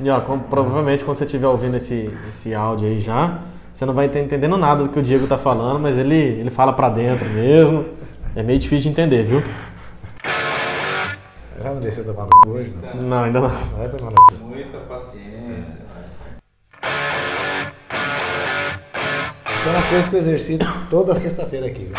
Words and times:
E 0.00 0.08
ó, 0.10 0.20
com- 0.20 0.38
provavelmente 0.38 1.04
quando 1.04 1.16
você 1.18 1.24
estiver 1.24 1.48
ouvindo 1.48 1.76
esse, 1.76 2.10
esse 2.30 2.54
áudio 2.54 2.88
aí 2.88 2.98
já, 3.00 3.38
você 3.72 3.84
não 3.84 3.92
vai 3.94 4.06
estar 4.06 4.20
entendendo 4.20 4.56
nada 4.56 4.84
do 4.84 4.88
que 4.88 4.98
o 4.98 5.02
Diego 5.02 5.26
tá 5.26 5.36
falando, 5.36 5.80
mas 5.80 5.98
ele, 5.98 6.14
ele 6.14 6.50
fala 6.50 6.72
pra 6.72 6.88
dentro 6.88 7.28
mesmo. 7.30 7.84
É 8.36 8.42
meio 8.42 8.58
difícil 8.58 8.84
de 8.84 8.88
entender, 8.90 9.24
viu? 9.24 9.42
Vamos 11.60 11.80
descer 11.80 12.04
tomar 12.04 12.24
no 12.24 12.30
cu 12.42 12.50
hoje? 12.50 12.72
Não. 12.94 13.02
Não, 13.02 13.24
ainda 13.24 13.40
não. 13.40 13.48
Vai 13.50 13.88
tomar 13.88 14.10
no 14.12 14.16
cu. 14.16 14.44
Muita 14.44 14.78
paciência. 14.78 15.80
Então 19.60 19.72
é 19.72 19.76
uma 19.78 19.88
coisa 19.88 20.08
que 20.08 20.14
eu 20.14 20.20
exercito 20.20 20.66
toda 20.88 21.14
sexta-feira 21.16 21.66
aqui. 21.66 21.84
viu? 21.84 21.96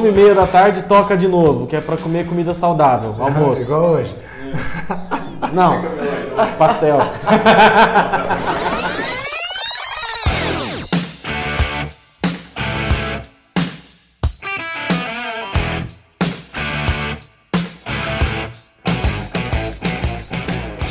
Uma 0.00 0.08
e 0.08 0.12
meia 0.12 0.34
da 0.34 0.46
tarde 0.46 0.84
toca 0.84 1.14
de 1.14 1.28
novo, 1.28 1.66
que 1.66 1.76
é 1.76 1.80
pra 1.80 1.94
comer 1.94 2.26
comida 2.26 2.54
saudável, 2.54 3.14
almoço. 3.20 3.60
Igual 3.60 3.82
hoje. 3.90 4.14
Não, 5.52 5.82
pastel. 6.56 6.98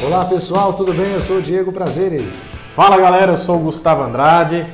Olá 0.05 0.25
pessoal, 0.25 0.73
tudo 0.73 0.93
bem? 0.93 1.13
Eu 1.13 1.19
sou 1.19 1.37
o 1.37 1.41
Diego 1.41 1.71
Prazeres. 1.71 2.53
Fala 2.75 2.95
galera, 2.95 3.31
eu 3.31 3.37
sou 3.37 3.55
o 3.55 3.59
Gustavo 3.59 4.03
Andrade. 4.03 4.67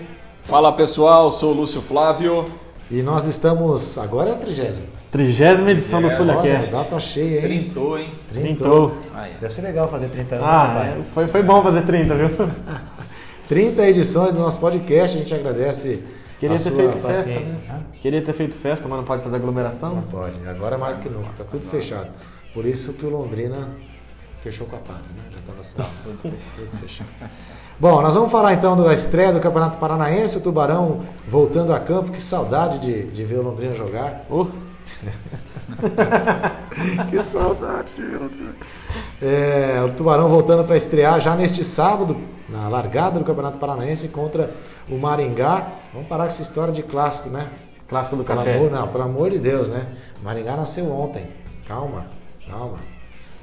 Fala 0.44 0.74
pessoal, 0.74 1.32
sou 1.32 1.54
o 1.54 1.56
Lúcio 1.56 1.82
Flávio. 1.82 2.65
E 2.92 3.02
nós 3.02 3.26
estamos. 3.26 3.98
Agora 3.98 4.30
é 4.30 4.34
a 4.34 4.38
trigésima. 4.38 4.88
Trigésima 5.12 5.72
edição 5.72 6.02
do 6.02 6.10
FulhaCast. 6.12 6.72
data 6.74 7.00
cheia, 7.00 7.38
hein? 7.38 7.42
Trintou, 7.42 7.98
hein? 7.98 8.12
Trintou. 8.28 8.96
Deve 9.40 9.54
ser 9.54 9.62
legal 9.62 9.90
fazer 9.90 10.10
30 10.10 10.36
anos, 10.36 10.48
né, 10.48 10.54
Ah, 10.54 10.68
papai? 10.68 10.90
é, 10.90 11.04
foi, 11.14 11.28
foi 11.28 11.42
bom 11.44 11.64
fazer 11.64 11.82
30, 11.84 12.16
viu? 12.16 12.30
30 13.48 13.88
edições 13.88 14.34
do 14.34 14.40
nosso 14.40 14.60
podcast, 14.60 15.16
a 15.18 15.20
gente 15.20 15.34
agradece 15.34 16.04
Queria 16.40 16.56
a 16.56 16.58
ter 16.58 16.64
sua 16.64 16.72
feito 16.74 16.94
festa. 16.94 17.08
paciência. 17.08 17.60
né? 17.60 17.64
Hã? 17.72 17.84
Queria 18.02 18.22
ter 18.22 18.34
feito 18.34 18.56
festa, 18.56 18.88
mas 18.88 18.98
não 18.98 19.06
pode 19.06 19.22
fazer 19.24 19.36
aglomeração. 19.38 19.96
Não 19.96 20.02
pode, 20.04 20.34
agora 20.48 20.78
mais 20.78 20.98
do 20.98 21.02
que 21.02 21.10
nunca, 21.10 21.30
tá 21.38 21.44
tudo 21.44 21.66
fechado. 21.68 22.08
Por 22.54 22.66
isso 22.66 22.94
que 22.94 23.06
o 23.06 23.10
Londrina 23.10 23.70
fechou 24.46 24.68
com 24.68 24.76
a 24.76 24.80
pata, 24.80 25.10
né? 25.16 25.24
Já 25.32 25.40
estava 25.60 25.90
tudo 26.22 26.38
fechado. 26.80 27.10
Bom, 27.80 28.00
nós 28.00 28.14
vamos 28.14 28.32
falar 28.32 28.54
então 28.54 28.78
da 28.78 28.94
estreia 28.94 29.34
do 29.34 29.40
Campeonato 29.40 29.78
Paranaense, 29.78 30.38
o 30.38 30.42
Tubarão 30.42 31.02
voltando 31.28 31.74
a 31.74 31.80
campo, 31.80 32.12
que 32.12 32.22
saudade 32.22 32.78
de, 32.78 33.08
de 33.08 33.26
ver 33.26 33.40
o 33.40 33.42
Londrina 33.42 33.74
jogar. 33.74 34.24
Oh, 34.30 34.46
Que 37.10 37.24
saudade 37.24 37.92
de 37.96 38.04
ver 38.04 38.18
o 38.18 38.24
Londrina. 38.24 38.56
É, 39.20 39.84
o 39.84 39.92
Tubarão 39.94 40.30
voltando 40.30 40.64
para 40.64 40.78
estrear 40.78 41.20
já 41.20 41.36
neste 41.36 41.64
sábado, 41.64 42.16
na 42.48 42.70
largada 42.70 43.18
do 43.18 43.26
Campeonato 43.26 43.58
Paranaense 43.58 44.10
contra 44.10 44.52
o 44.88 44.96
Maringá. 44.96 45.70
Vamos 45.92 46.08
parar 46.08 46.26
com 46.26 46.30
essa 46.30 46.44
história 46.44 46.72
de 46.72 46.84
clássico, 46.84 47.30
né? 47.30 47.50
clássico 47.88 48.16
do 48.16 48.24
Pelo 48.24 48.38
café. 48.38 48.58
amor, 48.58 48.72
não, 48.72 48.88
pelo 48.88 49.04
amor 49.04 49.32
de 49.32 49.40
Deus, 49.40 49.70
né? 49.70 49.88
Maringá 50.24 50.56
nasceu 50.56 50.92
ontem. 50.92 51.28
Calma, 51.68 52.06
calma. 52.48 52.78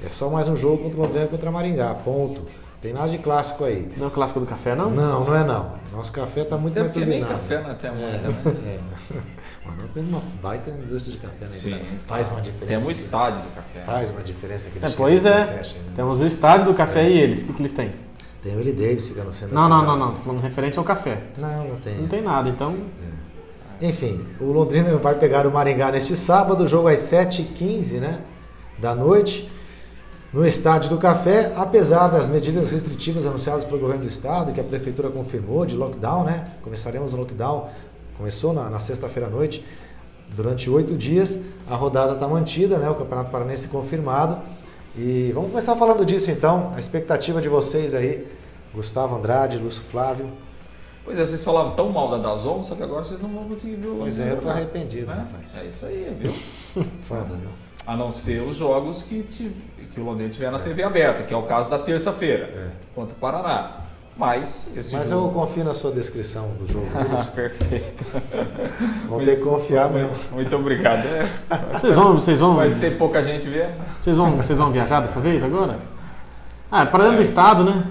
É 0.05 0.09
só 0.09 0.29
mais 0.29 0.47
um 0.47 0.55
jogo 0.55 0.83
contra 0.83 0.99
o 0.99 1.03
Londrina 1.03 1.27
contra 1.27 1.51
Maringá, 1.51 1.93
ponto. 1.93 2.41
Tem 2.81 2.91
nada 2.91 3.07
de 3.07 3.17
clássico 3.17 3.63
aí. 3.63 3.89
Não 3.95 4.05
é 4.05 4.07
o 4.09 4.11
clássico 4.11 4.41
do 4.41 4.45
café, 4.45 4.75
não? 4.75 4.89
Não, 4.89 5.23
não 5.23 5.33
é 5.35 5.41
não. 5.43 5.71
Nosso 5.93 6.11
café 6.11 6.43
tá 6.43 6.57
muito 6.57 6.73
Até 6.73 6.81
mais 6.81 6.91
porque 6.91 7.09
nem 7.09 7.23
café 7.23 7.57
temos 7.75 8.01
É, 8.01 8.05
ainda, 8.05 8.27
né? 8.27 8.33
é. 8.67 8.79
Mas 9.65 9.77
nós 9.77 9.89
temos 9.93 10.09
uma 10.11 10.21
baita 10.41 10.69
indústria 10.69 11.15
de 11.15 11.21
café, 11.21 11.45
né? 11.45 11.49
Sim. 11.49 11.79
Faz 12.01 12.27
uma 12.29 12.41
diferença. 12.41 12.67
Temos 12.67 12.85
o 12.85 12.91
estádio 12.91 13.39
do 13.39 13.55
café. 13.55 13.79
Faz 13.79 14.11
uma 14.11 14.21
diferença 14.21 14.67
aqui 14.67 14.85
É, 14.85 14.89
pois 14.89 15.25
é. 15.25 15.45
né? 15.45 15.61
Temos 15.95 16.19
o 16.19 16.25
estádio 16.25 16.65
do 16.65 16.73
café 16.73 17.09
e 17.09 17.17
eles. 17.17 17.41
O 17.43 17.45
que, 17.45 17.53
que 17.53 17.61
eles 17.61 17.71
têm? 17.71 17.91
Tem 18.41 18.53
o 18.53 18.57
Willie 18.57 18.73
Davis 18.73 19.07
ficando 19.07 19.27
no 19.27 19.33
centro 19.33 19.55
Não, 19.55 19.63
da 19.63 19.69
não, 19.69 19.79
cidade. 19.79 19.99
não, 19.99 20.07
não. 20.07 20.15
Tô 20.15 20.21
falando 20.21 20.41
referente 20.41 20.77
ao 20.77 20.83
café. 20.83 21.21
Não, 21.37 21.67
não 21.69 21.75
tem. 21.77 21.95
Não 21.95 22.07
tem 22.09 22.21
nada, 22.21 22.49
então. 22.49 22.75
Enfim, 23.81 24.25
o 24.41 24.51
Londrina 24.51 24.97
vai 24.97 25.15
pegar 25.15 25.47
o 25.47 25.51
Maringá 25.51 25.89
neste 25.89 26.17
sábado, 26.17 26.67
jogo 26.67 26.89
às 26.89 26.99
7h15 26.99 27.99
né, 27.99 28.19
da 28.77 28.93
noite, 28.93 29.49
no 30.33 30.45
Estádio 30.45 30.89
do 30.89 30.97
Café, 30.97 31.53
apesar 31.55 32.07
das 32.07 32.27
medidas 32.27 32.71
restritivas 32.71 33.25
anunciadas 33.25 33.63
pelo 33.63 33.79
governo 33.79 34.01
do 34.01 34.07
estado, 34.07 34.51
que 34.51 34.59
a 34.59 34.63
prefeitura 34.63 35.09
confirmou 35.11 35.63
de 35.63 35.75
lockdown, 35.75 36.23
né? 36.23 36.47
Começaremos 36.63 37.13
o 37.13 37.17
lockdown, 37.17 37.69
começou 38.17 38.51
na, 38.51 38.67
na 38.67 38.79
sexta-feira 38.79 39.27
à 39.27 39.31
noite, 39.31 39.63
durante 40.35 40.71
oito 40.71 40.97
dias, 40.97 41.43
a 41.69 41.75
rodada 41.75 42.13
está 42.13 42.27
mantida, 42.27 42.79
né? 42.79 42.89
O 42.89 42.95
Campeonato 42.95 43.29
Paranense 43.29 43.67
confirmado. 43.67 44.39
E 44.97 45.31
vamos 45.33 45.51
começar 45.51 45.75
falando 45.75 46.03
disso 46.03 46.31
então, 46.31 46.73
a 46.75 46.79
expectativa 46.79 47.39
de 47.39 47.49
vocês 47.49 47.93
aí, 47.93 48.27
Gustavo 48.73 49.15
Andrade, 49.15 49.59
Lúcio 49.59 49.83
Flávio. 49.83 50.31
Pois 51.05 51.19
é, 51.19 51.25
vocês 51.25 51.43
falavam 51.43 51.75
tão 51.75 51.89
mal 51.89 52.09
da 52.09 52.17
Dazon, 52.17 52.63
só 52.63 52.73
que 52.73 52.81
agora 52.81 53.03
vocês 53.03 53.21
não 53.21 53.29
vão 53.29 53.43
conseguir 53.43 53.75
ver 53.75 53.87
o 53.87 53.95
Pois 53.97 54.19
é, 54.19 54.31
eu 54.31 54.37
tô 54.37 54.49
arrependido, 54.49 55.07
né? 55.07 55.27
rapaz. 55.31 55.63
É 55.63 55.67
isso 55.67 55.85
aí, 55.85 56.15
viu? 56.17 56.31
Foda, 57.03 57.35
viu? 57.35 57.49
A 57.85 57.95
não 57.97 58.11
ser 58.11 58.41
os 58.41 58.55
jogos 58.55 59.03
que, 59.03 59.23
ti- 59.23 59.51
que 59.93 59.99
o 59.99 60.03
Londrina 60.05 60.29
tiver 60.29 60.51
na 60.51 60.59
TV 60.59 60.83
aberta, 60.83 61.23
que 61.23 61.33
é 61.33 61.37
o 61.37 61.43
caso 61.43 61.69
da 61.69 61.77
terça-feira, 61.79 62.45
É. 62.45 62.67
contra 62.95 63.13
o 63.13 63.17
Paraná. 63.19 63.79
Mas 64.15 64.69
esse 64.77 64.93
Mas 64.95 65.11
eu 65.11 65.21
jogo... 65.21 65.33
confio 65.33 65.63
na 65.63 65.73
sua 65.73 65.91
descrição 65.91 66.49
do 66.49 66.71
jogo. 66.71 66.85
Perfeito. 67.33 68.05
Vão 69.09 69.19
ter 69.25 69.37
que 69.37 69.43
confiar 69.43 69.89
mesmo. 69.89 70.11
Muito 70.31 70.55
obrigado. 70.55 71.03
É, 71.07 71.27
Vocês 71.73 71.95
vão, 71.95 72.13
vocês 72.13 72.39
vão, 72.39 72.55
vai 72.55 72.73
ter 72.75 72.95
pouca 72.97 73.23
gente 73.23 73.47
vendo. 73.49 73.73
vocês 74.01 74.15
vão, 74.15 74.37
vocês 74.37 74.59
vão 74.59 74.71
viajar 74.71 74.99
dessa 75.01 75.19
vez 75.19 75.43
agora? 75.43 75.79
Ah, 76.71 76.83
é 76.83 76.85
pra 76.85 76.99
dentro 77.03 77.17
do 77.17 77.21
estado, 77.23 77.63
né? 77.63 77.83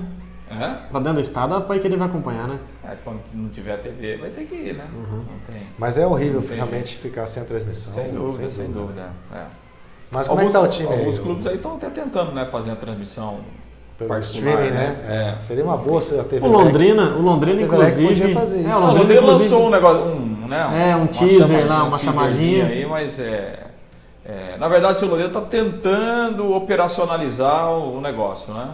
Hã? 0.50 0.76
Pra 0.91 1.00
dentro 1.00 1.14
do 1.14 1.20
estado, 1.20 1.54
a 1.54 1.60
pai 1.60 1.80
que 1.80 1.86
ele 1.88 1.97
vai 1.97 2.06
acompanhar, 2.06 2.47
né? 2.47 2.59
É, 2.84 2.94
quando 3.03 3.20
não 3.34 3.48
tiver 3.48 3.76
TV, 3.78 4.16
vai 4.19 4.30
ter 4.30 4.44
que 4.44 4.54
ir, 4.54 4.74
né? 4.74 4.84
Uhum. 4.94 5.16
Não 5.19 5.38
tem. 5.50 5.62
Mas 5.78 5.98
é 5.98 6.06
horrível 6.06 6.41
realmente 6.48 6.98
ficar 6.98 7.26
sem 7.26 7.42
a 7.42 7.47
transmissão. 7.47 7.92
Sem 7.94 8.12
dúvida, 8.12 8.50
sem 8.50 8.70
dúvida. 8.70 9.09
É. 9.34 9.42
Mas 10.12 10.28
como 10.28 10.40
é 10.40 10.46
que 10.46 10.52
tá 10.52 10.60
o 10.60 10.68
time 10.68 10.88
aí? 10.92 10.98
alguns 11.00 11.18
clubes 11.18 11.46
aí 11.46 11.56
estão 11.56 11.74
até 11.74 11.88
tentando 11.90 12.32
né, 12.32 12.44
fazer 12.46 12.70
a 12.70 12.76
transmissão 12.76 13.38
Pelo 13.96 14.18
streaming, 14.18 14.70
né? 14.70 15.36
É. 15.38 15.40
Seria 15.40 15.64
uma 15.64 15.76
boa 15.76 16.00
se 16.00 16.18
a 16.18 16.24
TV 16.24 16.46
O 16.46 16.50
Londrina, 16.50 17.14
o 17.16 17.22
Londrina 17.22 17.62
inclusive. 17.62 18.08
podia 18.08 18.34
fazer 18.34 18.60
isso. 18.60 18.68
É, 18.68 18.76
o 18.76 18.80
Londrina, 18.80 18.98
Londrina 19.00 19.20
inclusive- 19.22 19.50
lançou 19.54 19.66
um 19.66 19.70
negócio, 19.70 20.02
um, 20.02 20.46
né? 20.48 20.90
É, 20.90 20.96
um 20.96 21.06
teaser 21.06 21.66
lá, 21.66 21.84
um 21.84 21.88
uma 21.88 21.98
chamadinha. 21.98 22.66
aí, 22.66 22.84
mas 22.86 23.18
é, 23.18 23.66
é, 24.24 24.56
na 24.58 24.68
verdade 24.68 25.02
o 25.04 25.08
Londrina 25.08 25.28
está 25.28 25.40
tentando 25.40 26.52
operacionalizar 26.54 27.70
o, 27.70 27.96
o 27.98 28.00
negócio, 28.00 28.52
né? 28.52 28.68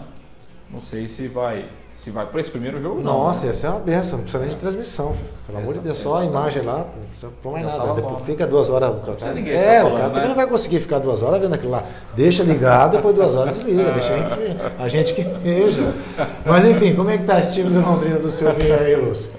Não 0.71 0.81
sei 0.81 1.07
se 1.07 1.27
vai, 1.27 1.65
se 1.99 2.11
vai 2.11 2.25
para 2.25 2.39
esse 2.39 2.49
primeiro 2.49 2.81
jogo. 2.81 3.01
não, 3.01 3.25
Nossa, 3.25 3.41
né? 3.41 3.47
ia 3.47 3.53
ser 3.53 3.67
uma 3.67 3.79
benção, 3.79 4.19
não 4.19 4.23
precisa 4.23 4.41
nem 4.41 4.49
de 4.49 4.57
transmissão. 4.57 5.13
Pelo 5.45 5.57
amor 5.57 5.73
de 5.73 5.79
Deus, 5.81 5.97
só 5.97 6.19
a 6.19 6.23
imagem 6.23 6.63
lá, 6.63 6.77
não 6.77 7.05
precisa 7.09 7.29
pôr 7.43 7.51
mais 7.51 7.65
nada. 7.65 7.93
Depois 7.93 8.13
bom. 8.13 8.19
fica 8.19 8.47
duas 8.47 8.69
horas. 8.69 8.89
O 8.91 9.17
cara, 9.17 9.33
ninguém 9.33 9.53
é, 9.53 9.57
ficar 9.57 9.67
o 9.67 9.81
falando, 9.81 9.97
cara 9.97 10.07
né? 10.07 10.13
também 10.13 10.29
não 10.29 10.35
vai 10.37 10.47
conseguir 10.47 10.79
ficar 10.79 10.99
duas 10.99 11.21
horas 11.21 11.41
vendo 11.41 11.55
aquilo 11.55 11.71
lá. 11.71 11.83
Deixa 12.15 12.41
ligado, 12.41 12.93
depois 12.95 13.13
duas 13.13 13.35
horas 13.35 13.53
desliga. 13.57 13.91
deixa 13.91 14.13
a 14.13 14.17
gente, 14.17 14.57
a 14.79 14.87
gente 14.87 15.13
que 15.13 15.23
veja. 15.23 15.93
Mas 16.45 16.63
enfim, 16.63 16.95
como 16.95 17.09
é 17.09 17.17
que 17.17 17.25
tá 17.25 17.37
esse 17.37 17.55
time 17.55 17.69
do 17.69 17.81
Londrina 17.85 18.17
do 18.17 18.29
seu 18.29 18.53
vinho 18.53 18.79
aí, 18.79 18.95
Lúcio? 18.95 19.31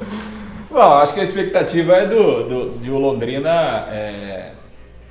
Bom, 0.70 0.80
acho 0.80 1.14
que 1.14 1.20
a 1.20 1.22
expectativa 1.22 1.94
é 1.94 2.06
do, 2.06 2.44
do, 2.46 2.78
de 2.78 2.90
o 2.90 2.98
Londrina 2.98 3.88
é, 3.90 4.50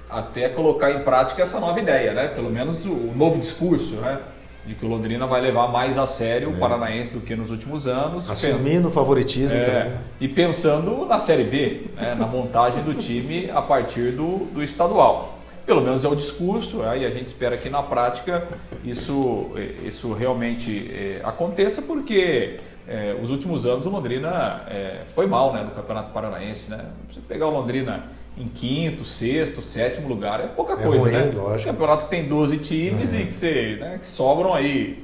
até 0.07 0.49
colocar 0.49 0.91
em 0.91 0.99
prática 0.99 1.41
essa 1.41 1.59
nova 1.59 1.79
ideia, 1.79 2.13
né? 2.13 2.27
Pelo 2.27 2.51
menos 2.51 2.85
o, 2.85 2.91
o 2.91 3.13
novo 3.15 3.39
discurso, 3.39 3.95
né? 3.95 4.19
De 4.69 4.75
que 4.75 4.85
o 4.85 4.87
Londrina 4.87 5.25
vai 5.25 5.41
levar 5.41 5.67
mais 5.69 5.97
a 5.97 6.05
sério 6.05 6.51
o 6.51 6.59
Paranaense 6.59 7.11
do 7.11 7.21
que 7.21 7.35
nos 7.35 7.49
últimos 7.49 7.87
anos. 7.87 8.29
Assumindo 8.29 8.89
o 8.89 8.91
favoritismo 8.91 9.57
É, 9.57 9.63
também. 9.65 9.97
e 10.21 10.27
pensando 10.27 11.07
na 11.07 11.17
Série 11.17 11.43
B, 11.43 11.85
né, 11.95 12.13
na 12.13 12.27
montagem 12.27 12.83
do 12.83 12.93
time 12.93 13.49
a 13.49 13.63
partir 13.63 14.11
do, 14.11 14.45
do 14.53 14.61
estadual. 14.61 15.39
Pelo 15.65 15.81
menos 15.81 16.05
é 16.05 16.07
o 16.07 16.15
discurso, 16.15 16.77
né, 16.83 16.99
e 16.99 17.05
a 17.07 17.09
gente 17.09 17.25
espera 17.25 17.57
que 17.57 17.67
na 17.67 17.81
prática 17.81 18.47
isso, 18.85 19.49
eh, 19.55 19.87
isso 19.87 20.13
realmente 20.13 20.87
eh, 20.93 21.19
aconteça, 21.23 21.81
porque 21.81 22.57
eh, 22.87 23.15
os 23.19 23.31
últimos 23.31 23.65
anos 23.65 23.87
o 23.87 23.89
Londrina 23.89 24.67
foi 25.15 25.25
mal 25.25 25.51
né, 25.51 25.63
no 25.63 25.71
Campeonato 25.71 26.13
Paranaense. 26.13 26.69
Né? 26.69 26.85
Você 27.11 27.19
pegar 27.27 27.47
o 27.47 27.49
Londrina 27.49 28.03
em 28.37 28.47
quinto, 28.47 29.03
sexto, 29.03 29.61
sétimo 29.61 30.07
lugar 30.07 30.39
é 30.39 30.47
pouca 30.47 30.73
É 30.73 30.77
coisa, 30.77 31.03
ruim, 31.05 31.11
né? 31.13 31.31
lógico. 31.35 31.71
Campeonato 31.71 32.05
que 32.05 32.11
tem 32.11 32.27
12 32.27 32.57
times 32.59 33.13
e 33.13 33.25
que, 33.25 33.33
você, 33.33 33.77
né, 33.79 33.97
que 33.99 34.07
sobram 34.07 34.53
aí 34.53 35.03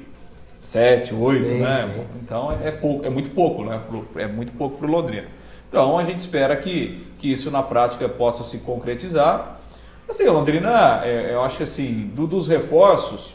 7, 0.60 1.14
8, 1.14 1.40
Sim, 1.40 1.60
né? 1.60 1.92
sim. 1.96 2.02
Então 2.24 2.52
é, 2.64 2.72
pouco, 2.72 3.06
é 3.06 3.10
muito 3.10 3.30
pouco, 3.32 3.64
né? 3.66 3.82
É 4.16 4.28
muito 4.28 4.52
pouco 4.54 4.78
para 4.78 4.88
o 4.88 4.90
Londrina. 4.92 5.28
Então 5.70 5.98
a 5.98 6.04
gente 6.06 6.20
espera 6.20 6.56
que, 6.56 7.04
que 7.20 7.32
isso 7.32 7.52
na 7.52 7.62
prática 7.62 8.08
possa 8.08 8.44
se 8.44 8.60
concretizar. 8.60 9.60
Assim, 10.08 10.26
o 10.28 10.34
Londrina, 10.34 11.02
é, 11.04 11.34
eu 11.34 11.42
acho 11.44 11.58
que 11.58 11.64
assim, 11.64 12.10
do- 12.16 12.28
dos 12.28 12.48
reforços, 12.48 13.34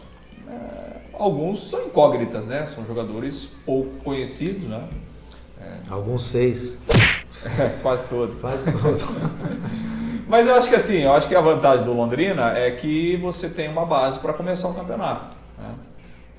é, 0.48 0.52
alguns 1.12 1.68
são 1.68 1.84
incógnitas, 1.86 2.46
né? 2.48 2.66
São 2.66 2.86
jogadores 2.86 3.50
pouco 3.66 3.90
conhecidos, 4.02 4.62
né? 4.68 4.82
Alguns 5.90 6.24
seis, 6.24 6.78
Quase 7.82 8.08
todos. 8.08 8.40
quase 8.40 8.72
todos. 8.72 9.06
Mas 10.28 10.46
eu 10.46 10.54
acho 10.54 10.68
que 10.68 10.74
assim, 10.76 10.98
eu 10.98 11.12
acho 11.12 11.26
que 11.26 11.34
a 11.34 11.40
vantagem 11.40 11.84
do 11.84 11.92
Londrina 11.92 12.56
é 12.56 12.70
que 12.70 13.16
você 13.16 13.48
tem 13.48 13.68
uma 13.68 13.84
base 13.84 14.20
para 14.20 14.32
começar 14.32 14.68
o 14.68 14.74
campeonato. 14.74 15.36
Né? 15.58 15.74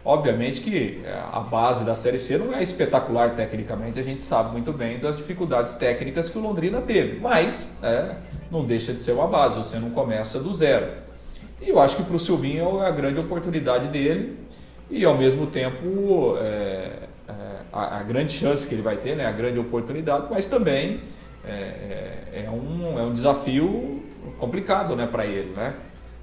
Obviamente 0.04 0.62
que 0.62 1.02
é, 1.06 1.22
a 1.32 1.42
base 1.42 1.84
da 1.84 1.94
Série 1.94 2.18
C 2.18 2.38
não 2.38 2.56
é 2.56 2.64
espetacular 2.64 3.36
tecnicamente, 3.36 4.00
a 4.00 4.04
gente 4.04 4.24
sabe 4.24 4.52
muito 4.52 4.72
bem 4.72 4.98
das 4.98 5.18
dificuldades 5.18 5.76
técnicas 5.76 6.30
que 6.30 6.38
o 6.38 6.42
Londrina 6.42 6.82
teve, 6.82 7.20
mas 7.20 7.74
é, 7.84 8.16
não 8.50 8.66
deixa 8.66 8.94
de 8.94 9.04
ser 9.04 9.12
uma 9.12 9.28
base, 9.28 9.58
você 9.58 9.78
não 9.78 9.92
começa 9.92 10.40
do 10.40 10.54
zero. 10.54 10.88
E 11.62 11.70
eu 11.70 11.80
acho 11.80 11.98
que 11.98 12.04
para 12.04 12.16
o 12.16 12.20
Silvinho 12.20 12.82
é 12.82 12.88
a 12.88 12.92
grande 12.92 13.20
oportunidade 13.20 13.90
dele 13.90 14.38
e 14.90 15.06
ao 15.06 15.16
mesmo 15.16 15.48
tempo 15.48 16.36
é, 16.40 17.10
a, 17.72 18.00
a, 18.00 18.04
grande 18.04 18.34
chance 18.34 18.68
que 18.68 18.76
ele 18.76 18.82
vai 18.82 18.98
ter, 18.98 19.16
né, 19.16 19.26
a 19.26 19.32
grande 19.32 19.60
oportunidade, 19.60 20.28
mas 20.30 20.48
também 20.48 21.00
é, 21.46 21.52
é, 21.52 22.44
é 22.46 22.50
um, 22.50 23.00
é 23.00 23.04
um 23.04 23.14
desafio 23.14 24.04
complicado 24.38 24.96
né, 24.96 25.08
para 25.08 25.26
ele, 25.26 25.54
né? 25.56 25.74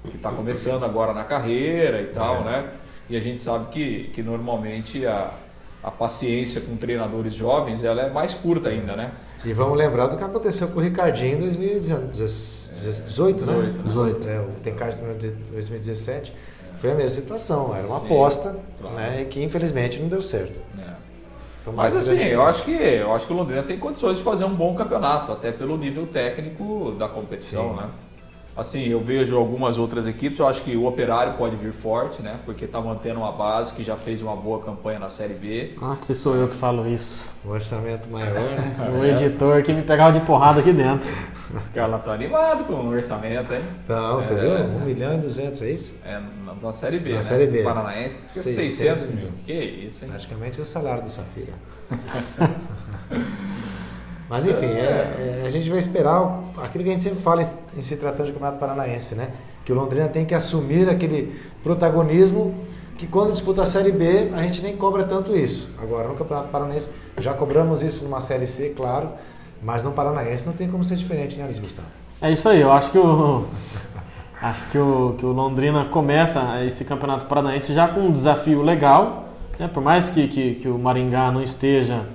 Que 0.09 0.15
está 0.15 0.31
começando 0.31 0.85
agora 0.85 1.13
na 1.13 1.25
carreira 1.25 2.01
e 2.01 2.07
tal, 2.07 2.43
né? 2.43 2.69
E 3.09 3.17
a 3.17 3.19
gente 3.19 3.41
sabe 3.41 3.69
que, 3.69 4.11
que 4.13 4.23
normalmente 4.23 5.05
a, 5.05 5.33
a 5.83 5.91
paciência 5.91 6.61
com 6.61 6.77
treinadores 6.77 7.33
jovens 7.33 7.83
ela 7.83 8.03
é 8.03 8.09
mais 8.09 8.33
curta 8.33 8.69
ainda, 8.69 8.95
né? 8.95 9.11
E 9.43 9.51
vamos 9.53 9.77
lembrar 9.77 10.07
do 10.07 10.17
que 10.17 10.23
aconteceu 10.23 10.69
com 10.69 10.79
o 10.79 10.83
Ricardinho 10.83 11.37
em 11.37 11.39
2018, 11.39 13.45
né? 13.45 13.73
18. 13.85 14.29
É, 14.29 14.39
o 14.39 14.51
Tencast 14.61 15.01
de 15.17 15.29
2017. 15.29 16.33
Foi 16.77 16.91
a 16.91 16.95
mesma 16.95 17.09
situação, 17.09 17.75
era 17.75 17.85
uma 17.85 17.99
Sim, 17.99 18.05
aposta 18.05 18.57
claro. 18.79 18.95
né, 18.95 19.25
que 19.25 19.43
infelizmente 19.43 19.99
não 19.99 20.07
deu 20.07 20.21
certo. 20.21 20.53
É. 20.77 20.88
Mas 21.73 21.95
assim, 21.95 22.23
eu 22.23 22.43
acho, 22.43 22.63
que, 22.63 22.71
eu 22.71 23.13
acho 23.13 23.27
que 23.27 23.33
o 23.33 23.35
Londrina 23.35 23.63
tem 23.63 23.77
condições 23.77 24.17
de 24.17 24.23
fazer 24.23 24.45
um 24.45 24.53
bom 24.53 24.75
campeonato, 24.75 25.31
até 25.31 25.51
pelo 25.51 25.77
nível 25.77 26.07
técnico 26.07 26.95
da 26.97 27.07
competição, 27.07 27.71
Sim. 27.71 27.75
né? 27.77 27.89
Assim, 28.59 28.87
eu 28.87 28.99
vejo 28.99 29.37
algumas 29.37 29.77
outras 29.77 30.05
equipes, 30.05 30.39
eu 30.39 30.47
acho 30.47 30.61
que 30.63 30.75
o 30.75 30.85
Operário 30.85 31.33
pode 31.33 31.55
vir 31.55 31.71
forte, 31.71 32.21
né? 32.21 32.37
Porque 32.45 32.65
está 32.65 32.81
mantendo 32.81 33.21
uma 33.21 33.31
base 33.31 33.73
que 33.73 33.83
já 33.83 33.95
fez 33.95 34.21
uma 34.21 34.35
boa 34.35 34.61
campanha 34.61 34.99
na 34.99 35.07
Série 35.07 35.33
B. 35.33 35.75
Ah, 35.81 35.95
se 35.95 36.13
sou 36.13 36.35
eu 36.35 36.47
que 36.47 36.55
falo 36.55 36.87
isso. 36.87 37.29
O 37.45 37.49
orçamento 37.49 38.09
maior, 38.09 38.33
né? 38.33 38.75
o 38.99 39.05
editor 39.05 39.63
que 39.63 39.71
me 39.71 39.81
pegava 39.81 40.11
de 40.17 40.25
porrada 40.25 40.59
aqui 40.59 40.73
dentro. 40.73 41.09
Os 41.55 41.69
caras 41.69 41.95
estão 41.95 42.13
animados 42.13 42.67
com 42.67 42.73
o 42.73 42.89
orçamento, 42.89 43.53
hein? 43.53 43.61
Não, 43.87 44.15
você 44.15 44.33
é, 44.33 44.37
viu? 44.37 44.51
1 44.51 44.79
milhão 44.81 45.15
e 45.15 45.17
200, 45.17 45.61
é 45.61 45.71
isso? 45.71 45.97
É, 46.05 46.21
na, 46.61 46.71
Série 46.71 46.99
B, 46.99 47.11
na 47.11 47.15
né? 47.15 47.21
Série 47.21 47.47
B. 47.47 47.63
Paranaense, 47.63 48.39
600, 48.39 48.63
600 48.63 49.07
mil. 49.07 49.15
mil. 49.23 49.31
Que 49.45 49.53
isso, 49.53 50.03
hein? 50.03 50.11
Praticamente 50.11 50.61
o 50.61 50.65
salário 50.65 51.01
do 51.01 51.09
Safira. 51.09 51.53
Mas 54.29 54.45
enfim, 54.45 54.67
é, 54.67 55.41
é, 55.41 55.43
a 55.47 55.49
gente 55.49 55.67
vai 55.69 55.79
esperar 55.79 56.43
aquilo 56.57 56.83
que 56.83 56.89
a 56.91 56.93
gente 56.93 57.01
sempre 57.01 57.19
fala 57.19 57.41
em, 57.41 57.45
em, 57.77 57.81
se 57.81 57.97
tratando 57.97 58.27
de 58.27 58.33
Campeonato 58.33 58.59
Paranaense, 58.59 59.15
né? 59.15 59.29
Que 59.65 59.71
o 59.71 59.75
Londrina 59.75 60.07
tem 60.07 60.23
que 60.23 60.35
assumir 60.35 60.87
aquele 60.87 61.35
protagonismo 61.63 62.53
que 62.95 63.07
quando 63.07 63.31
disputa 63.31 63.63
a 63.63 63.65
Série 63.65 63.91
B 63.91 64.29
a 64.33 64.41
gente 64.43 64.61
nem 64.61 64.77
cobra 64.77 65.03
tanto 65.03 65.35
isso. 65.35 65.73
Agora 65.81 66.07
no 66.07 66.15
Campeonato 66.15 66.49
Paranaense 66.49 66.91
já 67.19 67.33
cobramos 67.33 67.81
isso 67.81 68.03
numa 68.03 68.21
Série 68.21 68.45
C, 68.45 68.69
claro, 68.77 69.09
mas 69.63 69.81
no 69.81 69.91
Paranaense 69.91 70.45
não 70.45 70.53
tem 70.53 70.69
como 70.69 70.83
ser 70.83 70.95
diferente, 70.95 71.35
né, 71.35 71.45
Luiz 71.45 71.57
Gustavo? 71.57 71.87
É 72.21 72.31
isso 72.31 72.47
aí, 72.47 72.61
eu 72.61 72.71
acho 72.71 72.91
que 72.91 72.99
o, 72.99 73.45
acho 74.39 74.69
que 74.69 74.77
o, 74.77 75.15
que 75.17 75.25
o 75.25 75.31
Londrina 75.31 75.85
começa 75.85 76.63
esse 76.63 76.85
Campeonato 76.85 77.25
Paranaense 77.25 77.73
já 77.73 77.87
com 77.87 78.01
um 78.01 78.11
desafio 78.11 78.61
legal, 78.61 79.29
né? 79.57 79.67
por 79.73 79.81
mais 79.81 80.11
que, 80.11 80.27
que, 80.27 80.55
que 80.55 80.67
o 80.67 80.77
Maringá 80.77 81.31
não 81.31 81.41
esteja 81.41 82.05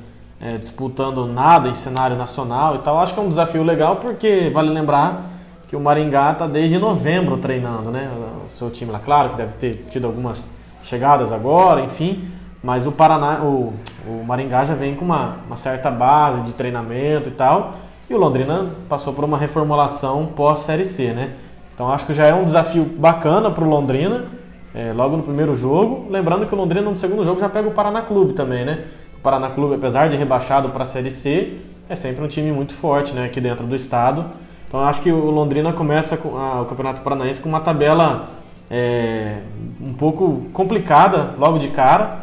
é, 0.44 0.58
disputando 0.58 1.26
nada 1.26 1.70
em 1.70 1.74
cenário 1.74 2.16
nacional 2.16 2.74
e 2.74 2.78
tal. 2.80 2.98
Acho 2.98 3.14
que 3.14 3.20
é 3.20 3.22
um 3.22 3.30
desafio 3.30 3.62
legal 3.62 3.96
porque 3.96 4.50
vale 4.52 4.68
lembrar 4.68 5.22
que 5.66 5.74
o 5.74 5.80
Maringá 5.80 6.32
está 6.32 6.46
desde 6.46 6.78
novembro 6.78 7.38
treinando, 7.38 7.90
né? 7.90 8.10
O 8.46 8.50
seu 8.50 8.70
time 8.70 8.92
lá, 8.92 8.98
claro 8.98 9.30
que 9.30 9.36
deve 9.36 9.54
ter 9.54 9.86
tido 9.90 10.06
algumas 10.06 10.46
chegadas 10.82 11.32
agora, 11.32 11.80
enfim, 11.80 12.28
mas 12.62 12.86
o 12.86 12.92
Paraná, 12.92 13.40
o, 13.42 13.72
o 14.06 14.22
Maringá 14.26 14.64
já 14.64 14.74
vem 14.74 14.94
com 14.94 15.06
uma, 15.06 15.36
uma 15.46 15.56
certa 15.56 15.90
base 15.90 16.42
de 16.42 16.52
treinamento 16.52 17.30
e 17.30 17.32
tal. 17.32 17.76
E 18.10 18.12
o 18.12 18.18
Londrina 18.18 18.66
passou 18.86 19.14
por 19.14 19.24
uma 19.24 19.38
reformulação 19.38 20.26
pós-Série 20.26 20.84
C, 20.84 21.14
né? 21.14 21.32
Então 21.74 21.90
acho 21.90 22.04
que 22.04 22.12
já 22.12 22.26
é 22.26 22.34
um 22.34 22.44
desafio 22.44 22.84
bacana 22.84 23.50
para 23.50 23.64
o 23.64 23.68
Londrina, 23.68 24.26
é, 24.74 24.92
logo 24.92 25.16
no 25.16 25.22
primeiro 25.22 25.56
jogo. 25.56 26.06
Lembrando 26.10 26.46
que 26.46 26.54
o 26.54 26.58
Londrina 26.58 26.90
no 26.90 26.94
segundo 26.94 27.24
jogo 27.24 27.40
já 27.40 27.48
pega 27.48 27.66
o 27.66 27.72
Paraná 27.72 28.02
Clube 28.02 28.34
também, 28.34 28.66
né? 28.66 28.84
Paraná 29.24 29.48
Clube, 29.48 29.76
apesar 29.76 30.10
de 30.10 30.16
rebaixado 30.16 30.68
para 30.68 30.82
a 30.82 30.86
Série 30.86 31.10
C, 31.10 31.54
é 31.88 31.96
sempre 31.96 32.22
um 32.22 32.28
time 32.28 32.52
muito 32.52 32.74
forte 32.74 33.14
né, 33.14 33.24
aqui 33.24 33.40
dentro 33.40 33.66
do 33.66 33.74
estado. 33.74 34.26
Então 34.68 34.84
acho 34.84 35.00
que 35.00 35.10
o 35.10 35.30
Londrina 35.30 35.72
começa 35.72 36.14
a, 36.14 36.60
o 36.60 36.66
Campeonato 36.66 37.00
Paranaense 37.00 37.40
com 37.40 37.48
uma 37.48 37.60
tabela 37.60 38.28
é, 38.70 39.38
um 39.80 39.94
pouco 39.94 40.42
complicada 40.52 41.32
logo 41.38 41.56
de 41.56 41.68
cara. 41.68 42.18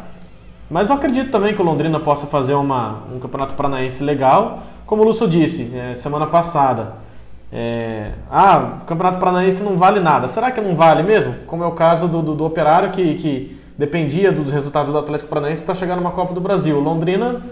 Mas 0.70 0.90
eu 0.90 0.94
acredito 0.94 1.32
também 1.32 1.52
que 1.52 1.60
o 1.60 1.64
Londrina 1.64 1.98
possa 1.98 2.24
fazer 2.28 2.54
uma, 2.54 3.02
um 3.12 3.18
Campeonato 3.18 3.54
Paranaense 3.56 4.04
legal. 4.04 4.62
Como 4.86 5.02
o 5.02 5.04
Lúcio 5.04 5.26
disse 5.26 5.76
é, 5.76 5.96
semana 5.96 6.28
passada, 6.28 6.92
é, 7.52 8.12
ah, 8.30 8.78
o 8.82 8.84
Campeonato 8.84 9.18
Paranaense 9.18 9.64
não 9.64 9.76
vale 9.76 9.98
nada. 9.98 10.28
Será 10.28 10.52
que 10.52 10.60
não 10.60 10.76
vale 10.76 11.02
mesmo? 11.02 11.34
Como 11.48 11.64
é 11.64 11.66
o 11.66 11.72
caso 11.72 12.06
do, 12.06 12.22
do, 12.22 12.36
do 12.36 12.44
Operário 12.44 12.92
que, 12.92 13.14
que 13.14 13.61
dependia 13.76 14.30
dos 14.30 14.52
resultados 14.52 14.92
do 14.92 14.98
Atlético 14.98 15.28
Paranaense 15.28 15.62
para 15.62 15.74
chegar 15.74 15.96
numa 15.96 16.10
Copa 16.10 16.34
do 16.34 16.40
Brasil. 16.40 16.78
Londrina 16.80 17.42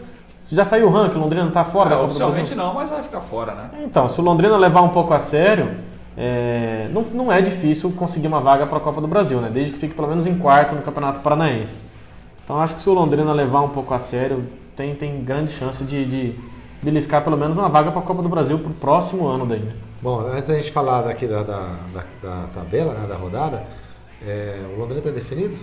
já 0.48 0.64
saiu 0.64 0.88
o 0.88 0.90
ranking, 0.90 1.18
Londrina 1.18 1.46
está 1.46 1.64
fora 1.64 1.86
é, 1.86 1.90
da 1.90 1.96
Copa 1.96 2.12
do 2.12 2.18
Brasil. 2.18 2.26
Oficialmente 2.26 2.54
não, 2.54 2.74
mas 2.74 2.90
vai 2.90 3.02
ficar 3.02 3.20
fora, 3.20 3.54
né? 3.54 3.70
Então, 3.84 4.08
se 4.08 4.20
o 4.20 4.24
Londrina 4.24 4.56
levar 4.56 4.82
um 4.82 4.88
pouco 4.88 5.14
a 5.14 5.18
sério, 5.18 5.70
é, 6.16 6.88
não, 6.92 7.02
não 7.02 7.32
é 7.32 7.40
difícil 7.40 7.92
conseguir 7.92 8.26
uma 8.26 8.40
vaga 8.40 8.66
para 8.66 8.78
a 8.78 8.80
Copa 8.80 9.00
do 9.00 9.06
Brasil, 9.06 9.40
né? 9.40 9.48
Desde 9.52 9.72
que 9.72 9.78
fique 9.78 9.94
pelo 9.94 10.08
menos 10.08 10.26
em 10.26 10.36
quarto 10.38 10.74
no 10.74 10.82
Campeonato 10.82 11.20
Paranaense. 11.20 11.78
Então 12.44 12.60
acho 12.60 12.74
que 12.74 12.82
se 12.82 12.90
o 12.90 12.92
Londrina 12.92 13.32
levar 13.32 13.60
um 13.60 13.68
pouco 13.68 13.94
a 13.94 13.98
sério, 14.00 14.44
tem, 14.74 14.94
tem 14.94 15.22
grande 15.22 15.52
chance 15.52 15.84
de, 15.84 16.04
de 16.04 16.34
beliscar 16.82 17.22
pelo 17.22 17.36
menos 17.36 17.56
uma 17.56 17.68
vaga 17.68 17.92
para 17.92 18.00
a 18.00 18.04
Copa 18.04 18.22
do 18.22 18.28
Brasil 18.28 18.58
para 18.58 18.70
o 18.70 18.74
próximo 18.74 19.28
ano 19.28 19.46
daí. 19.46 19.60
Né? 19.60 19.72
Bom, 20.02 20.20
antes 20.20 20.48
da 20.48 20.54
gente 20.54 20.72
falar 20.72 21.02
daqui 21.02 21.26
da, 21.26 21.42
da, 21.42 21.76
da, 21.94 22.04
da 22.22 22.46
tabela, 22.48 22.94
né, 22.94 23.06
da 23.06 23.14
rodada, 23.14 23.62
é, 24.26 24.58
o 24.74 24.80
Londrina 24.80 24.98
está 24.98 25.10
definido? 25.10 25.56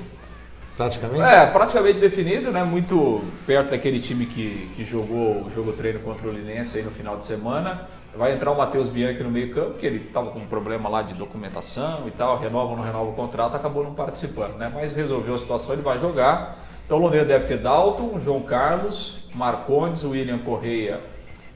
Praticamente? 0.78 1.24
É, 1.24 1.48
praticamente 1.48 2.00
definido, 2.00 2.52
né? 2.52 2.64
Muito 2.64 3.24
perto 3.48 3.72
daquele 3.72 4.00
time 4.00 4.28
que, 4.28 4.70
que 4.76 4.86
jogou 4.86 5.44
o 5.44 5.50
jogo 5.50 5.74
treino 5.74 6.00
contra 6.02 6.30
o 6.30 6.32
Linense 6.32 6.78
aí 6.78 6.84
no 6.84 6.92
final 6.92 7.18
de 7.18 7.26
semana. 7.26 7.90
Vai 8.16 8.34
entrar 8.34 8.52
o 8.52 8.58
Matheus 8.58 8.88
Bianchi 8.88 9.24
no 9.24 9.30
meio 9.30 9.52
campo, 9.54 9.80
que 9.80 9.86
ele 9.86 10.06
estava 10.06 10.30
com 10.30 10.40
um 10.40 10.46
problema 10.46 10.88
lá 10.88 11.02
de 11.02 11.16
documentação 11.16 12.08
e 12.08 12.12
tal, 12.12 12.38
renova 12.38 12.72
ou 12.72 12.78
não 12.78 12.84
renova 12.84 13.10
o 13.10 13.14
contrato, 13.14 13.56
acabou 13.56 13.84
não 13.84 13.94
participando, 13.94 14.56
né? 14.58 14.72
Mas 14.74 14.94
resolveu 14.94 15.34
a 15.34 15.38
situação, 15.38 15.74
ele 15.74 15.82
vai 15.82 16.00
jogar. 16.00 16.58
Então 16.86 16.98
o 16.98 17.02
Londrina 17.02 17.26
deve 17.26 17.46
ter 17.46 17.58
Dalton, 17.58 18.18
João 18.20 18.42
Carlos, 18.42 19.28
Marcondes, 19.34 20.04
William 20.04 20.40
Correia 20.40 21.02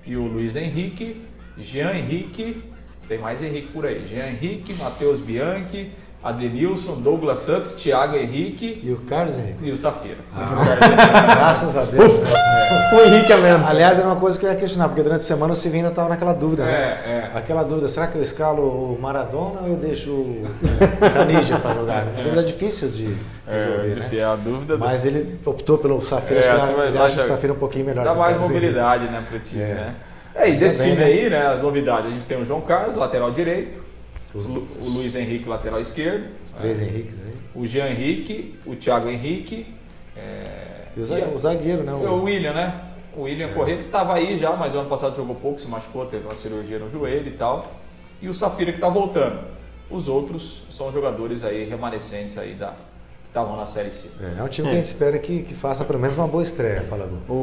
e 0.06 0.16
o 0.16 0.24
Luiz 0.24 0.56
Henrique, 0.56 1.26
Jean 1.58 1.94
Henrique, 1.94 2.64
tem 3.08 3.20
mais 3.20 3.42
Henrique 3.42 3.68
por 3.68 3.86
aí, 3.86 4.06
Jean 4.08 4.28
Henrique, 4.28 4.74
Matheus 4.74 5.20
Bianchi, 5.20 5.92
Adenilson, 6.24 6.96
Douglas 6.96 7.40
Santos, 7.40 7.74
Thiago 7.74 8.16
Henrique. 8.16 8.80
E 8.84 8.92
o 8.92 8.98
Carlos 8.98 9.38
Henrique? 9.38 9.58
E 9.64 9.72
o 9.72 9.78
Safira. 9.78 10.18
Ah, 10.36 10.76
graças 11.36 11.76
a 11.76 11.84
Deus. 11.84 12.14
Né? 12.20 12.52
o 12.94 13.00
Henrique 13.08 13.32
é 13.32 13.38
menos. 13.38 13.68
Aliás, 13.68 13.98
era 13.98 14.08
uma 14.08 14.18
coisa 14.18 14.40
que 14.40 14.46
eu 14.46 14.52
ia 14.52 14.56
questionar, 14.56 14.88
porque 14.90 15.02
durante 15.02 15.22
a 15.22 15.24
semana 15.24 15.54
o 15.54 15.56
Silvinho 15.56 15.86
ainda 15.86 15.94
estava 15.94 16.10
naquela 16.10 16.34
dúvida, 16.34 16.66
né? 16.66 16.72
É, 16.72 17.10
é. 17.10 17.32
Aquela 17.34 17.64
dúvida, 17.64 17.88
será 17.88 18.06
que 18.06 18.18
eu 18.18 18.22
escalo 18.22 18.62
o 18.62 19.02
Maradona 19.02 19.62
ou 19.62 19.70
eu 19.70 19.76
deixo 19.78 20.12
o 20.12 20.48
Canidia 21.12 21.58
para 21.58 21.74
jogar? 21.74 22.04
Uma 22.04 22.24
dúvida 22.24 22.44
difícil 22.44 22.90
de 22.90 23.18
é, 23.48 23.54
resolver, 23.54 23.92
é, 23.92 23.96
né? 23.96 24.10
É 24.14 24.24
a 24.24 24.36
dúvida 24.36 24.78
Mas 24.78 25.06
ele 25.06 25.40
optou 25.44 25.80
pelo 25.80 26.00
Safira, 26.02 26.40
é, 26.40 26.50
acho 26.52 26.74
que 26.74 26.82
ele 26.82 26.98
acha 26.98 27.20
o 27.20 27.24
Safira 27.24 27.54
um 27.54 27.58
pouquinho 27.58 27.86
melhor. 27.86 28.06
Dá 28.06 28.14
mais 28.14 28.38
mobilidade, 28.38 29.06
né, 29.06 29.24
para 29.28 29.38
o 29.38 29.40
time, 29.40 29.62
é. 29.62 29.74
né? 29.74 29.96
É, 30.36 30.50
e 30.50 30.56
desse 30.56 30.84
time 30.84 30.96
né? 30.96 31.06
aí, 31.06 31.30
né, 31.30 31.48
as 31.48 31.62
novidades, 31.62 32.06
a 32.06 32.10
gente 32.10 32.26
tem 32.26 32.40
o 32.42 32.46
João 32.46 32.62
Carlos, 32.62 32.96
lateral 32.96 33.32
direito, 33.32 33.82
os, 34.34 34.48
o 34.48 34.90
Luiz 34.96 35.16
Henrique, 35.16 35.48
lateral 35.48 35.80
esquerdo. 35.80 36.30
Os 36.46 36.54
três 36.54 36.80
é, 36.80 36.86
Henriques 36.86 37.22
aí. 37.22 37.34
O 37.54 37.68
Jean 37.68 37.90
Henrique, 37.90 38.58
o 38.66 38.76
Thiago 38.76 39.10
Henrique. 39.10 39.68
É, 40.16 40.88
e 40.96 41.02
o 41.02 41.06
zagueiro, 41.06 41.36
o 41.36 41.40
zagueiro 41.40 41.84
né? 41.84 41.94
O, 41.94 41.98
o 41.98 42.24
William, 42.24 42.54
né? 42.54 42.82
O 43.16 43.24
William 43.24 43.48
é. 43.48 43.54
Corrêa 43.54 43.78
que 43.78 43.86
estava 43.86 44.14
aí 44.14 44.38
já, 44.38 44.56
mas 44.56 44.74
o 44.74 44.80
ano 44.80 44.90
passado 44.90 45.16
jogou 45.16 45.36
pouco, 45.36 45.60
se 45.60 45.68
machucou, 45.68 46.06
teve 46.06 46.26
uma 46.26 46.36
cirurgia 46.36 46.80
no 46.80 46.90
joelho 46.90 47.28
e 47.28 47.32
tal. 47.32 47.72
E 48.22 48.30
o 48.30 48.34
Safira 48.34 48.72
que 48.72 48.78
está 48.78 48.90
voltando. 48.90 49.40
Os 49.90 50.08
outros 50.08 50.64
são 50.70 50.92
jogadores 50.92 51.44
aí 51.44 51.66
remanescentes 51.66 52.38
aí 52.38 52.54
da, 52.54 52.70
que 53.24 53.28
estavam 53.28 53.58
na 53.58 53.66
Série 53.66 53.92
C. 53.92 54.12
É, 54.22 54.40
é 54.40 54.44
um 54.44 54.48
time 54.48 54.68
é. 54.68 54.72
que 54.72 54.76
a 54.76 54.78
gente 54.78 54.86
espera 54.86 55.20
que, 55.20 55.44
que 55.44 55.54
faça 55.54 55.84
pelo 55.84 56.00
menos 56.00 56.16
uma 56.16 56.28
boa 56.28 56.44
estreia, 56.44 56.82
fala 56.84 57.10
o, 57.28 57.34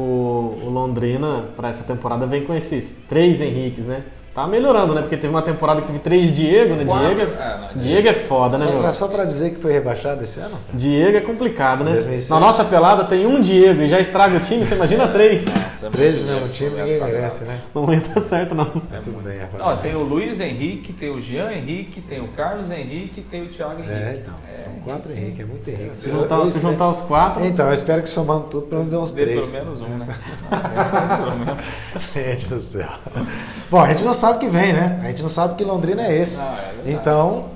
o 0.63 0.69
Londrina, 0.69 1.49
para 1.55 1.69
essa 1.69 1.83
temporada, 1.83 2.25
vem 2.25 2.43
com 2.43 2.55
esses 2.55 3.03
três 3.07 3.39
Henriques, 3.39 3.85
né? 3.85 4.03
Tá 4.33 4.47
melhorando, 4.47 4.93
né? 4.93 5.01
Porque 5.01 5.17
teve 5.17 5.33
uma 5.33 5.41
temporada 5.41 5.81
que 5.81 5.87
teve 5.87 5.99
três 5.99 6.31
Diego, 6.31 6.75
né? 6.75 6.85
Quatro. 6.85 7.15
Diego, 7.15 7.31
É, 7.33 7.57
não, 7.75 7.81
Diego 7.81 8.07
é 8.07 8.13
foda, 8.13 8.57
né, 8.57 8.65
Só 8.65 8.71
meu? 8.71 8.79
pra, 8.81 8.93
só 8.93 9.07
pra 9.07 9.25
dizer 9.25 9.49
que 9.51 9.55
foi 9.57 9.71
rebaixado 9.73 10.23
esse 10.23 10.39
ano? 10.39 10.55
Diego 10.73 11.17
é 11.17 11.21
complicado, 11.21 11.83
né? 11.83 11.91
2006. 11.91 12.29
Na 12.29 12.39
nossa 12.39 12.63
pelada 12.63 13.03
tem 13.05 13.25
um 13.25 13.41
Diego 13.41 13.81
e 13.81 13.87
já 13.87 13.99
estraga 13.99 14.37
o 14.37 14.39
time, 14.39 14.65
você 14.65 14.75
imagina 14.75 15.07
três. 15.07 15.45
Nossa, 15.45 15.89
13 15.91 16.25
muito 16.25 16.39
não, 16.41 16.47
o 16.47 16.51
time 16.51 16.69
ninguém 16.79 17.01
merece, 17.01 17.43
né? 17.45 17.59
Não 17.73 17.91
ia 17.93 17.99
dar 18.01 18.21
certo, 18.21 18.53
não. 18.55 18.81
Mas 18.91 19.01
tudo 19.03 19.19
bem, 19.21 19.39
Ó, 19.39 19.41
rapaziada. 19.41 19.77
tem 19.81 19.95
o 19.95 20.03
Luiz 20.03 20.39
Henrique, 20.39 20.93
tem 20.93 21.09
o 21.09 21.21
Jean 21.21 21.51
Henrique, 21.51 21.99
tem 22.01 22.21
o 22.21 22.27
Carlos 22.29 22.69
Henrique, 22.71 23.21
tem 23.21 23.43
o 23.43 23.47
Thiago 23.47 23.79
Henrique. 23.81 23.91
É, 23.93 24.19
então. 24.21 24.35
São 24.51 24.73
quatro 24.85 25.11
Henrique, 25.11 25.41
é 25.41 25.45
muito 25.45 25.67
Henrique. 25.69 25.97
Se 25.97 26.09
juntar, 26.11 26.45
se 26.47 26.59
juntar 26.59 26.89
os 26.89 27.01
quatro, 27.01 27.43
Então, 27.43 27.67
eu 27.67 27.73
espero 27.73 28.01
que 28.01 28.09
somando 28.09 28.45
tudo 28.45 28.67
pra 28.67 28.79
nos 28.79 28.89
dar 28.89 28.99
uns 28.99 29.13
Dê 29.13 29.23
três. 29.25 29.47
pelo 29.47 29.65
menos 29.65 29.81
um, 29.81 29.97
né? 29.97 30.07
pelo 30.49 31.37
menos. 31.37 31.59
Gente 32.13 32.49
do 32.49 32.61
céu. 32.61 32.89
Bom, 33.69 33.79
a 33.81 33.87
gente 33.91 34.03
não 34.03 34.13
sabe 34.19 34.37
o 34.37 34.39
que 34.39 34.47
vem, 34.47 34.73
né? 34.73 34.99
A 35.03 35.07
gente 35.07 35.23
não 35.23 35.29
sabe 35.29 35.55
que 35.55 35.63
Londrina 35.63 36.05
é 36.05 36.15
esse. 36.15 36.39
Ah, 36.41 36.71
é 36.85 36.91
então, 36.91 37.49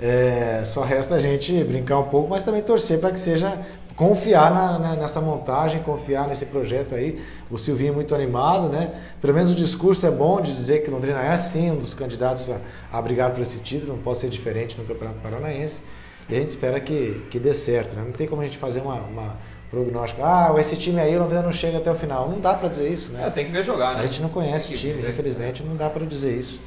é, 0.00 0.62
só 0.64 0.82
resta 0.82 1.14
a 1.14 1.18
gente 1.18 1.62
brincar 1.64 1.98
um 2.00 2.04
pouco, 2.04 2.28
mas 2.30 2.42
também 2.44 2.62
torcer 2.62 2.98
para 3.00 3.10
que 3.10 3.20
seja 3.20 3.56
confiar 3.94 4.52
na- 4.52 4.78
na- 4.78 4.94
nessa 4.96 5.20
montagem, 5.20 5.82
confiar 5.82 6.28
nesse 6.28 6.46
projeto 6.46 6.94
aí. 6.94 7.20
O 7.50 7.58
Silvinho 7.58 7.90
é 7.92 7.94
muito 7.94 8.14
animado, 8.14 8.68
né? 8.68 8.92
Pelo 9.20 9.34
menos 9.34 9.50
o 9.50 9.54
discurso 9.56 10.06
é 10.06 10.10
bom 10.10 10.40
de 10.40 10.52
dizer 10.52 10.84
que 10.84 10.90
Londrina 10.90 11.20
é 11.20 11.36
sim 11.36 11.72
um 11.72 11.76
dos 11.76 11.94
candidatos 11.94 12.48
a, 12.50 12.58
a 12.96 13.02
brigar 13.02 13.30
por 13.32 13.42
esse 13.42 13.58
título, 13.58 13.94
não 13.94 14.02
pode 14.02 14.18
ser 14.18 14.28
diferente 14.28 14.78
no 14.78 14.84
Campeonato 14.84 15.18
Paranaense. 15.20 15.82
E 16.28 16.36
a 16.36 16.38
gente 16.38 16.50
espera 16.50 16.78
que, 16.78 17.26
que 17.30 17.38
dê 17.40 17.52
certo, 17.54 17.96
né? 17.96 18.02
Não 18.04 18.12
tem 18.12 18.28
como 18.28 18.40
a 18.42 18.44
gente 18.44 18.58
fazer 18.58 18.80
uma, 18.82 19.00
uma 19.00 19.36
prognóstico. 19.70 20.22
Ah, 20.22 20.54
esse 20.58 20.76
time 20.76 21.00
aí, 21.00 21.14
o 21.16 21.20
Londrina 21.20 21.42
não 21.42 21.52
chega 21.52 21.78
até 21.78 21.90
o 21.90 21.94
final. 21.94 22.28
Não 22.28 22.40
dá 22.40 22.54
para 22.54 22.68
dizer 22.68 22.90
isso, 22.90 23.12
né? 23.12 23.26
É, 23.26 23.30
tem 23.30 23.46
que 23.46 23.52
ver 23.52 23.64
jogar, 23.64 23.96
né? 23.96 24.02
A 24.02 24.06
gente 24.06 24.22
não 24.22 24.28
conhece 24.28 24.72
o 24.72 24.76
time, 24.76 24.94
ver. 24.94 25.10
infelizmente 25.10 25.62
não 25.62 25.76
dá 25.76 25.90
para 25.90 26.04
dizer 26.06 26.36
isso. 26.36 26.60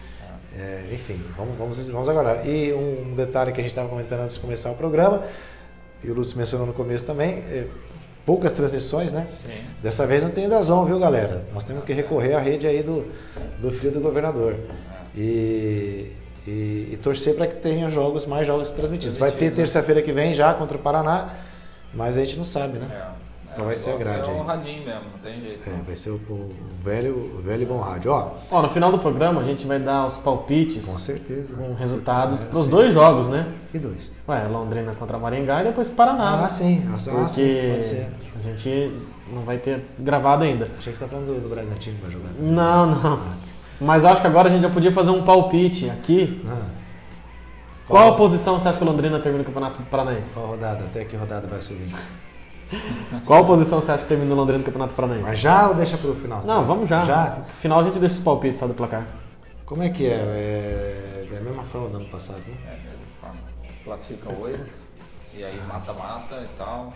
É, 0.58 0.84
enfim, 0.91 1.20
vamos, 1.38 1.58
vamos, 1.58 1.89
vamos 1.89 2.10
agora. 2.10 2.46
E 2.46 2.74
um 2.74 3.15
detalhe 3.15 3.51
que 3.51 3.60
a 3.60 3.63
gente 3.63 3.72
estava 3.72 3.88
comentando 3.88 4.22
antes 4.22 4.36
de 4.36 4.41
começar 4.41 4.70
o 4.72 4.75
programa, 4.75 5.24
e 6.03 6.10
o 6.10 6.13
Lúcio 6.13 6.38
mencionou 6.38 6.67
no 6.67 6.74
começo 6.74 7.05
também, 7.05 7.38
é, 7.50 7.65
poucas 8.25 8.51
transmissões, 8.51 9.13
né? 9.13 9.27
Sim. 9.46 9.53
Dessa 9.81 10.05
vez 10.05 10.24
não 10.24 10.29
tem 10.29 10.48
Dazon, 10.50 10.86
viu 10.86 11.00
galera? 11.00 11.46
Nós 11.53 11.63
temos 11.63 11.84
que 11.84 11.93
recorrer 11.93 12.34
à 12.34 12.39
rede 12.39 12.67
aí 12.67 12.84
do, 12.84 13.05
do 13.60 13.72
filho 13.72 13.91
do 13.91 14.00
governador. 14.00 14.55
E, 15.15 16.12
e, 16.48 16.89
e 16.91 17.00
torcer 17.01 17.36
para 17.36 17.48
que 17.48 17.55
tenha 17.55 17.89
jogos, 17.89 18.25
mais 18.25 18.46
jogos 18.48 18.72
transmitidos. 18.72 19.17
Vai 19.17 19.31
ter 19.31 19.46
né? 19.46 19.51
terça-feira 19.51 20.01
que 20.01 20.12
vem 20.12 20.34
já 20.34 20.53
contra 20.53 20.77
o 20.77 20.79
Paraná, 20.79 21.29
mas 21.93 22.17
a 22.17 22.24
gente 22.24 22.38
não 22.38 22.43
sabe, 22.43 22.77
né? 22.79 22.88
É. 22.91 23.21
Qual 23.53 23.67
vai 23.67 23.75
ser 23.75 23.91
a 23.91 23.98
grade 23.98 24.29
É 24.29 24.33
um 24.33 24.43
radinho 24.43 24.86
mesmo, 24.86 25.01
não 25.12 25.19
tem 25.21 25.41
jeito. 25.41 25.69
É, 25.69 25.74
vai 25.86 25.93
ser 25.95 26.12
o, 26.12 26.15
o 26.15 26.55
velho, 26.81 27.13
o 27.38 27.41
velho 27.41 27.63
e 27.63 27.65
bom 27.65 27.79
rádio. 27.79 28.10
Ó, 28.10 28.31
ó, 28.50 28.62
no 28.62 28.69
final 28.69 28.89
do 28.93 28.98
programa 28.98 29.41
a 29.41 29.43
gente 29.43 29.67
vai 29.67 29.77
dar 29.77 30.07
os 30.07 30.15
palpites 30.15 30.86
com 30.86 30.98
certeza. 30.98 31.53
com 31.55 31.74
resultados 31.74 32.43
É, 32.43 32.45
para 32.45 32.60
os 32.60 32.67
dois 32.67 32.93
jogos, 32.93 33.27
né? 33.27 33.48
E 33.74 33.77
dois. 33.77 34.10
Ué, 34.27 34.48
Londrina 34.48 34.93
contra 34.98 35.17
Maringá 35.17 35.62
e 35.62 35.65
depois 35.65 35.89
Paraná. 35.89 36.36
Ah, 36.36 36.41
né? 36.43 36.48
sim. 36.48 36.86
Ah, 36.93 36.98
sim, 36.98 37.12
Porque 37.12 37.67
pode 37.71 37.83
ser. 37.86 38.07
a 38.36 38.39
gente 38.39 38.91
não 39.33 39.41
vai 39.43 39.57
ter 39.57 39.81
gravado 40.00 40.45
ainda. 40.45 40.63
Achei 40.63 40.93
que 40.93 40.98
você 40.98 41.03
está 41.03 41.07
falando 41.07 41.25
do, 41.27 41.41
do 41.41 41.50
Bragantino 41.50 41.98
que 41.98 42.03
vai 42.03 42.12
jogar. 42.12 42.29
Não, 42.39 42.86
não. 42.86 43.19
Mas 43.81 44.05
acho 44.05 44.21
que 44.21 44.27
agora 44.27 44.48
a 44.48 44.51
gente 44.51 44.62
já 44.62 44.69
podia 44.69 44.93
fazer 44.93 45.10
um 45.12 45.24
palpite 45.24 45.89
aqui. 45.89 46.41
Ah. 46.48 46.80
Qual 47.91 48.10
a 48.10 48.15
posição 48.15 48.57
você 48.57 48.69
acha 48.69 48.77
que 48.77 48.83
o 48.83 48.88
Londrina 48.88 49.19
termina 49.19 49.43
o 49.43 49.45
Campeonato 49.45 49.81
Paranaense? 49.83 50.33
Qual 50.33 50.48
rodada? 50.48 50.86
Até 50.86 51.05
que 51.05 51.15
rodada 51.15 51.48
vai 51.48 51.62
subir? 51.62 51.93
Qual 53.25 53.45
posição 53.45 53.79
você 53.81 53.91
acha 53.91 54.03
que 54.03 54.07
termina 54.10 54.33
o 54.33 54.38
Londrina 54.38 54.60
no 54.60 54.63
Campeonato 54.65 54.93
Paranaense? 54.95 55.24
Mas 55.27 55.39
já 55.39 55.67
ou 55.67 55.75
deixa 55.75 55.98
pro 55.98 56.15
final? 56.15 56.41
Não, 56.45 56.63
vamos 56.65 56.88
já. 56.88 57.03
Já? 57.03 57.36
No 57.39 57.45
final 57.45 57.81
a 57.81 57.83
gente 57.83 58.00
deixa 58.00 58.15
os 58.15 58.21
palpites 58.24 58.60
só 58.60 58.67
do 58.67 58.74
placar. 58.74 59.05
Como 59.65 59.83
é 59.83 59.89
que 59.89 60.07
é? 60.07 60.12
É, 60.15 61.27
é 61.33 61.38
a 61.38 61.41
mesma 61.41 61.63
forma 61.65 61.89
do 61.89 61.98
ano 61.98 62.05
passado, 62.05 62.39
né? 62.48 62.55
É, 62.65 62.69
mesmo 62.71 63.05
forma. 63.19 63.36
Classifica 63.83 64.29
oito, 64.41 64.71
e 65.33 65.43
aí 65.43 65.62
mata-mata 65.67 66.36
e 66.43 66.57
tal. 66.57 66.93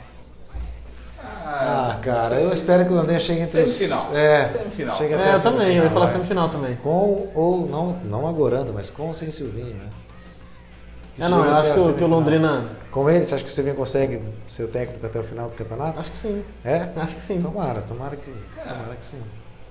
Ah, 1.24 1.98
cara, 2.02 2.36
eu 2.36 2.52
espero 2.52 2.86
que 2.86 2.92
o 2.94 2.96
Londrina 2.96 3.20
chegue 3.20 3.42
entre 3.42 3.62
os... 3.62 3.70
Semifinal. 3.70 4.16
É, 4.16 4.46
Semifinal. 4.48 4.96
chegue 4.98 5.14
até 5.14 5.24
É, 5.24 5.32
a 5.32 5.34
eu 5.36 5.42
também, 5.42 5.76
eu 5.78 5.84
ia 5.86 5.90
falar 5.90 6.06
vai. 6.06 6.14
semifinal 6.16 6.50
também. 6.50 6.76
Com 6.78 7.30
ou 7.34 7.68
não, 7.68 7.94
não 8.06 8.28
agorando, 8.28 8.74
mas 8.74 8.90
com 8.90 9.08
ou 9.08 9.14
sem 9.14 9.32
Silvinho, 9.32 9.76
né? 9.76 9.90
É, 11.18 11.28
não, 11.30 11.38
Chega 11.44 11.50
eu 11.52 11.58
até 11.58 11.72
acho 11.72 11.84
que, 11.84 11.90
o- 11.90 11.94
que 11.94 12.04
o. 12.04 12.08
Londrina. 12.08 12.66
Com 12.92 13.10
ele, 13.10 13.24
você 13.24 13.36
acha 13.36 13.44
que 13.44 13.50
o 13.50 13.54
Silvinho 13.54 13.76
consegue 13.76 14.22
ser 14.48 14.64
o 14.64 14.68
técnico 14.68 15.06
até 15.06 15.20
o 15.20 15.24
final 15.24 15.50
do 15.50 15.56
campeonato? 15.56 16.00
Acho 16.00 16.12
que 16.12 16.18
sim. 16.18 16.44
É? 16.64 16.90
Acho 16.96 17.16
que 17.16 17.22
sim. 17.22 17.42
Tomara, 17.42 17.82
tomara 17.82 18.16
que, 18.16 18.32
tomara 18.54 18.96
que 18.98 19.06
sim. 19.06 19.22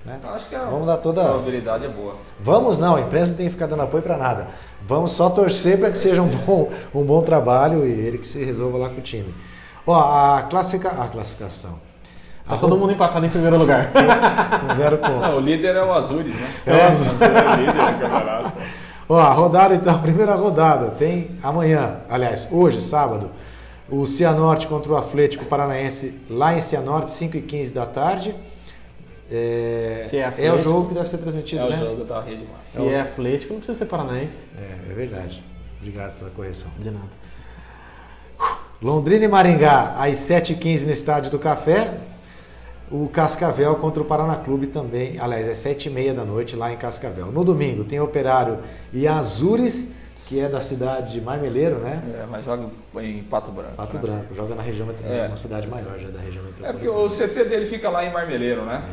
Né? 0.05 0.19
Acho 0.35 0.47
que 0.47 0.55
a 0.55 0.65
Vamos 0.65 0.85
dar 0.85 0.97
toda- 0.97 1.23
probabilidade 1.23 1.85
é 1.85 1.89
boa. 1.89 2.15
Vamos 2.39 2.77
não, 2.77 2.95
a 2.95 3.01
imprensa 3.01 3.31
não 3.31 3.37
tem 3.37 3.47
que 3.47 3.53
ficar 3.53 3.65
dando 3.65 3.81
apoio 3.81 4.03
para 4.03 4.17
nada. 4.17 4.47
Vamos 4.85 5.11
só 5.11 5.29
torcer 5.31 5.79
para 5.79 5.89
que 5.89 5.97
seja 5.97 6.21
um 6.21 6.27
bom, 6.27 6.69
um 6.93 7.03
bom 7.03 7.21
trabalho 7.21 7.83
e 7.87 7.89
ele 7.91 8.19
que 8.19 8.27
se 8.27 8.43
resolva 8.43 8.77
lá 8.77 8.89
com 8.89 8.97
o 8.99 9.01
time. 9.01 9.33
Ó, 9.87 9.93
a, 9.95 10.43
classifica, 10.43 10.89
a 10.89 11.07
classificação. 11.07 11.79
Tá 12.47 12.53
A 12.53 12.57
todo 12.59 12.77
mundo 12.77 12.91
empatado 12.93 13.25
em 13.25 13.29
primeiro 13.29 13.57
lugar. 13.57 13.89
com 13.91 14.73
zero 14.75 14.99
ponto. 14.99 15.23
Ah, 15.23 15.35
o 15.35 15.39
líder 15.39 15.75
é 15.75 15.83
o 15.83 15.91
Azures, 15.91 16.35
né? 16.35 16.51
É 16.67 16.71
o 16.75 16.83
Azures. 16.87 17.21
É 17.21 17.25
o 17.25 17.55
líder 17.55 17.73
do 17.73 17.99
campeonato. 18.01 18.51
Ó, 19.07 19.17
a 19.19 19.31
rodada 19.31 19.75
então, 19.75 19.93
a 19.95 19.99
primeira 19.99 20.33
rodada 20.35 20.87
tem 20.91 21.29
amanhã, 21.43 21.97
aliás, 22.09 22.47
hoje, 22.51 22.81
sábado, 22.81 23.29
o 23.89 24.05
Cianorte 24.05 24.65
contra 24.67 24.91
o 24.91 24.95
Atlético 24.97 25.45
Paranaense 25.45 26.21
lá 26.29 26.55
em 26.55 26.61
Cianorte, 26.61 27.11
5 27.11 27.37
e 27.37 27.41
15 27.41 27.73
da 27.73 27.85
tarde. 27.85 28.35
É, 29.29 30.05
Se 30.09 30.17
é 30.17 30.21
é 30.21 30.25
o 30.25 30.27
Atlético. 30.29 30.57
jogo 30.59 30.87
que 30.89 30.93
deve 30.95 31.09
ser 31.09 31.17
transmitido, 31.19 31.61
É 31.61 31.65
o 31.65 31.69
né? 31.69 31.77
jogo 31.77 32.03
da 32.03 32.21
Rede 32.21 32.45
Massa. 32.51 32.79
Se 32.81 32.87
é 32.89 33.01
Atlético, 33.01 33.53
não 33.53 33.59
precisa 33.59 33.77
ser 33.77 33.85
paranaense. 33.85 34.45
É, 34.57 34.91
é 34.91 34.93
verdade. 34.93 35.43
Obrigado 35.79 36.17
pela 36.17 36.31
correção. 36.31 36.71
De 36.79 36.89
nada. 36.89 37.05
Londrina 38.81 39.25
e 39.25 39.27
Maringá, 39.27 39.95
às 39.97 40.17
7h15 40.17 40.85
no 40.85 40.91
Estádio 40.91 41.31
do 41.31 41.39
Café. 41.39 41.91
O 42.91 43.07
Cascavel 43.09 43.75
contra 43.75 44.01
o 44.01 44.05
Paraná 44.05 44.35
Clube 44.35 44.67
também, 44.67 45.19
aliás, 45.19 45.47
às 45.49 45.57
7h30 45.57 46.13
da 46.13 46.23
noite 46.25 46.55
lá 46.55 46.71
em 46.71 46.77
Cascavel. 46.77 47.27
No 47.31 47.43
domingo 47.43 47.83
tem 47.83 47.99
Operário 47.99 48.59
e 48.93 49.07
Azures, 49.07 49.93
que 50.21 50.39
é 50.39 50.47
da 50.47 50.61
cidade 50.61 51.13
de 51.13 51.21
Marmeleiro, 51.21 51.79
né? 51.79 52.03
É, 52.21 52.25
mas 52.29 52.45
joga 52.45 52.67
em 52.97 53.23
Pato 53.23 53.51
Branco. 53.51 53.75
Pato 53.75 53.95
né? 53.95 54.01
Branco, 54.01 54.35
joga 54.35 54.53
na 54.53 54.61
região 54.61 54.85
metropolitana, 54.85 55.25
É. 55.25 55.27
uma 55.29 55.35
cidade 55.37 55.67
maior 55.67 55.97
já 55.97 56.09
da 56.09 56.19
região 56.19 56.43
É 56.43 56.47
porque 56.47 56.61
metropolitana. 56.87 57.05
o 57.05 57.09
CT 57.09 57.43
dele 57.49 57.65
fica 57.65 57.89
lá 57.89 58.05
em 58.05 58.13
Marmeleiro, 58.13 58.63
né? 58.65 58.83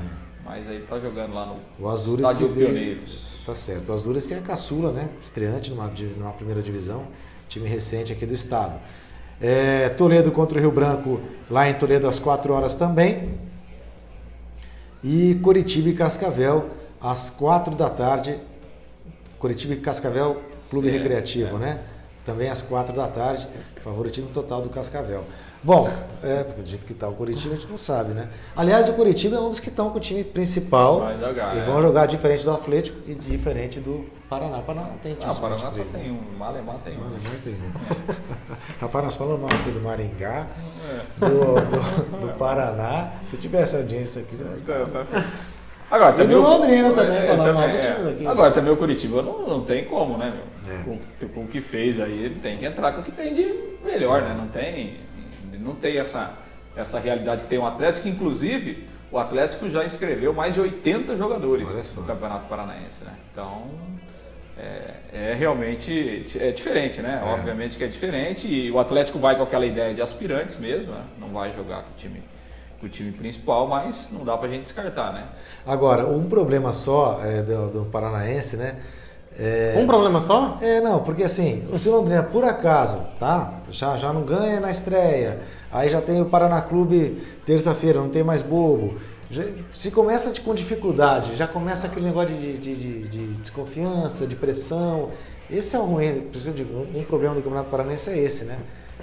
Mas 0.45 0.69
aí 0.69 0.81
tá 0.83 0.99
jogando 0.99 1.35
lá 1.35 1.47
no 1.47 1.57
O 1.79 1.89
Azures 1.89 2.23
que 2.27 2.33
Estádio 2.33 2.49
veio, 2.49 2.67
Pioneiros. 2.69 3.33
Tá 3.45 3.55
certo. 3.55 3.91
O 3.91 3.93
Azures 3.93 4.27
que 4.27 4.35
é 4.35 4.39
a 4.39 4.43
caçula, 4.43 4.91
né? 4.91 5.11
Estreante 5.21 5.71
numa, 5.71 5.91
numa 6.17 6.33
primeira 6.33 6.63
divisão, 6.63 7.05
time 7.49 7.69
recente 7.69 8.11
aqui 8.13 8.25
do 8.25 8.35
estado. 8.35 8.79
É, 9.41 9.91
Toledo 9.91 10.31
contra 10.33 10.57
o 10.59 10.61
Rio 10.61 10.71
Branco, 10.73 11.21
lá 11.51 11.69
em 11.69 11.75
Toledo 11.75 12.07
às 12.07 12.19
4 12.19 12.53
horas 12.55 12.75
também. 12.75 13.35
E 15.03 15.35
Curitiba 15.43 15.89
e 15.89 15.95
Cascavel, 15.95 16.69
às 17.01 17.31
4 17.31 17.75
da 17.75 17.91
tarde. 17.91 18.37
Curitiba 19.39 19.75
e 19.75 19.79
Cascavel, 19.79 20.41
Clube 20.71 20.89
Sim, 20.89 20.97
Recreativo, 20.97 21.57
é. 21.57 21.59
né? 21.59 21.81
Também 22.25 22.49
às 22.49 22.62
4 22.62 22.95
da 22.95 23.09
tarde. 23.09 23.49
Favoritismo 23.83 24.31
total 24.33 24.62
do 24.62 24.69
Cascavel. 24.69 25.25
Bom, 25.64 25.88
é, 26.25 26.43
do 26.45 26.69
jeito 26.69 26.85
que 26.87 26.93
está 26.93 27.09
o 27.09 27.12
Curitiba, 27.14 27.55
a 27.55 27.57
gente 27.57 27.69
não 27.71 27.76
sabe, 27.79 28.12
né? 28.14 28.29
Aliás, 28.57 28.88
o 28.88 28.95
Curitiba 28.95 29.37
é 29.37 29.41
um 29.41 29.49
dos 29.49 29.61
que 29.61 29.69
estão 29.69 29.91
com 29.91 29.99
o 29.99 30.00
time 30.00 30.23
principal. 30.25 31.00
Jogar, 31.19 31.57
E 31.57 31.61
é. 31.61 31.62
vão 31.64 31.81
jogar 31.83 32.07
diferente 32.07 32.45
do 32.45 32.50
Atlético 32.52 32.99
e 33.09 33.14
diferente 33.14 33.79
do 33.81 34.05
Paraná. 34.29 34.61
Paraná 34.61 34.88
não 34.88 34.99
tem 34.99 35.14
time 35.14 35.33
Ah, 35.33 35.41
Paraná 35.41 35.59
só 35.59 35.71
dele. 35.71 35.88
tem 35.93 36.11
um, 36.11 36.37
Malemar 36.37 36.79
tem 36.85 36.97
um. 36.97 37.00
não 37.00 37.41
tem. 37.45 37.52
né? 37.55 37.73
Rapaz, 38.81 39.05
nós 39.05 39.17
falamos 39.17 39.41
mal 39.41 39.50
aqui 39.61 39.71
do 39.71 39.81
Maringá, 39.81 40.47
É. 40.91 41.26
do, 41.29 41.31
do, 41.31 42.26
do 42.26 42.38
Paraná. 42.38 43.12
Se 43.25 43.37
tivesse 43.37 43.76
audiência 43.76 44.23
aqui, 44.23 44.35
né? 44.37 44.59
Agora, 45.93 46.15
E 46.15 46.19
também 46.19 46.37
do 46.37 46.43
o- 46.43 46.49
Londrina 46.49 46.91
também, 46.93 47.17
É, 47.19 47.27
falando 47.27 47.55
também, 47.55 47.71
do 47.71 47.77
é. 47.77 47.81
time 47.81 48.11
daqui. 48.11 48.27
Agora 48.27 48.51
também 48.51 48.73
o 48.73 48.77
Curitiba 48.79 49.21
não, 49.23 49.47
não 49.47 49.61
tem 49.63 49.85
como, 49.85 50.17
né, 50.17 50.33
meu? 50.35 50.75
É. 50.75 50.83
Com, 50.85 51.29
com 51.29 51.41
o 51.43 51.47
que 51.47 51.61
fez 51.61 52.01
aí, 52.01 52.25
ele 52.25 52.37
tem 52.41 52.57
que 52.57 52.65
entrar 52.65 52.93
com 52.93 53.03
o 53.03 53.05
que 53.05 53.13
tem 53.13 53.33
de 53.35 53.47
melhor, 53.85 54.23
né? 54.23 54.35
Não 54.35 54.49
tem, 54.49 54.97
não 55.61 55.75
tem 55.75 55.99
essa, 55.99 56.33
essa 56.75 56.99
realidade 56.99 57.43
que 57.43 57.49
tem 57.49 57.59
o 57.59 57.67
Atlético, 57.67 58.09
inclusive 58.09 58.89
o 59.11 59.19
Atlético 59.19 59.69
já 59.69 59.85
inscreveu 59.85 60.33
mais 60.33 60.55
de 60.55 60.61
80 60.61 61.15
jogadores 61.15 61.95
no 61.95 62.05
Campeonato 62.05 62.47
Paranaense, 62.49 63.05
né? 63.05 63.13
Então 63.31 63.65
é, 64.59 64.95
é 65.13 65.35
realmente 65.35 66.25
é 66.41 66.51
diferente, 66.51 67.03
né? 67.03 67.21
É. 67.23 67.27
Obviamente 67.35 67.77
que 67.77 67.85
é 67.85 67.87
diferente 67.87 68.47
e 68.47 68.71
o 68.71 68.79
Atlético 68.79 69.19
vai 69.19 69.37
com 69.37 69.43
aquela 69.43 69.67
ideia 69.67 69.93
de 69.93 70.01
aspirantes 70.01 70.59
mesmo, 70.59 70.93
né? 70.93 71.03
Não 71.19 71.29
vai 71.29 71.51
jogar 71.53 71.83
com 71.83 71.91
o 71.91 71.95
time, 71.99 72.23
com 72.83 72.87
o 72.87 72.91
time 72.91 73.12
principal, 73.12 73.69
mas 73.69 74.09
não 74.11 74.25
dá 74.25 74.37
pra 74.37 74.49
gente 74.49 74.62
descartar, 74.62 75.12
né? 75.12 75.29
Agora, 75.65 76.05
um 76.05 76.25
problema 76.25 76.73
só 76.73 77.21
é, 77.23 77.41
do, 77.41 77.71
do 77.71 77.85
Paranaense, 77.85 78.57
né? 78.57 78.77
É, 79.39 79.77
Um 79.79 79.87
problema 79.87 80.21
só? 80.21 80.59
É, 80.61 80.81
não, 80.81 81.01
porque 81.05 81.23
assim, 81.23 81.65
o 81.71 81.93
Londrina 81.93 82.25
por 82.25 82.43
acaso, 82.43 82.99
tá? 83.21 83.61
Já, 83.71 83.97
já 83.97 84.12
não 84.12 84.25
ganha 84.25 84.59
na 84.59 84.71
estreia, 84.71 85.39
aí 85.71 85.89
já 85.89 86.03
tem 86.03 86.21
o 86.21 86.27
Paraná 86.27 86.61
Clube 86.61 87.23
terça-feira, 87.47 88.01
não 88.01 88.11
tem 88.11 88.25
mais 88.25 88.43
bobo. 88.43 88.97
se 89.71 89.93
começa 89.93 90.39
com 90.43 90.53
dificuldade, 90.53 91.37
já 91.37 91.47
começa 91.47 91.87
aquele 91.87 92.07
negócio 92.07 92.37
de, 92.37 92.59
de, 92.59 92.75
de, 92.75 93.09
de 93.09 93.27
desconfiança, 93.35 94.27
de 94.27 94.35
pressão. 94.35 95.11
Esse 95.49 95.77
é 95.77 95.79
digo, 96.53 96.87
um 96.95 97.05
problema 97.05 97.35
do 97.35 97.43
Campeonato 97.43 97.71
Paranaense 97.71 98.11
é 98.11 98.19
esse, 98.19 98.45
né? 98.45 98.59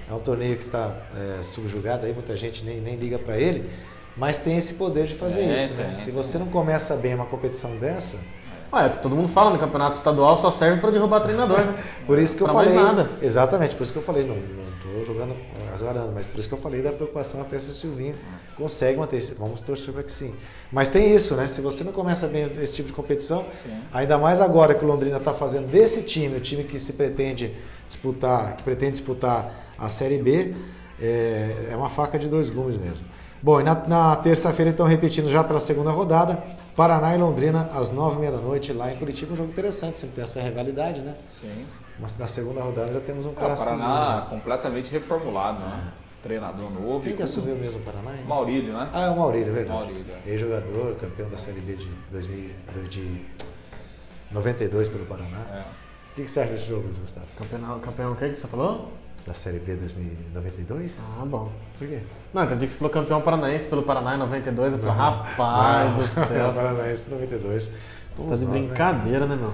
É 0.09 0.13
um 0.13 0.19
torneio 0.19 0.57
que 0.57 0.65
está 0.65 0.95
é, 1.15 1.43
subjugado 1.43 2.05
aí, 2.05 2.13
muita 2.13 2.35
gente 2.35 2.65
nem, 2.65 2.81
nem 2.81 2.95
liga 2.95 3.19
para 3.19 3.37
ele, 3.37 3.69
mas 4.17 4.39
tem 4.39 4.57
esse 4.57 4.73
poder 4.73 5.05
de 5.05 5.13
fazer 5.13 5.41
é, 5.41 5.55
isso, 5.55 5.73
né? 5.75 5.93
Se 5.93 6.09
você 6.09 6.37
não 6.39 6.47
começa 6.47 6.95
bem 6.95 7.13
uma 7.13 7.25
competição 7.25 7.77
dessa, 7.77 8.17
ah, 8.71 8.83
é 8.83 8.87
o 8.87 8.91
que 8.91 8.99
todo 8.99 9.15
mundo 9.15 9.29
fala, 9.29 9.51
no 9.51 9.57
campeonato 9.57 9.97
estadual 9.97 10.35
só 10.35 10.51
serve 10.51 10.79
para 10.79 10.91
derrubar 10.91 11.21
treinador, 11.21 11.59
né? 11.59 11.83
por 12.05 12.19
isso 12.19 12.37
que 12.37 12.43
eu 12.43 12.47
falei. 12.47 12.73
nada. 12.73 13.09
Exatamente, 13.21 13.75
por 13.75 13.83
isso 13.83 13.91
que 13.91 13.97
eu 13.97 14.03
falei, 14.03 14.25
não, 14.25 14.35
não 14.35 14.69
tô 14.81 15.03
jogando 15.05 15.35
azarando, 15.73 16.11
mas 16.13 16.27
por 16.27 16.39
isso 16.39 16.47
que 16.47 16.53
eu 16.53 16.59
falei 16.59 16.81
da 16.81 16.91
preocupação 16.91 17.41
até 17.41 17.57
se 17.57 17.71
o 17.71 17.73
Silvinho 17.73 18.15
consegue 18.55 18.97
manter. 18.97 19.19
Vamos 19.39 19.61
torcer 19.61 19.93
para 19.93 20.03
que 20.03 20.11
sim. 20.11 20.35
Mas 20.71 20.89
tem 20.89 21.13
isso, 21.13 21.35
né? 21.35 21.47
Se 21.47 21.61
você 21.61 21.83
não 21.83 21.91
começa 21.91 22.27
bem 22.27 22.43
esse 22.61 22.75
tipo 22.75 22.87
de 22.87 22.93
competição, 22.93 23.43
sim. 23.63 23.75
ainda 23.91 24.17
mais 24.17 24.39
agora 24.41 24.75
que 24.75 24.83
o 24.83 24.87
Londrina 24.87 25.17
está 25.17 25.33
fazendo 25.33 25.67
desse 25.67 26.03
time, 26.03 26.37
o 26.37 26.41
time 26.41 26.63
que 26.63 26.77
se 26.77 26.93
pretende 26.93 27.55
disputar, 27.87 28.55
que 28.55 28.63
pretende 28.63 28.91
disputar 28.91 29.68
a 29.79 29.89
Série 29.89 30.17
B, 30.17 30.53
é, 30.99 31.69
é 31.71 31.75
uma 31.75 31.89
faca 31.89 32.19
de 32.19 32.27
dois 32.27 32.49
gumes 32.49 32.77
mesmo. 32.77 33.05
Bom, 33.41 33.61
e 33.61 33.63
na, 33.63 33.75
na 33.87 34.15
terça-feira, 34.17 34.71
então, 34.71 34.85
repetindo 34.85 35.29
já 35.31 35.43
pela 35.43 35.59
segunda 35.59 35.91
rodada, 35.91 36.43
Paraná 36.75 37.15
e 37.15 37.17
Londrina, 37.17 37.69
às 37.73 37.91
nove 37.91 38.17
e 38.17 38.19
meia 38.19 38.31
da 38.31 38.37
noite, 38.37 38.73
lá 38.73 38.91
em 38.91 38.97
Curitiba. 38.97 39.33
Um 39.33 39.35
jogo 39.35 39.49
interessante, 39.49 39.97
sempre 39.97 40.15
tem 40.15 40.23
essa 40.23 40.41
rivalidade, 40.41 41.01
né? 41.01 41.13
Sim. 41.29 41.65
Mas 41.99 42.17
na 42.17 42.27
segunda 42.27 42.61
rodada 42.61 42.93
já 42.93 42.99
temos 42.99 43.25
um 43.25 43.33
clássico. 43.33 43.69
É, 43.69 43.73
o 43.73 43.77
Paraná 43.77 44.15
né? 44.15 44.27
completamente 44.29 44.91
reformulado, 44.91 45.59
né? 45.59 45.93
É. 45.95 46.23
Treinador 46.23 46.69
novo. 46.69 47.01
Quem 47.01 47.15
que 47.15 47.23
assumiu 47.23 47.55
mesmo 47.55 47.81
o 47.81 47.85
Paraná? 47.85 48.13
Hein? 48.13 48.25
Maurílio, 48.25 48.73
né? 48.73 48.89
Ah, 48.93 49.05
é 49.05 49.09
o 49.09 49.17
Maurílio, 49.17 49.51
é 49.51 49.55
verdade. 49.55 49.79
Maurílio. 49.79 50.05
É. 50.25 50.29
Ex-jogador, 50.29 50.95
campeão 50.95 51.29
da 51.29 51.37
Série 51.37 51.61
B 51.61 51.75
de, 51.75 51.89
2000, 52.11 52.49
de 52.89 53.25
92 54.31 54.89
pelo 54.89 55.05
Paraná. 55.05 55.39
É. 55.53 55.61
O 56.11 56.15
que, 56.15 56.23
que 56.23 56.27
você 56.29 56.41
acha 56.41 56.53
desse 56.53 56.67
jogo, 56.67 56.87
Gustavo? 56.87 57.27
Campeão, 57.37 57.79
campeão 57.79 58.11
o 58.11 58.15
que, 58.15 58.29
que 58.29 58.35
você 58.35 58.47
falou? 58.47 58.91
Da 59.29 59.33
Série 59.35 59.59
B 59.59 59.75
2092? 59.75 61.03
Ah, 61.19 61.23
bom. 61.23 61.51
Por 61.77 61.87
quê? 61.87 62.01
Não, 62.33 62.43
entendi 62.43 62.65
que 62.65 62.71
você 62.71 62.79
falou 62.79 62.91
campeão 62.91 63.21
paranaense 63.21 63.67
pelo 63.67 63.83
Paraná 63.83 64.15
em 64.15 64.17
92. 64.17 64.73
Eu 64.73 64.79
falei, 64.79 64.95
rapaz 64.95 65.91
não. 65.91 65.97
do 65.97 66.07
céu. 66.07 66.51
paranaense 66.51 67.11
92. 67.11 67.67
Tá 67.67 68.35
de 68.35 68.45
né? 68.45 68.59
brincadeira, 68.59 69.27
né, 69.27 69.35
né 69.35 69.41
meu? 69.41 69.53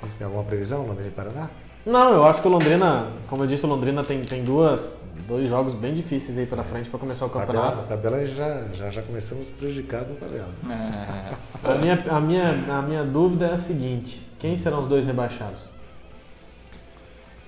Vocês 0.00 0.14
têm 0.14 0.24
alguma 0.24 0.42
previsão, 0.42 0.86
Londrina 0.86 1.08
e 1.08 1.12
Paraná? 1.12 1.50
Não, 1.84 2.12
eu 2.14 2.26
acho 2.26 2.40
que 2.40 2.48
o 2.48 2.50
Londrina, 2.50 3.12
como 3.28 3.44
eu 3.44 3.46
disse, 3.46 3.64
o 3.64 3.68
Londrina 3.68 4.02
tem, 4.02 4.20
tem 4.22 4.42
duas, 4.42 5.04
dois 5.28 5.48
jogos 5.48 5.74
bem 5.74 5.94
difíceis 5.94 6.36
aí 6.38 6.46
pela 6.46 6.64
frente 6.64 6.88
para 6.88 6.98
começar 6.98 7.26
o 7.26 7.30
campeonato. 7.30 7.58
A 7.58 7.70
tabela, 7.70 7.82
a 7.82 7.86
tabela 7.86 8.24
já, 8.26 8.64
já, 8.72 8.90
já 8.90 9.02
começamos 9.02 9.50
prejudicados 9.50 10.14
na 10.14 10.18
tabela. 10.18 10.48
É. 10.68 11.70
A, 11.70 11.74
minha, 11.76 11.98
a, 12.08 12.20
minha, 12.20 12.78
a 12.78 12.82
minha 12.82 13.04
dúvida 13.04 13.46
é 13.46 13.52
a 13.52 13.56
seguinte: 13.56 14.20
quem 14.38 14.56
serão 14.56 14.80
os 14.80 14.88
dois 14.88 15.04
rebaixados? 15.04 15.75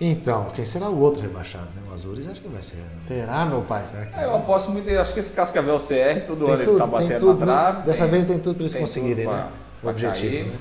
Então, 0.00 0.46
quem 0.54 0.64
será 0.64 0.88
o 0.88 1.00
outro 1.00 1.20
rebaixado? 1.20 1.66
Né? 1.74 1.82
O 1.90 1.94
Azures 1.94 2.28
acho 2.28 2.40
que 2.40 2.48
vai 2.48 2.62
ser. 2.62 2.76
Né? 2.76 2.88
Será, 2.92 3.44
meu 3.46 3.62
pai? 3.62 3.82
Será 3.84 4.22
é, 4.22 4.26
eu 4.26 4.36
aposto 4.36 4.70
muito. 4.70 4.88
Acho 4.90 5.12
que 5.12 5.18
esse 5.18 5.32
Cascavel 5.32 5.76
CR, 5.76 6.26
todo 6.26 6.46
ano 6.46 6.62
ele 6.62 6.78
tá 6.78 6.86
batendo 6.86 7.18
tudo, 7.18 7.44
na 7.44 7.46
trave. 7.46 7.82
Dessa 7.82 8.04
tem, 8.04 8.10
vez 8.12 8.24
tem 8.24 8.38
tudo 8.38 8.54
para 8.54 8.62
eles 8.62 8.74
conseguirem, 8.74 9.26
né? 9.26 9.48
O 9.82 9.88
objetivo. 9.88 10.50
Né? 10.50 10.58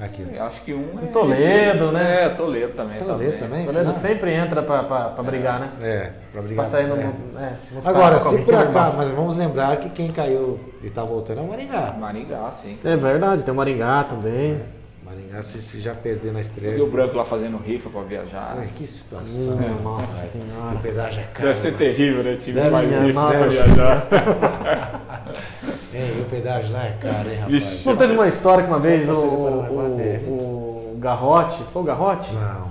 Aqui. 0.00 0.24
Eu 0.32 0.44
acho 0.44 0.62
que 0.62 0.72
um 0.72 0.96
é. 1.02 1.06
Toledo, 1.08 1.84
esse, 1.84 1.92
né? 1.92 2.24
É, 2.24 2.28
Toledo 2.28 2.72
também. 2.72 2.98
Toledo 2.98 3.38
também. 3.38 3.66
Toledo 3.66 3.92
sempre 3.92 4.32
entra 4.32 4.62
para 4.62 5.14
é. 5.18 5.22
brigar, 5.22 5.58
né? 5.58 5.72
É, 5.82 6.12
para 6.32 6.40
brigar. 6.40 6.64
Pra 6.64 6.78
sair 6.78 6.86
no, 6.86 6.96
é. 6.96 7.12
É, 7.36 7.52
Agora, 7.84 8.18
se 8.18 8.38
por 8.42 8.54
acaso, 8.54 8.96
mas 8.96 9.10
vamos 9.10 9.36
lembrar 9.36 9.76
que 9.78 9.90
quem 9.90 10.12
caiu 10.12 10.58
e 10.82 10.86
está 10.86 11.04
voltando 11.04 11.40
é 11.40 11.42
o 11.42 11.48
Maringá. 11.48 11.96
Maringá, 11.98 12.48
sim. 12.52 12.78
É 12.84 12.96
verdade, 12.96 13.42
tem 13.42 13.52
o 13.52 13.56
Maringá 13.56 14.04
também. 14.04 14.52
É. 14.52 14.77
Maringá 15.08 15.42
se, 15.42 15.62
se 15.62 15.80
já 15.80 15.94
perder 15.94 16.32
na 16.34 16.40
estreia. 16.40 16.76
E 16.76 16.82
o 16.82 16.86
Branco 16.86 17.16
lá 17.16 17.24
fazendo 17.24 17.56
rifa 17.56 17.88
para 17.88 18.02
viajar. 18.02 18.56
Ué, 18.58 18.68
que 18.76 18.86
situação. 18.86 19.56
Hum, 19.56 19.82
nossa 19.82 20.16
senhora. 20.18 20.76
O 20.76 20.78
pedágio 20.80 21.20
é 21.20 21.24
caro. 21.24 21.48
Deve 21.48 21.58
ser 21.58 21.76
terrível, 21.76 22.22
né? 22.22 22.36
Time 22.36 22.60
deve 22.60 22.70
faz 22.70 22.90
rifa 22.90 23.20
para 23.20 23.38
viajar. 23.38 25.00
Ei, 25.94 26.20
o 26.20 26.24
pedágio 26.26 26.72
lá 26.74 26.84
é 26.84 26.96
caro, 27.00 27.30
hein, 27.30 27.36
rapaz? 27.36 27.84
Não 27.86 27.96
teve 27.96 28.12
uma 28.12 28.28
história 28.28 28.64
que 28.64 28.70
uma 28.70 28.78
vez 28.78 29.08
o, 29.08 29.14
o, 29.24 30.94
o 30.94 30.98
Garrote, 31.00 31.62
foi 31.72 31.82
o 31.82 31.84
Garrote? 31.84 32.34
Não. 32.34 32.67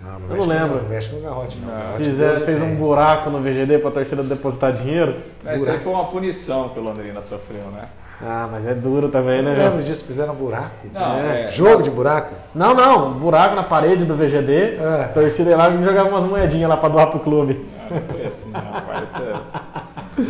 Não, 0.00 0.18
não 0.20 0.30
eu 0.30 0.36
não 0.36 0.46
lembro. 0.46 0.82
Não 0.82 0.88
mexe 0.88 1.08
com 1.08 1.16
o 1.16 1.20
garrote, 1.20 1.58
não. 1.58 1.68
não. 1.68 1.96
Fizer, 1.96 2.36
fez 2.36 2.62
um 2.62 2.74
buraco 2.74 3.30
no 3.30 3.40
VGD 3.40 3.78
para 3.78 3.88
a 3.88 3.92
torcida 3.92 4.22
depositar 4.22 4.72
dinheiro. 4.72 5.16
É, 5.44 5.56
isso 5.56 5.68
aí 5.68 5.78
foi 5.78 5.92
uma 5.92 6.04
punição 6.06 6.68
que 6.68 6.78
o 6.78 6.82
Londrina 6.82 7.20
sofreu, 7.20 7.70
né? 7.70 7.88
Ah, 8.22 8.48
mas 8.50 8.66
é 8.66 8.72
duro 8.72 9.08
também, 9.08 9.42
né? 9.42 9.54
Lembra 9.54 9.82
disso? 9.82 10.04
Fizeram 10.04 10.34
buraco? 10.34 10.70
Não, 10.92 11.16
é. 11.18 11.42
é. 11.42 11.50
Jogo 11.50 11.82
de 11.82 11.90
buraco? 11.90 12.34
Não, 12.54 12.74
não. 12.74 13.12
buraco 13.12 13.54
na 13.54 13.62
parede 13.62 14.04
do 14.04 14.14
VGD. 14.14 14.76
É. 14.76 15.04
A 15.04 15.08
torcida 15.08 15.54
lá 15.56 15.68
e 15.68 15.82
jogava 15.82 16.08
umas 16.08 16.24
moedinhas 16.24 16.68
lá 16.68 16.76
pra 16.76 16.88
doar 16.88 17.08
pro 17.08 17.20
clube. 17.20 17.66
Não, 17.90 17.96
não 17.96 18.06
foi 18.06 18.26
assim, 18.26 18.50
não, 18.50 18.60
rapaz. 18.60 19.12
É... 19.16 20.22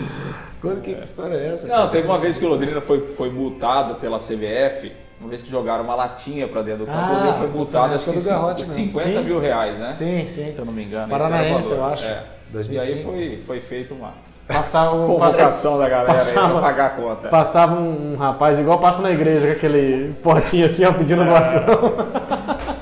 Quando, 0.60 0.80
que, 0.80 0.94
que 0.94 1.04
história 1.04 1.34
é 1.34 1.52
essa? 1.52 1.68
Não, 1.68 1.88
teve 1.88 2.08
uma 2.08 2.18
vez 2.18 2.36
que 2.36 2.44
o 2.44 2.48
Londrina 2.48 2.80
foi, 2.80 3.06
foi 3.06 3.30
multado 3.30 3.96
pela 3.96 4.18
CBF. 4.18 4.92
Uma 5.18 5.28
vez 5.28 5.40
que 5.40 5.50
jogaram 5.50 5.82
uma 5.82 5.94
latinha 5.94 6.46
pra 6.46 6.62
dentro 6.62 6.84
do 6.84 6.86
campo, 6.86 6.98
ah, 6.98 7.36
foi 7.38 7.48
multado 7.48 7.94
acho 7.94 8.12
que 8.12 8.20
garrote 8.20 8.66
50 8.66 9.08
mesmo. 9.08 9.24
mil 9.24 9.40
reais, 9.40 9.78
né? 9.78 9.90
Sim, 9.90 10.26
sim. 10.26 10.50
Se 10.50 10.58
eu 10.58 10.64
não 10.64 10.72
me 10.72 10.84
engano. 10.84 11.08
Paranaense, 11.08 11.72
eu 11.72 11.84
acho. 11.84 12.06
É. 12.06 12.24
2005. 12.50 12.92
E 12.92 12.94
aí 12.94 13.02
foi, 13.02 13.38
foi 13.38 13.60
feito 13.60 13.94
uma 13.94 14.12
Passava 14.46 14.94
um, 14.94 15.06
convocação 15.08 15.76
da 15.78 15.88
galera 15.88 16.14
passava, 16.14 16.52
pra 16.52 16.60
pagar 16.60 16.86
a 16.86 16.90
conta. 16.90 17.28
Passava 17.28 17.74
um, 17.74 18.12
um, 18.12 18.16
rapaz 18.16 18.58
igual 18.58 18.78
passa 18.78 19.02
na 19.02 19.10
igreja, 19.10 19.46
com 19.48 19.52
aquele 19.52 20.12
portinho 20.22 20.66
assim, 20.66 20.84
ó, 20.84 20.92
pedindo 20.92 21.24
doação. 21.24 21.66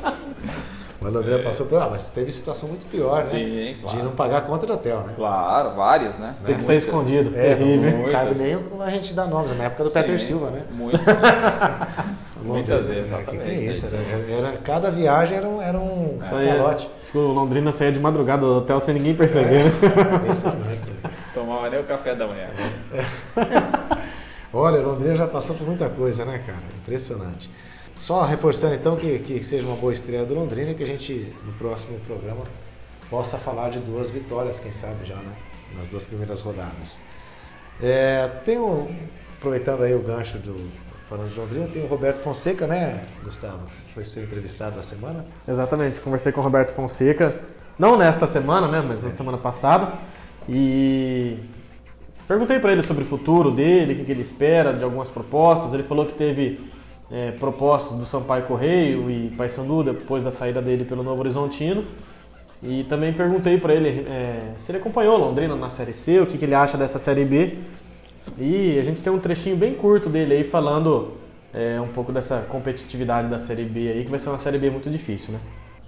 Mas 1.00 1.14
o 1.14 1.18
André 1.18 1.34
é. 1.34 1.42
passou 1.42 1.66
por. 1.66 1.78
Ah, 1.78 1.88
mas 1.90 2.06
teve 2.06 2.30
situação 2.30 2.66
muito 2.66 2.86
pior, 2.86 3.22
Sim, 3.22 3.44
né? 3.44 3.76
Claro. 3.78 3.98
De 3.98 4.02
não 4.02 4.12
pagar 4.12 4.38
a 4.38 4.40
conta 4.40 4.64
do 4.64 4.72
hotel, 4.72 5.00
né? 5.00 5.12
Claro, 5.14 5.74
várias, 5.74 6.18
né? 6.18 6.34
Tem 6.46 6.56
que 6.56 6.62
ser 6.62 6.76
escondido. 6.76 7.30
É, 7.36 7.54
terrível. 7.54 7.98
Não 7.98 8.08
cabe 8.08 8.34
nem 8.34 8.58
a 8.80 8.90
gente 8.90 9.12
dar 9.12 9.26
nomes, 9.26 9.52
na 9.52 9.64
época 9.64 9.84
do 9.84 9.90
Sim, 9.90 10.00
Peter 10.00 10.18
Silva, 10.18 10.48
né? 10.48 10.62
Muitas, 12.44 12.84
muitas 12.84 12.86
vezes. 12.86 13.12
É, 13.12 13.22
que, 13.22 13.38
que 13.38 13.50
é 13.50 13.54
isso? 13.54 13.86
Era, 13.86 14.48
era, 14.48 14.58
cada 14.58 14.90
viagem 14.90 15.36
era 15.36 15.48
um, 15.48 15.62
era 15.62 15.78
um 15.78 16.18
calote. 16.18 16.88
O 17.14 17.18
Londrina 17.18 17.72
saía 17.72 17.92
de 17.92 17.98
madrugada 17.98 18.44
do 18.44 18.56
hotel 18.56 18.78
sem 18.80 18.94
ninguém 18.94 19.14
perceber. 19.14 19.60
É, 19.60 19.64
né? 19.64 19.70
Tomava 21.32 21.70
nem 21.70 21.80
o 21.80 21.84
café 21.84 22.14
da 22.14 22.26
manhã. 22.26 22.48
Olha, 24.52 24.80
Londrina 24.80 25.16
já 25.16 25.26
passou 25.26 25.56
por 25.56 25.66
muita 25.66 25.88
coisa, 25.88 26.24
né, 26.24 26.42
cara? 26.46 26.62
Impressionante. 26.82 27.50
Só 27.96 28.22
reforçando 28.22 28.74
então 28.74 28.96
que, 28.96 29.18
que 29.20 29.42
seja 29.42 29.66
uma 29.66 29.76
boa 29.76 29.92
estreia 29.92 30.24
do 30.24 30.34
Londrina 30.34 30.72
e 30.72 30.74
que 30.74 30.82
a 30.82 30.86
gente, 30.86 31.32
no 31.44 31.52
próximo 31.54 31.98
programa, 32.00 32.44
possa 33.08 33.38
falar 33.38 33.70
de 33.70 33.78
duas 33.78 34.10
vitórias, 34.10 34.60
quem 34.60 34.70
sabe 34.70 35.04
já, 35.04 35.16
né? 35.16 35.32
Nas 35.76 35.88
duas 35.88 36.04
primeiras 36.04 36.40
rodadas. 36.40 37.00
É, 37.82 38.28
tem 38.44 38.58
um, 38.58 38.88
aproveitando 39.38 39.82
aí 39.82 39.94
o 39.94 40.00
gancho 40.00 40.38
do 40.38 40.70
falando 41.06 41.30
de 41.30 41.38
Londrina, 41.38 41.66
tem 41.66 41.82
o 41.82 41.86
Roberto 41.86 42.18
Fonseca, 42.18 42.66
né, 42.66 43.02
Gustavo? 43.22 43.60
Foi 43.92 44.04
ser 44.04 44.24
entrevistado 44.24 44.76
na 44.76 44.82
semana. 44.82 45.24
Exatamente, 45.46 46.00
conversei 46.00 46.32
com 46.32 46.40
o 46.40 46.44
Roberto 46.44 46.72
Fonseca, 46.72 47.40
não 47.78 47.96
nesta 47.96 48.26
semana, 48.26 48.68
né, 48.68 48.84
mas 48.86 49.02
é. 49.02 49.08
na 49.08 49.12
semana 49.12 49.38
passada, 49.38 49.94
e 50.48 51.38
perguntei 52.26 52.58
para 52.58 52.72
ele 52.72 52.82
sobre 52.82 53.04
o 53.04 53.06
futuro 53.06 53.50
dele, 53.50 53.94
o 53.94 53.96
que, 53.96 54.04
que 54.04 54.12
ele 54.12 54.22
espera 54.22 54.72
de 54.72 54.84
algumas 54.84 55.08
propostas. 55.08 55.72
Ele 55.72 55.82
falou 55.82 56.06
que 56.06 56.14
teve 56.14 56.60
é, 57.10 57.32
propostas 57.32 57.98
do 57.98 58.04
Sampaio 58.04 58.44
Correio 58.44 59.10
e 59.10 59.30
Paysandu 59.30 59.82
depois 59.82 60.22
da 60.22 60.30
saída 60.30 60.60
dele 60.60 60.84
pelo 60.84 61.02
Novo 61.02 61.20
Horizontino. 61.20 61.84
E 62.62 62.82
também 62.84 63.12
perguntei 63.12 63.58
para 63.58 63.74
ele 63.74 64.06
é, 64.08 64.54
se 64.58 64.70
ele 64.70 64.78
acompanhou 64.78 65.18
Londrina 65.18 65.54
na 65.54 65.68
Série 65.68 65.92
C, 65.92 66.20
o 66.20 66.26
que, 66.26 66.38
que, 66.38 66.44
ele 66.44 66.54
acha 66.54 66.78
dessa 66.78 66.98
Série 66.98 67.24
B. 67.24 67.58
E 68.38 68.78
a 68.78 68.82
gente 68.82 69.02
tem 69.02 69.12
um 69.12 69.18
trechinho 69.18 69.56
bem 69.56 69.74
curto 69.74 70.08
dele 70.08 70.34
aí 70.34 70.44
falando 70.44 71.16
é, 71.52 71.80
um 71.80 71.88
pouco 71.88 72.12
dessa 72.12 72.40
competitividade 72.48 73.28
da 73.28 73.38
Série 73.38 73.64
B 73.64 73.90
aí, 73.90 74.04
que 74.04 74.10
vai 74.10 74.18
ser 74.18 74.28
uma 74.30 74.38
Série 74.38 74.58
B 74.58 74.70
muito 74.70 74.90
difícil, 74.90 75.32
né? 75.32 75.40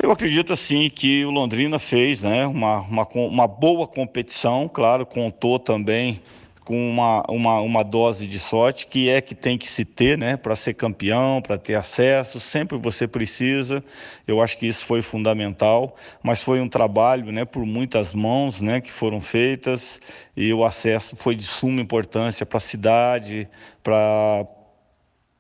Eu 0.03 0.11
acredito 0.11 0.53
assim 0.53 0.91
que 0.91 1.25
o 1.25 1.31
Londrina 1.31 1.79
fez 1.79 2.23
né, 2.23 2.47
uma, 2.47 2.81
uma, 2.81 3.09
uma 3.15 3.49
boa 3.49 3.89
competição, 3.89 4.69
claro, 4.73 5.07
contou 5.07 5.59
também 5.59 6.21
com 6.67 6.91
uma, 6.91 7.23
uma, 7.29 7.61
uma 7.61 7.85
dose 7.85 8.27
de 8.27 8.41
sorte, 8.41 8.89
que 8.89 9.09
é 9.09 9.21
que 9.21 9.37
tem 9.37 9.57
que 9.57 9.69
se 9.69 9.85
ter, 9.85 10.19
né, 10.19 10.37
para 10.37 10.57
ser 10.57 10.75
campeão, 10.75 11.41
para 11.41 11.57
ter 11.57 11.77
acesso, 11.77 12.41
sempre 12.41 12.77
você 12.77 13.07
precisa. 13.07 13.85
Eu 14.27 14.43
acho 14.43 14.59
que 14.59 14.67
isso 14.67 14.85
foi 14.85 15.01
fundamental, 15.01 15.95
mas 16.25 16.43
foi 16.43 16.61
um 16.61 16.69
trabalho, 16.69 17.31
né, 17.31 17.45
por 17.45 17.65
muitas 17.65 18.13
mãos, 18.13 18.61
né, 18.61 18.81
que 18.81 18.91
foram 18.91 19.21
feitas, 19.21 20.01
e 20.37 20.53
o 20.53 20.65
acesso 20.65 21.15
foi 21.15 21.37
de 21.37 21.45
suma 21.45 21.81
importância 21.81 22.45
para 22.45 22.57
a 22.57 22.61
cidade, 22.61 23.49
para 23.83 24.45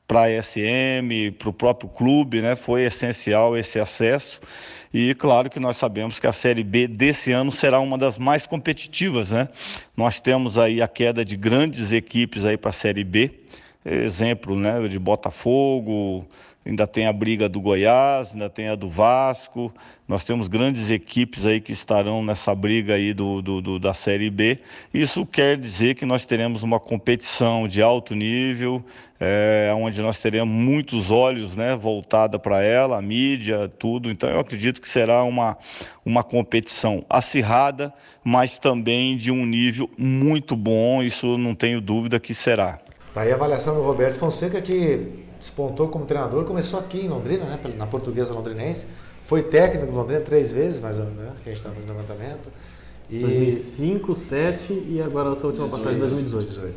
para 0.07 0.27
a 0.27 0.41
SM, 0.41 1.33
para 1.37 1.49
o 1.49 1.53
próprio 1.53 1.89
clube, 1.89 2.41
né? 2.41 2.55
Foi 2.55 2.85
essencial 2.85 3.57
esse 3.57 3.81
acesso. 3.81 4.41
E 4.92 5.14
claro 5.14 5.51
que 5.51 5.61
nós 5.61 5.77
sabemos 5.77 6.20
que 6.20 6.27
a 6.27 6.33
Série 6.33 6.64
B 6.64 6.87
desse 6.87 7.33
ano 7.33 7.51
será 7.53 7.81
uma 7.81 7.99
das 7.99 8.18
mais 8.18 8.46
competitivas, 8.46 9.31
né? 9.31 9.49
Nós 9.96 10.20
temos 10.20 10.59
aí 10.59 10.81
a 10.81 10.88
queda 10.88 11.25
de 11.25 11.37
grandes 11.37 11.92
equipes 11.92 12.44
aí 12.44 12.57
para 12.57 12.70
a 12.70 12.72
Série 12.72 13.05
B, 13.05 13.31
exemplo, 13.85 14.57
né, 14.59 14.87
de 14.88 14.99
Botafogo, 14.99 16.27
ainda 16.64 16.87
tem 16.87 17.07
a 17.07 17.12
briga 17.12 17.49
do 17.49 17.61
Goiás, 17.61 18.33
ainda 18.33 18.51
tem 18.51 18.68
a 18.68 18.75
do 18.75 18.88
Vasco. 18.88 19.72
Nós 20.09 20.25
temos 20.25 20.49
grandes 20.49 20.90
equipes 20.90 21.46
aí 21.46 21.61
que 21.61 21.72
estarão 21.72 22.25
nessa 22.25 22.55
briga 22.55 22.94
aí 22.94 23.12
do, 23.12 23.40
do, 23.40 23.61
do, 23.61 23.79
da 23.79 23.94
Série 23.94 24.31
B. 24.31 24.59
Isso 24.92 25.25
quer 25.25 25.57
dizer 25.57 25.94
que 25.94 26.05
nós 26.05 26.25
teremos 26.25 26.62
uma 26.62 26.79
competição 26.79 27.66
de 27.66 27.83
alto 27.83 28.14
nível, 28.14 28.85
é, 29.18 29.72
onde 29.74 30.00
nós 30.02 30.18
teremos 30.18 30.55
muitos 30.55 31.11
olhos 31.11 31.57
né, 31.57 31.74
voltada 31.74 32.38
para 32.38 32.62
ela, 32.62 32.98
a 32.98 33.02
mídia, 33.02 33.70
tudo. 33.79 34.11
Então 34.11 34.29
eu 34.29 34.38
acredito 34.38 34.81
que 34.81 34.88
será 34.88 35.24
uma, 35.24 35.57
uma 36.05 36.22
competição 36.22 37.05
acirrada, 37.09 37.92
mas 38.22 38.59
também 38.59 39.16
de 39.16 39.31
um 39.31 39.46
nível 39.46 39.88
muito 39.96 40.55
bom, 40.55 41.02
isso 41.02 41.38
não 41.38 41.55
tenho 41.55 41.81
dúvida 41.81 42.20
que 42.20 42.35
será. 42.35 42.79
Tá 43.14 43.22
aí 43.22 43.33
a 43.33 43.35
avaliação 43.35 43.74
do 43.74 43.83
Roberto 43.83 44.18
Fonseca, 44.18 44.61
que 44.61 45.24
despontou 45.38 45.88
como 45.88 46.05
treinador, 46.05 46.44
começou 46.44 46.79
aqui 46.79 47.00
em 47.00 47.09
Londrina, 47.09 47.44
né, 47.46 47.59
na 47.76 47.87
portuguesa 47.87 48.35
londrinense, 48.35 48.88
foi 49.22 49.42
técnico 49.42 49.90
do 49.90 49.98
Londrina 49.98 50.20
três 50.20 50.52
vezes, 50.52 50.81
mais 50.81 50.98
ou 50.98 51.07
menos, 51.07 51.18
né, 51.18 51.33
que 51.42 51.48
a 51.48 51.52
gente 51.52 51.57
está 51.57 51.70
fazendo 51.70 51.88
levantamento. 51.88 52.50
E... 53.09 53.20
2005, 53.20 54.07
2007 54.07 54.72
e 54.88 55.00
agora 55.00 55.31
essa 55.33 55.46
última 55.46 55.64
18, 55.64 55.70
passagem 55.70 55.96
em 55.96 56.00
2018. 56.00 56.48
18. 56.48 56.74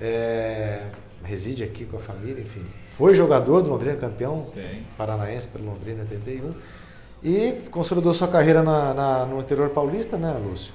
É, 0.00 0.82
reside 1.22 1.64
aqui 1.64 1.84
com 1.84 1.96
a 1.96 2.00
família, 2.00 2.40
enfim. 2.40 2.64
Foi 2.86 3.14
jogador 3.14 3.62
do 3.62 3.70
Londrina, 3.70 3.96
campeão 3.96 4.40
Sim. 4.40 4.82
paranaense 4.96 5.48
pelo 5.48 5.66
Londrina 5.66 5.98
em 5.98 6.14
81. 6.14 6.54
E 7.24 7.62
consolidou 7.70 8.12
sua 8.12 8.28
carreira 8.28 8.62
na, 8.62 8.92
na, 8.92 9.26
no 9.26 9.38
interior 9.38 9.70
paulista, 9.70 10.16
né, 10.16 10.36
Lúcio? 10.44 10.74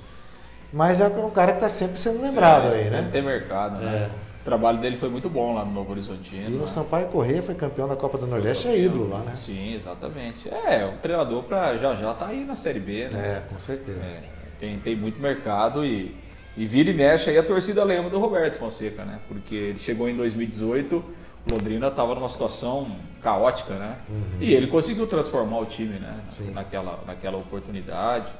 Mas 0.71 1.01
é 1.01 1.07
um 1.07 1.29
cara 1.29 1.51
que 1.51 1.57
está 1.57 1.69
sempre 1.69 1.97
sendo 1.97 2.21
lembrado 2.21 2.69
Sim, 2.71 2.75
aí, 2.77 2.89
né? 2.89 3.09
Tem 3.11 3.21
mercado, 3.21 3.79
né? 3.79 4.09
É. 4.11 4.27
O 4.41 4.43
trabalho 4.45 4.79
dele 4.79 4.95
foi 4.95 5.09
muito 5.09 5.29
bom 5.29 5.53
lá 5.53 5.65
no 5.65 5.71
Novo 5.71 5.91
Horizontino. 5.91 6.47
E 6.47 6.53
no 6.53 6.59
né? 6.59 6.65
Sampaio 6.65 7.07
Corrêa 7.07 7.41
foi 7.41 7.53
campeão 7.53 7.87
da 7.87 7.97
Copa 7.97 8.17
do 8.17 8.27
Nordeste, 8.27 8.67
é 8.67 8.79
ídolo 8.79 9.09
lá, 9.09 9.19
né? 9.19 9.33
Sim, 9.35 9.73
exatamente. 9.73 10.47
É, 10.47 10.85
um 10.85 10.97
treinador 10.97 11.43
para 11.43 11.77
já 11.77 11.93
já 11.95 12.13
tá 12.13 12.27
aí 12.27 12.45
na 12.45 12.55
Série 12.55 12.79
B, 12.79 13.09
né? 13.09 13.43
É, 13.43 13.53
com 13.53 13.59
certeza. 13.59 13.99
É, 13.99 14.23
tem, 14.57 14.79
tem 14.79 14.95
muito 14.95 15.19
mercado 15.19 15.83
e, 15.83 16.15
e 16.57 16.65
vira 16.65 16.89
e 16.89 16.93
mexe 16.93 17.29
aí 17.29 17.37
a 17.37 17.43
torcida 17.43 17.83
lembra 17.83 18.09
do 18.09 18.17
Roberto 18.17 18.55
Fonseca, 18.55 19.05
né? 19.05 19.19
Porque 19.27 19.53
ele 19.53 19.77
chegou 19.77 20.09
em 20.09 20.15
2018, 20.15 21.03
Londrina 21.51 21.87
estava 21.87 22.15
numa 22.15 22.27
situação 22.27 22.97
caótica, 23.21 23.75
né? 23.75 23.95
Uhum. 24.09 24.37
E 24.41 24.53
ele 24.55 24.65
conseguiu 24.65 25.05
transformar 25.05 25.59
o 25.59 25.65
time, 25.65 25.99
né? 25.99 26.19
Sim. 26.31 26.49
Naquela, 26.51 26.99
naquela 27.05 27.37
oportunidade. 27.37 28.31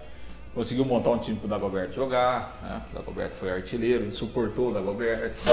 Conseguiu 0.56 0.84
montar 0.84 1.12
um 1.12 1.20
time 1.20 1.38
para 1.38 1.46
o 1.46 1.50
Dagoberto 1.50 1.94
jogar. 1.94 2.58
Né? 2.64 2.82
O 2.92 2.96
Dagoberto 2.96 3.36
foi 3.36 3.52
artilheiro, 3.52 4.06
ele 4.06 4.12
suportou 4.12 4.72
o 4.72 4.74
Dagoberto. 4.74 5.38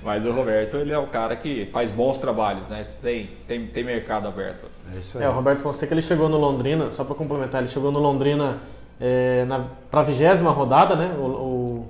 Mas 0.00 0.24
o 0.24 0.30
Roberto 0.30 0.76
ele 0.76 0.92
é 0.92 0.98
o 0.98 1.08
cara 1.08 1.34
que 1.34 1.66
faz 1.72 1.90
bons 1.90 2.20
trabalhos, 2.20 2.68
né? 2.68 2.86
Tem, 3.02 3.30
tem, 3.48 3.66
tem 3.66 3.82
mercado 3.82 4.28
aberto. 4.28 4.66
É 4.94 4.98
isso 5.00 5.18
aí. 5.18 5.24
É, 5.24 5.28
o 5.28 5.32
Roberto 5.32 5.62
Fonseca 5.62 5.92
ele 5.92 6.00
chegou 6.00 6.28
no 6.28 6.38
Londrina, 6.38 6.92
só 6.92 7.02
para 7.02 7.16
complementar, 7.16 7.60
ele 7.60 7.70
chegou 7.70 7.90
no 7.90 7.98
Londrina 7.98 8.60
é, 9.00 9.46
para 9.90 10.00
a 10.00 10.04
vigésima 10.04 10.50
rodada, 10.50 10.96
né? 10.96 11.14
O, 11.18 11.22
o, 11.22 11.86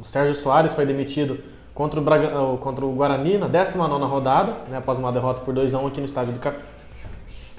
o, 0.00 0.04
Sérgio 0.04 0.34
Soares 0.34 0.72
foi 0.72 0.84
demitido 0.84 1.38
contra 1.74 1.98
o, 1.98 2.02
Braga, 2.02 2.28
contra 2.60 2.84
o 2.84 2.92
Guarani 2.92 3.38
na 3.38 3.48
19 3.48 4.04
rodada, 4.04 4.56
né? 4.68 4.78
após 4.78 4.98
uma 4.98 5.10
derrota 5.10 5.40
por 5.40 5.54
2x1 5.54 5.86
aqui 5.86 6.00
no 6.00 6.06
estádio 6.06 6.32
do 6.32 6.38
Café. 6.38 6.60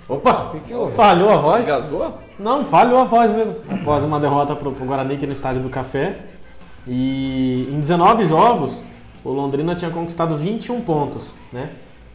Opa! 0.08 0.50
Que 0.52 0.60
que 0.60 0.74
houve? 0.74 0.94
Falhou 0.94 1.30
a 1.30 1.38
voz? 1.38 1.68
Gasgou? 1.68 2.20
Não, 2.38 2.64
falhou 2.66 3.00
a 3.00 3.06
voz 3.06 3.32
mesmo. 3.32 3.56
Após 3.70 4.04
uma 4.04 4.20
derrota 4.20 4.56
para 4.56 4.70
o 4.70 4.72
Guarani 4.72 5.16
aqui 5.16 5.26
no 5.26 5.34
Estádio 5.34 5.64
do 5.64 5.70
Café. 5.70 6.20
E 6.88 7.68
em 7.72 7.80
19 7.80 8.26
jogos, 8.26 8.86
o 9.24 9.32
Londrina 9.32 9.74
tinha 9.74 9.90
conquistado 9.90 10.38
21 10.38 10.82
pontos, 10.82 11.34
né? 11.52 11.72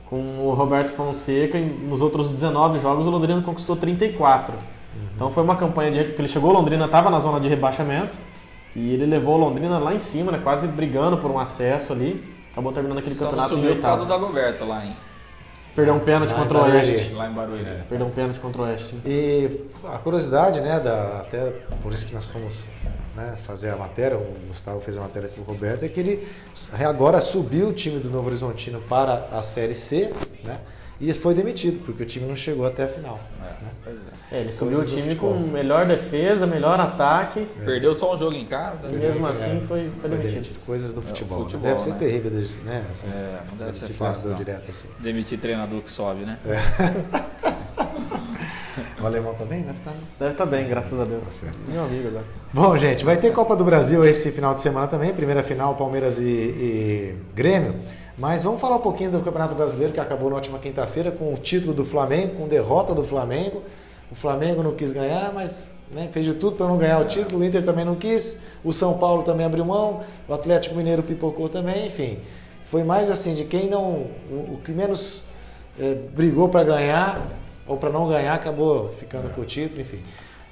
Com 0.09 0.47
o 0.47 0.55
Roberto 0.55 0.91
Fonseca, 0.91 1.59
nos 1.59 2.01
outros 2.01 2.31
19 2.31 2.79
jogos, 2.79 3.07
o 3.07 3.11
Londrina 3.11 3.43
conquistou 3.43 3.75
34. 3.75 4.55
Uhum. 5.01 5.09
Então 5.15 5.31
foi 5.31 5.43
uma 5.43 5.57
campanha 5.57 5.91
de 5.91 6.13
que 6.13 6.21
ele 6.21 6.29
chegou, 6.29 6.53
Londrina 6.53 6.87
estava 6.87 7.11
na 7.11 7.19
zona 7.19 7.41
de 7.41 7.49
rebaixamento 7.49 8.17
e 8.75 8.93
ele 8.95 9.07
levou 9.07 9.37
Londrina 9.37 9.79
lá 9.79 9.95
em 9.95 9.99
cima, 9.99 10.31
né? 10.31 10.41
Quase 10.43 10.69
brigando 10.69 11.19
por 11.19 11.31
um 11.31 11.39
acesso 11.39 11.93
ali. 11.93 12.23
Acabou 12.53 12.73
terminando 12.73 12.99
aquele 12.99 13.15
Só 13.15 13.27
campeonato 13.27 13.55
em 13.55 13.67
oitavo. 13.67 14.05
da 14.05 14.17
Goberta 14.17 14.65
lá, 14.65 14.85
hein? 14.85 14.95
Perdeu 15.75 15.95
um 15.95 16.01
pênalti 16.01 16.35
contra 16.35 16.59
o 16.59 16.63
Oeste. 16.63 17.15
Lá 17.15 17.29
em 17.29 17.33
Barueri. 17.33 17.65
É. 17.65 17.85
Perdeu 17.89 18.07
um 18.07 18.11
pênalti 18.11 18.41
contra 18.41 18.63
o 18.63 18.65
Oeste. 18.65 18.97
E 19.07 19.69
a 19.85 19.99
curiosidade, 19.99 20.61
né, 20.61 20.81
da, 20.81 21.21
até 21.21 21.51
por 21.81 21.93
isso 21.93 22.05
que 22.05 22.13
nós 22.13 22.27
fomos 22.27 22.67
né, 23.17 23.37
fazer 23.39 23.71
a 23.71 23.77
matéria, 23.77 24.19
o 24.19 24.49
Gustavo 24.49 24.81
fez 24.81 24.99
a 24.99 25.03
matéria 25.03 25.29
com 25.29 25.41
o 25.43 25.45
Roberto, 25.45 25.85
é 25.85 25.89
que 25.89 26.01
ele 26.01 26.29
agora 26.85 27.21
subiu 27.21 27.69
o 27.69 27.73
time 27.73 28.01
do 28.01 28.11
Novo 28.11 28.27
Horizontino 28.27 28.81
para 28.81 29.29
a 29.31 29.43
Série 29.43 29.75
C, 29.75 30.13
né? 30.45 30.59
E 31.01 31.13
foi 31.15 31.35
demitido, 31.35 31.83
porque 31.85 32.03
o 32.03 32.07
time 32.07 32.27
não 32.27 32.37
chegou 32.37 32.67
até 32.67 32.85
a 32.85 32.89
final. 32.89 33.19
É, 33.41 33.65
né? 33.65 33.73
é. 34.31 34.37
é 34.37 34.41
ele 34.43 34.53
subiu 34.53 34.81
o 34.81 34.85
time 34.85 35.15
com 35.15 35.33
melhor 35.39 35.87
defesa, 35.87 36.47
melhor 36.47 36.79
ataque. 36.79 37.47
É. 37.63 37.65
Perdeu 37.65 37.95
só 37.95 38.15
um 38.15 38.19
jogo 38.19 38.37
em 38.37 38.45
casa. 38.45 38.87
E 38.89 38.97
mesmo 38.97 39.27
assim 39.27 39.63
foi, 39.67 39.91
foi, 40.01 40.11
demitido. 40.11 40.33
demitido. 40.33 40.67
Coisas 40.67 40.93
do 40.93 41.01
futebol. 41.01 41.39
Né? 41.39 41.45
futebol 41.45 41.67
deve 41.67 41.81
ser 41.81 41.91
né? 41.93 41.99
terrível, 41.99 42.31
né? 42.65 42.85
Assim, 42.91 43.07
é, 43.09 43.41
não 43.51 43.67
deve 43.67 43.79
ser 43.79 43.93
fácil. 43.95 44.35
Direto, 44.35 44.71
assim. 44.71 44.89
Demitir 44.99 45.41
treinador 45.41 45.81
que 45.81 45.91
sobe, 45.91 46.27
né? 46.27 46.39
O 49.01 49.07
alemão 49.07 49.33
tá 49.33 49.45
bem? 49.47 49.63
Deve 49.63 49.79
estar. 49.79 49.91
Tá, 49.91 49.97
né? 49.97 50.03
Deve 50.19 50.33
estar 50.33 50.45
tá 50.45 50.51
bem, 50.51 50.69
graças 50.69 51.01
a 51.01 51.05
Deus. 51.05 51.25
Tá 51.25 51.31
certo. 51.31 51.57
Meu 51.69 51.85
amigo 51.85 52.09
agora. 52.09 52.25
Bom, 52.53 52.77
gente, 52.77 53.05
vai 53.05 53.17
ter 53.17 53.33
Copa 53.33 53.57
do 53.57 53.65
Brasil 53.65 54.05
esse 54.05 54.31
final 54.31 54.53
de 54.53 54.61
semana 54.61 54.87
também. 54.87 55.13
Primeira 55.13 55.43
final, 55.43 55.75
Palmeiras 55.75 56.19
e, 56.19 56.25
e 56.25 57.15
Grêmio. 57.35 57.75
Mas 58.21 58.43
vamos 58.43 58.61
falar 58.61 58.77
um 58.77 58.81
pouquinho 58.81 59.11
do 59.11 59.21
Campeonato 59.21 59.55
Brasileiro 59.55 59.95
que 59.95 59.99
acabou 59.99 60.29
na 60.29 60.37
última 60.37 60.59
quinta-feira 60.59 61.11
com 61.11 61.33
o 61.33 61.37
título 61.39 61.73
do 61.73 61.87
Flamengo, 61.87 62.37
com 62.37 62.47
derrota 62.47 62.95
do 62.95 63.03
Flamengo. 63.03 63.63
O 64.11 64.15
Flamengo 64.15 64.63
não 64.63 64.75
quis 64.75 64.93
ganhar, 64.93 65.33
mas 65.33 65.77
né, 65.91 66.07
fez 66.13 66.27
de 66.27 66.35
tudo 66.35 66.55
para 66.55 66.69
não 66.69 66.77
ganhar 66.77 66.99
o 67.01 67.07
título. 67.07 67.41
O 67.41 67.45
Inter 67.45 67.65
também 67.65 67.83
não 67.83 67.95
quis. 67.95 68.41
O 68.63 68.75
São 68.75 68.99
Paulo 68.99 69.23
também 69.23 69.47
abriu 69.47 69.65
mão. 69.65 70.03
O 70.29 70.35
Atlético 70.35 70.75
Mineiro 70.75 71.03
pipocou 71.03 71.49
também. 71.49 71.87
Enfim, 71.87 72.19
foi 72.63 72.85
mais 72.85 73.11
assim 73.11 73.33
de 73.33 73.45
quem 73.45 73.71
não, 73.71 74.09
o, 74.31 74.61
que 74.63 74.71
menos 74.71 75.25
é, 75.79 75.95
brigou 75.95 76.51
para 76.51 76.63
ganhar 76.63 77.27
ou 77.67 77.79
para 77.79 77.89
não 77.89 78.07
ganhar 78.07 78.35
acabou 78.35 78.91
ficando 78.91 79.35
com 79.35 79.41
o 79.41 79.47
título. 79.47 79.81
Enfim, 79.81 80.03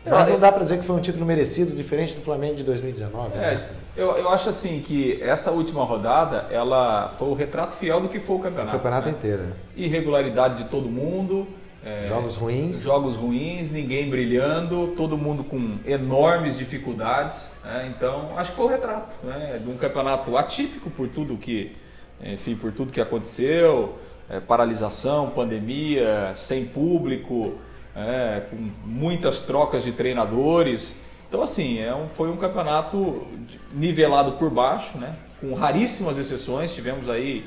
mas 0.08 0.26
não 0.26 0.38
dá 0.38 0.52
para 0.52 0.62
dizer 0.62 0.78
que 0.78 0.84
foi 0.84 0.96
um 0.96 1.00
título 1.00 1.24
merecido, 1.24 1.74
diferente 1.74 2.14
do 2.14 2.20
Flamengo 2.20 2.54
de 2.54 2.64
2019. 2.64 3.36
É, 3.36 3.40
né? 3.40 3.68
eu, 3.96 4.16
eu 4.16 4.28
acho 4.28 4.48
assim 4.48 4.80
que 4.80 5.22
essa 5.22 5.50
última 5.50 5.84
rodada 5.84 6.46
ela 6.50 7.10
foi 7.18 7.28
o 7.28 7.34
retrato 7.34 7.74
fiel 7.74 8.00
do 8.00 8.08
que 8.08 8.20
foi 8.20 8.36
o 8.36 8.38
campeonato. 8.38 8.76
O 8.76 8.78
campeonato 8.78 9.08
né? 9.08 9.14
inteiro. 9.16 9.42
Irregularidade 9.76 10.62
de 10.62 10.70
todo 10.70 10.88
mundo. 10.88 11.46
É, 11.84 12.06
jogos 12.06 12.36
ruins. 12.36 12.84
Jogos 12.84 13.16
ruins, 13.16 13.70
ninguém 13.70 14.10
brilhando, 14.10 14.94
todo 14.96 15.16
mundo 15.16 15.44
com 15.44 15.78
enormes 15.86 16.58
dificuldades. 16.58 17.50
Né? 17.64 17.92
Então, 17.94 18.32
acho 18.36 18.50
que 18.50 18.56
foi 18.56 18.66
o 18.66 18.68
retrato 18.68 19.14
né? 19.24 19.60
de 19.62 19.70
um 19.70 19.76
campeonato 19.76 20.36
atípico 20.36 20.90
por 20.90 21.08
tudo 21.08 21.36
que, 21.36 21.76
enfim, 22.22 22.56
por 22.56 22.72
tudo 22.72 22.92
que 22.92 23.00
aconteceu, 23.00 23.96
é, 24.28 24.40
paralisação, 24.40 25.30
pandemia, 25.30 26.32
sem 26.34 26.64
público 26.66 27.54
é, 27.98 28.42
com 28.48 28.56
muitas 28.84 29.40
trocas 29.40 29.82
de 29.82 29.90
treinadores. 29.90 31.00
Então, 31.28 31.42
assim, 31.42 31.80
é 31.80 31.92
um, 31.92 32.08
foi 32.08 32.30
um 32.30 32.36
campeonato 32.36 33.26
nivelado 33.72 34.32
por 34.32 34.50
baixo, 34.50 34.96
né? 34.98 35.16
com 35.40 35.52
raríssimas 35.54 36.16
exceções. 36.16 36.72
Tivemos 36.72 37.10
aí 37.10 37.44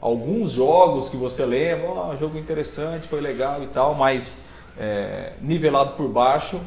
alguns 0.00 0.52
jogos 0.52 1.08
que 1.08 1.16
você 1.16 1.46
lembra, 1.46 1.90
oh, 1.90 2.16
jogo 2.16 2.36
interessante, 2.36 3.08
foi 3.08 3.22
legal 3.22 3.62
e 3.62 3.66
tal, 3.68 3.94
mas 3.94 4.36
é, 4.78 5.32
nivelado 5.40 5.92
por 5.92 6.08
baixo. 6.08 6.60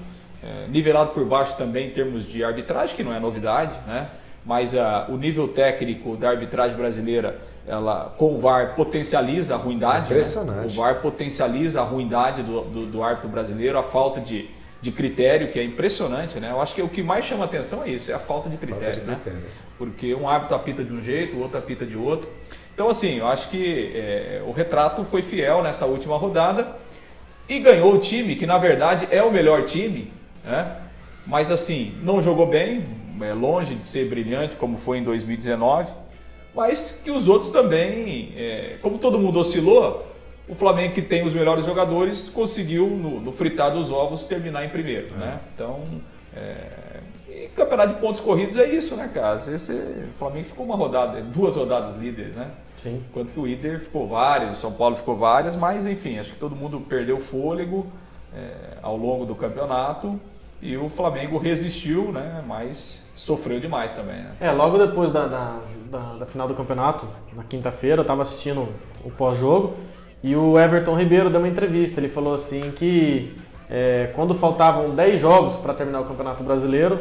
É, 0.44 0.68
nivelado 0.68 1.12
por 1.12 1.26
baixo 1.26 1.56
também 1.58 1.90
em 1.90 1.92
termos 1.92 2.28
de 2.28 2.44
arbitragem, 2.44 2.96
que 2.96 3.04
não 3.04 3.14
é 3.14 3.20
novidade, 3.20 3.74
né? 3.88 4.10
mas 4.46 4.74
uh, 4.74 5.12
o 5.12 5.18
nível 5.18 5.48
técnico 5.50 6.16
da 6.16 6.30
arbitragem 6.30 6.78
brasileira 6.78 7.38
ela 7.68 8.16
com 8.18 8.34
o 8.34 8.40
VAR 8.40 8.76
potencializa 8.76 9.54
a 9.56 9.58
ruindade. 9.58 10.10
Né? 10.10 10.16
Impressionante. 10.16 10.60
Né? 10.60 10.68
O 10.68 10.70
VAR 10.70 11.02
potencializa 11.02 11.82
a 11.82 11.84
ruindade 11.84 12.42
do, 12.42 12.62
do, 12.62 12.86
do 12.86 13.04
árbitro 13.04 13.30
brasileiro, 13.30 13.78
a 13.78 13.84
falta 13.84 14.22
de, 14.22 14.50
de 14.82 14.92
critério, 14.92 15.52
que 15.52 15.60
é 15.60 15.64
impressionante, 15.64 16.40
né? 16.40 16.50
Eu 16.52 16.62
acho 16.62 16.74
que 16.74 16.82
o 16.82 16.88
que 16.88 17.04
mais 17.04 17.26
chama 17.26 17.44
atenção 17.44 17.84
é 17.84 17.90
isso, 17.90 18.10
é 18.10 18.14
a 18.14 18.20
falta 18.20 18.50
de 18.50 18.56
critério, 18.56 18.86
falta 18.86 19.02
de 19.02 19.06
né? 19.06 19.16
critério. 19.16 19.40
né? 19.42 19.54
Porque 19.78 20.16
um 20.16 20.30
árbitro 20.30 20.56
apita 20.56 20.84
de 20.84 20.94
um 20.94 21.02
jeito, 21.02 21.36
o 21.36 21.42
outro 21.42 21.58
apita 21.58 21.86
de 21.86 21.98
outro. 21.98 22.30
Então, 22.74 22.90
assim, 22.90 23.18
eu 23.18 23.28
acho 23.28 23.50
que 23.50 23.92
é, 23.94 24.42
o 24.48 24.52
retrato 24.52 25.04
foi 25.04 25.22
fiel 25.22 25.62
nessa 25.62 25.86
última 25.86 26.18
rodada 26.18 26.76
e 27.50 27.60
ganhou 27.60 27.94
o 27.94 28.00
time, 28.00 28.36
que 28.36 28.46
na 28.46 28.58
verdade 28.58 29.08
é 29.12 29.22
o 29.22 29.32
melhor 29.32 29.64
time, 29.66 30.12
né? 30.46 30.78
Mas, 31.26 31.52
assim, 31.52 31.94
não 32.02 32.22
jogou 32.22 32.48
bem, 32.48 32.86
é 33.20 33.34
longe 33.34 33.76
de 33.76 33.84
ser 33.84 34.08
brilhante 34.08 34.56
como 34.56 34.78
foi 34.78 35.00
em 35.00 35.04
2019 35.04 35.92
mas 36.58 37.02
que 37.04 37.12
os 37.12 37.30
outros 37.30 37.52
também, 37.52 38.34
é, 38.36 38.78
como 38.82 38.98
todo 38.98 39.20
mundo 39.20 39.40
oscilou, 39.40 40.08
o 40.50 40.56
Flamengo 40.56 40.96
que 40.96 41.04
tem 41.04 41.24
os 41.24 41.32
melhores 41.32 41.64
jogadores 41.64 42.30
conseguiu 42.30 42.88
no, 42.88 43.22
no 43.22 43.32
fritar 43.32 43.72
dos 43.72 43.92
ovos 43.92 44.26
terminar 44.26 44.66
em 44.66 44.70
primeiro, 44.70 45.14
é. 45.14 45.18
né? 45.18 45.40
Então, 45.54 45.82
é, 46.36 47.00
e 47.30 47.48
campeonato 47.50 47.94
de 47.94 48.00
pontos 48.00 48.20
corridos 48.20 48.58
é 48.58 48.66
isso, 48.66 48.96
né, 48.96 49.08
cara? 49.14 49.38
Esse, 49.38 49.72
o 49.72 50.18
Flamengo 50.18 50.46
ficou 50.46 50.66
uma 50.66 50.76
rodada, 50.76 51.22
duas 51.22 51.56
rodadas 51.56 51.96
líderes, 51.96 52.36
né? 52.36 52.50
Sim. 52.76 53.04
Enquanto 53.08 53.32
que 53.32 53.40
o 53.40 53.48
Inter 53.48 53.80
ficou 53.80 54.08
várias, 54.08 54.54
o 54.54 54.56
São 54.56 54.72
Paulo 54.72 54.96
ficou 54.96 55.16
várias, 55.16 55.56
mas 55.56 55.86
enfim, 55.86 56.18
acho 56.18 56.32
que 56.32 56.40
todo 56.40 56.56
mundo 56.56 56.80
perdeu 56.82 57.20
fôlego 57.20 57.86
é, 58.36 58.80
ao 58.82 58.98
longo 58.98 59.28
do 59.28 59.36
campeonato 59.36 60.20
e 60.60 60.76
o 60.76 60.90
Flamengo 60.90 61.38
resistiu, 61.38 62.12
né? 62.12 62.44
Mas 62.48 63.07
sofreu 63.18 63.60
demais 63.60 63.94
também, 63.94 64.16
né? 64.16 64.32
É, 64.40 64.52
logo 64.52 64.78
depois 64.78 65.12
da, 65.12 65.28
da, 65.28 65.60
da, 65.90 66.00
da 66.20 66.26
final 66.26 66.48
do 66.48 66.54
campeonato, 66.54 67.08
na 67.36 67.44
quinta-feira, 67.44 67.98
eu 67.98 68.04
estava 68.04 68.22
assistindo 68.22 68.68
o 69.04 69.10
pós-jogo 69.10 69.76
e 70.24 70.36
o 70.36 70.60
Everton 70.60 70.96
Ribeiro 70.96 71.30
deu 71.30 71.40
uma 71.40 71.48
entrevista. 71.48 72.00
Ele 72.00 72.10
falou 72.10 72.34
assim 72.34 72.72
que 72.72 73.36
é, 73.70 74.12
quando 74.16 74.36
faltavam 74.36 74.92
10 74.92 75.20
jogos 75.20 75.56
para 75.56 75.74
terminar 75.74 76.02
o 76.02 76.06
Campeonato 76.06 76.44
Brasileiro, 76.44 77.00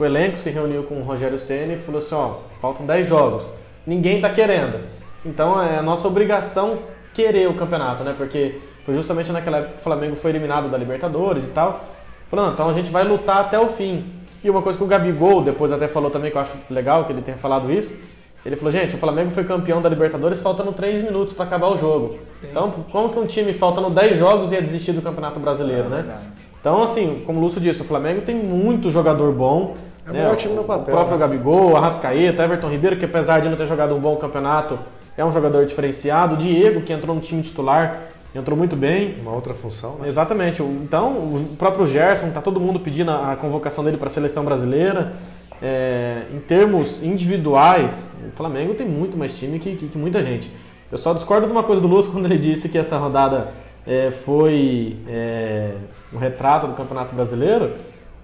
o 0.00 0.04
elenco 0.04 0.38
se 0.38 0.48
reuniu 0.48 0.84
com 0.84 0.94
o 0.94 1.02
Rogério 1.02 1.38
Ceni 1.38 1.74
e 1.74 1.78
falou 1.78 1.98
assim: 1.98 2.14
ó, 2.14 2.36
faltam 2.60 2.86
10 2.86 3.06
jogos, 3.06 3.46
ninguém 3.86 4.16
está 4.16 4.30
querendo. 4.30 4.80
Então 5.24 5.62
é 5.62 5.76
a 5.76 5.82
nossa 5.82 6.08
obrigação 6.08 6.78
querer 7.12 7.48
o 7.48 7.54
campeonato, 7.54 8.02
né? 8.02 8.14
Porque 8.16 8.60
foi 8.86 8.94
justamente 8.94 9.30
naquela 9.30 9.58
época 9.58 9.74
que 9.74 9.80
o 9.80 9.82
Flamengo 9.82 10.16
foi 10.16 10.30
eliminado 10.30 10.70
da 10.70 10.78
Libertadores 10.78 11.44
e 11.44 11.48
tal. 11.48 11.84
Falando, 12.30 12.54
então 12.54 12.68
a 12.68 12.72
gente 12.72 12.90
vai 12.90 13.04
lutar 13.04 13.40
até 13.40 13.58
o 13.58 13.68
fim. 13.68 14.19
E 14.42 14.48
uma 14.50 14.62
coisa 14.62 14.78
que 14.78 14.84
o 14.84 14.86
Gabigol 14.86 15.42
depois 15.42 15.70
até 15.70 15.86
falou 15.86 16.10
também, 16.10 16.30
que 16.30 16.36
eu 16.36 16.40
acho 16.40 16.54
legal 16.70 17.04
que 17.04 17.12
ele 17.12 17.22
tenha 17.22 17.36
falado 17.36 17.70
isso, 17.70 17.92
ele 18.44 18.56
falou, 18.56 18.72
gente, 18.72 18.94
o 18.94 18.98
Flamengo 18.98 19.30
foi 19.30 19.44
campeão 19.44 19.82
da 19.82 19.88
Libertadores 19.88 20.40
faltando 20.40 20.72
3 20.72 21.02
minutos 21.02 21.34
para 21.34 21.44
acabar 21.44 21.68
o 21.68 21.76
jogo. 21.76 22.18
Sim. 22.40 22.48
Então, 22.50 22.70
como 22.90 23.10
que 23.10 23.18
um 23.18 23.26
time 23.26 23.52
faltando 23.52 23.90
10 23.90 24.18
jogos 24.18 24.52
ia 24.52 24.62
desistir 24.62 24.92
do 24.92 25.02
Campeonato 25.02 25.38
Brasileiro, 25.38 25.86
é, 25.86 25.88
né? 25.88 26.18
Então, 26.58 26.82
assim, 26.82 27.22
como 27.26 27.38
o 27.38 27.42
Lúcio 27.42 27.60
disse, 27.60 27.82
o 27.82 27.84
Flamengo 27.84 28.22
tem 28.22 28.34
muito 28.34 28.90
jogador 28.90 29.32
bom. 29.32 29.74
É 30.06 30.12
né? 30.12 30.30
um 30.30 30.34
time 30.36 30.54
no 30.54 30.64
papel. 30.64 30.94
O 30.94 30.96
próprio 30.96 31.18
né? 31.18 31.20
Gabigol, 31.20 31.76
Arrascaeta, 31.76 32.42
Everton 32.42 32.68
Ribeiro, 32.68 32.96
que 32.96 33.04
apesar 33.04 33.40
de 33.40 33.48
não 33.48 33.56
ter 33.56 33.66
jogado 33.66 33.94
um 33.94 34.00
bom 34.00 34.16
campeonato, 34.16 34.78
é 35.16 35.24
um 35.24 35.30
jogador 35.30 35.66
diferenciado. 35.66 36.34
O 36.34 36.36
Diego, 36.38 36.80
que 36.80 36.92
entrou 36.92 37.14
no 37.14 37.20
time 37.20 37.42
titular, 37.42 38.00
entrou 38.34 38.56
muito 38.56 38.76
bem. 38.76 39.16
Uma 39.20 39.32
outra 39.32 39.54
função, 39.54 39.96
né? 39.96 40.08
Exatamente. 40.08 40.62
Então, 40.62 41.12
o 41.12 41.56
próprio 41.58 41.86
Gerson, 41.86 42.30
tá 42.30 42.40
todo 42.40 42.60
mundo 42.60 42.80
pedindo 42.80 43.10
a 43.10 43.36
convocação 43.36 43.82
dele 43.82 43.96
para 43.96 44.08
a 44.08 44.10
seleção 44.10 44.44
brasileira. 44.44 45.12
É, 45.62 46.22
em 46.34 46.38
termos 46.40 47.02
individuais, 47.02 48.12
o 48.26 48.36
Flamengo 48.36 48.74
tem 48.74 48.86
muito 48.86 49.16
mais 49.16 49.36
time 49.36 49.58
que, 49.58 49.76
que, 49.76 49.88
que, 49.88 49.98
muita 49.98 50.22
gente. 50.22 50.50
Eu 50.90 50.96
só 50.96 51.12
discordo 51.12 51.46
de 51.46 51.52
uma 51.52 51.62
coisa 51.62 51.82
do 51.82 51.88
Lúcio 51.88 52.10
quando 52.12 52.24
ele 52.24 52.38
disse 52.38 52.68
que 52.68 52.78
essa 52.78 52.96
rodada 52.96 53.52
é, 53.86 54.10
foi 54.10 54.96
é, 55.06 55.72
um 56.12 56.18
retrato 56.18 56.66
do 56.66 56.72
Campeonato 56.72 57.14
Brasileiro, 57.14 57.72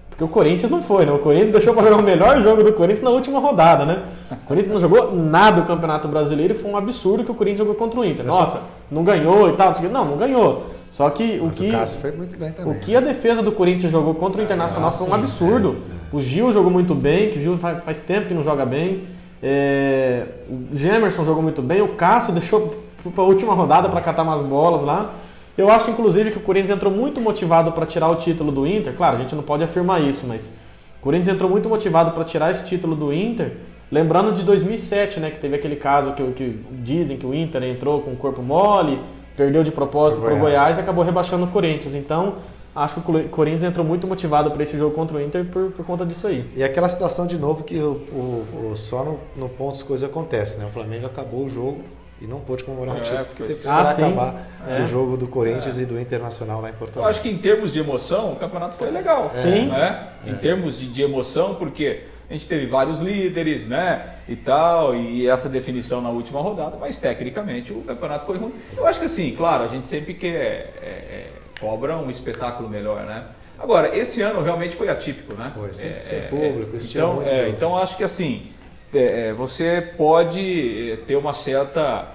porque 0.09 0.23
o 0.23 0.27
Corinthians 0.27 0.71
não 0.71 0.81
foi, 0.81 1.05
né? 1.05 1.11
O 1.11 1.19
Corinthians 1.19 1.51
deixou 1.51 1.75
para 1.75 1.83
jogar 1.83 1.97
o 1.97 2.01
melhor 2.01 2.41
jogo 2.41 2.63
do 2.63 2.73
Corinthians 2.73 3.03
na 3.03 3.11
última 3.11 3.39
rodada, 3.39 3.85
né? 3.85 4.03
O 4.31 4.47
Corinthians 4.47 4.73
não 4.73 4.81
jogou 4.81 5.15
nada 5.15 5.61
do 5.61 5.67
Campeonato 5.67 6.07
Brasileiro 6.07 6.55
e 6.55 6.57
foi 6.57 6.71
um 6.71 6.77
absurdo 6.77 7.23
que 7.23 7.29
o 7.29 7.35
Corinthians 7.35 7.59
jogou 7.59 7.75
contra 7.75 7.99
o 7.99 8.03
Inter. 8.03 8.25
Nossa, 8.25 8.63
não 8.89 9.03
ganhou 9.03 9.49
e 9.49 9.53
tal. 9.53 9.73
Não, 9.91 10.05
não 10.05 10.17
ganhou. 10.17 10.71
Só 10.91 11.09
que 11.09 11.39
Mas 11.41 11.59
o 11.59 11.63
que. 11.63 11.69
O 11.69 11.71
Cássio 11.71 12.01
foi 12.01 12.11
muito 12.11 12.37
bem 12.37 12.51
também. 12.51 12.73
O 12.73 12.79
que 12.79 12.95
a 12.95 12.99
defesa 12.99 13.43
do 13.43 13.51
Corinthians 13.51 13.91
jogou 13.91 14.15
contra 14.15 14.41
o 14.41 14.43
Internacional 14.43 14.89
ah, 14.89 14.91
foi 14.91 15.07
um 15.07 15.13
absurdo. 15.13 15.77
É, 15.89 15.93
é. 15.93 16.15
O 16.15 16.21
Gil 16.21 16.51
jogou 16.51 16.71
muito 16.71 16.95
bem, 16.95 17.29
que 17.29 17.37
o 17.37 17.41
Gil 17.41 17.57
faz 17.57 18.01
tempo 18.01 18.27
que 18.27 18.33
não 18.33 18.43
joga 18.43 18.65
bem. 18.65 19.03
É, 19.41 20.25
o 20.49 20.75
Gemerson 20.75 21.23
jogou 21.23 21.43
muito 21.43 21.61
bem. 21.61 21.81
O 21.81 21.89
Cássio 21.89 22.33
deixou 22.33 22.83
para 23.13 23.23
a 23.23 23.27
última 23.27 23.53
rodada 23.53 23.89
para 23.89 24.01
catar 24.01 24.23
umas 24.23 24.41
bolas 24.41 24.81
lá. 24.81 25.13
Eu 25.57 25.69
acho, 25.69 25.89
inclusive, 25.89 26.31
que 26.31 26.37
o 26.37 26.41
Corinthians 26.41 26.77
entrou 26.77 26.91
muito 26.91 27.19
motivado 27.19 27.71
para 27.71 27.85
tirar 27.85 28.09
o 28.09 28.15
título 28.15 28.51
do 28.51 28.65
Inter. 28.65 28.93
Claro, 28.95 29.17
a 29.17 29.19
gente 29.19 29.33
não 29.33 29.43
pode 29.43 29.63
afirmar 29.63 30.01
isso, 30.01 30.25
mas 30.27 30.51
o 30.99 31.01
Corinthians 31.01 31.35
entrou 31.35 31.49
muito 31.49 31.67
motivado 31.67 32.11
para 32.11 32.23
tirar 32.23 32.51
esse 32.51 32.65
título 32.65 32.95
do 32.95 33.11
Inter. 33.11 33.53
Lembrando 33.91 34.33
de 34.33 34.43
2007, 34.43 35.19
né, 35.19 35.31
que 35.31 35.39
teve 35.39 35.55
aquele 35.55 35.75
caso 35.75 36.13
que, 36.13 36.23
que 36.33 36.65
dizem 36.71 37.17
que 37.17 37.25
o 37.25 37.33
Inter 37.33 37.63
entrou 37.63 38.01
com 38.01 38.11
o 38.11 38.15
corpo 38.15 38.41
mole 38.41 38.99
perdeu 39.37 39.63
de 39.63 39.71
propósito 39.71 40.21
para 40.21 40.33
o 40.33 40.39
Goiás 40.39 40.77
e 40.77 40.81
acabou 40.81 41.03
rebaixando 41.03 41.45
o 41.45 41.47
Corinthians. 41.47 41.93
Então, 41.93 42.35
acho 42.75 42.99
que 42.99 43.11
o 43.11 43.29
Corinthians 43.29 43.63
entrou 43.63 43.85
muito 43.85 44.07
motivado 44.07 44.49
para 44.49 44.63
esse 44.63 44.75
jogo 44.75 44.95
contra 44.95 45.15
o 45.15 45.21
Inter 45.21 45.45
por, 45.45 45.71
por 45.71 45.85
conta 45.85 46.03
disso 46.03 46.25
aí. 46.25 46.49
E 46.55 46.63
aquela 46.63 46.89
situação 46.89 47.27
de 47.27 47.37
novo 47.37 47.63
que 47.63 47.77
o, 47.77 48.01
o, 48.11 48.69
o 48.71 48.75
só 48.75 49.03
no, 49.05 49.19
no 49.35 49.47
ponto 49.47 49.75
as 49.75 49.83
coisas 49.83 50.09
acontecem, 50.09 50.59
né? 50.59 50.65
O 50.65 50.69
Flamengo 50.69 51.05
acabou 51.05 51.45
o 51.45 51.47
jogo 51.49 51.83
e 52.19 52.25
não 52.25 52.39
pôde 52.39 52.63
comemorar 52.63 52.97
é, 52.97 52.99
o 52.99 53.03
título 53.03 53.25
porque 53.25 53.43
teve 53.43 53.59
que 53.59 53.65
esperar 53.65 53.85
ah, 53.85 53.91
acabar 53.91 54.47
é. 54.67 54.81
o 54.81 54.85
jogo 54.85 55.15
do 55.15 55.27
Corinthians 55.27 55.77
é. 55.77 55.83
e 55.83 55.85
do 55.85 55.99
Internacional 56.01 56.59
lá 56.59 56.71
em 56.71 56.73
Porto 56.73 56.97
Alegre. 56.97 57.03
Eu 57.03 57.09
acho 57.09 57.21
que 57.21 57.29
em 57.29 57.37
termos 57.37 57.71
de 57.71 57.79
emoção, 57.79 58.33
o 58.33 58.35
campeonato 58.37 58.73
foi 58.73 58.89
legal. 58.89 59.31
Sim. 59.35 59.67
Né? 59.67 60.07
Em 60.25 60.33
termos 60.35 60.79
de, 60.79 60.87
de 60.87 61.03
emoção, 61.03 61.53
porque 61.53 62.05
a 62.29 62.33
gente 62.33 62.47
teve 62.47 62.65
vários 62.65 62.99
líderes, 62.99 63.67
né? 63.67 64.15
E 64.27 64.35
tal, 64.35 64.93
e 64.93 65.27
essa 65.27 65.47
definição 65.47 66.01
na 66.01 66.09
última 66.09 66.41
rodada, 66.41 66.75
mas 66.77 66.99
tecnicamente 66.99 67.71
o 67.71 67.81
campeonato 67.81 68.25
foi 68.25 68.37
ruim. 68.37 68.53
Eu 68.75 68.85
acho 68.85 68.99
que 68.99 69.05
assim, 69.05 69.33
claro, 69.33 69.63
a 69.63 69.67
gente 69.67 69.85
sempre 69.85 70.13
quer 70.13 70.73
é, 70.81 70.85
é, 70.85 71.29
cobra 71.59 71.97
um 71.97 72.09
espetáculo 72.09 72.69
melhor, 72.69 73.05
né? 73.05 73.23
Agora, 73.57 73.97
esse 73.97 74.21
ano 74.21 74.43
realmente 74.43 74.75
foi 74.75 74.89
atípico, 74.89 75.33
né? 75.35 75.51
Foi, 75.55 75.73
sem, 75.73 75.89
é, 75.89 76.03
sem 76.03 76.21
público, 76.23 76.75
é, 76.75 76.79
então, 76.79 77.23
é, 77.23 77.49
então 77.49 77.77
acho 77.77 77.95
que 77.95 78.03
assim, 78.03 78.51
é, 78.93 79.29
é, 79.29 79.33
você 79.33 79.81
pode 79.97 80.99
ter 81.07 81.15
uma 81.15 81.33
certa. 81.33 82.13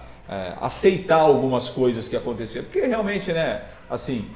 aceitar 0.60 1.20
algumas 1.20 1.70
coisas 1.70 2.06
que 2.06 2.16
aconteceram, 2.16 2.66
porque 2.66 2.86
realmente, 2.86 3.32
né? 3.32 3.62
Assim, 3.88 4.26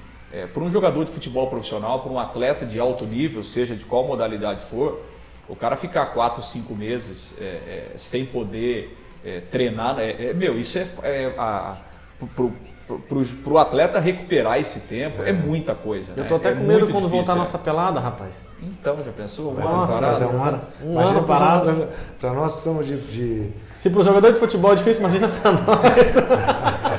para 0.52 0.62
um 0.62 0.70
jogador 0.70 1.04
de 1.04 1.10
futebol 1.10 1.48
profissional, 1.48 2.00
para 2.00 2.12
um 2.12 2.18
atleta 2.18 2.64
de 2.66 2.80
alto 2.80 3.04
nível, 3.04 3.44
seja 3.44 3.76
de 3.76 3.84
qual 3.84 4.06
modalidade 4.06 4.60
for, 4.60 5.00
o 5.48 5.56
cara 5.56 5.76
ficar 5.76 6.06
quatro, 6.06 6.42
cinco 6.42 6.74
meses 6.74 7.36
é, 7.40 7.44
é, 7.44 7.92
sem 7.96 8.26
poder 8.26 8.96
é, 9.24 9.40
treinar, 9.40 9.98
é, 9.98 10.30
é, 10.30 10.34
meu, 10.34 10.58
isso 10.58 10.78
é, 10.78 10.86
é 11.02 11.34
a, 11.38 11.76
pro, 12.18 12.52
pro, 12.86 13.24
pro, 13.24 13.58
atleta 13.58 13.98
recuperar 13.98 14.58
esse 14.58 14.80
tempo 14.80 15.22
é, 15.22 15.32
muita 15.32 15.74
coisa. 15.74 16.12
Eu 16.16 16.24
tô 16.26 16.34
né? 16.34 16.40
até 16.40 16.54
com 16.54 16.64
medo 16.64 16.80
quando 16.86 16.92
difícil, 16.92 17.08
voltar 17.08 17.32
a 17.32 17.36
nossa 17.36 17.58
pelada, 17.58 17.98
rapaz. 17.98 18.52
Então, 18.62 19.02
já 19.04 19.12
pensou? 19.12 19.52
Um 19.52 19.54
nossa, 19.54 19.96
ano 19.96 20.06
parado? 20.06 20.36
Um 20.36 20.42
ano, 20.42 20.62
um 20.84 20.98
ano 20.98 21.22
parado. 21.24 21.88
Para 22.20 22.32
nós 22.32 22.52
somos 22.52 22.86
de, 22.86 22.96
de... 22.98 23.50
Se 23.74 23.90
pro 23.90 24.02
jogador 24.02 24.32
de 24.32 24.38
futebol 24.38 24.72
é 24.72 24.76
difícil, 24.76 25.02
imagina 25.02 25.28
para 25.28 25.52
nós. 25.52 26.16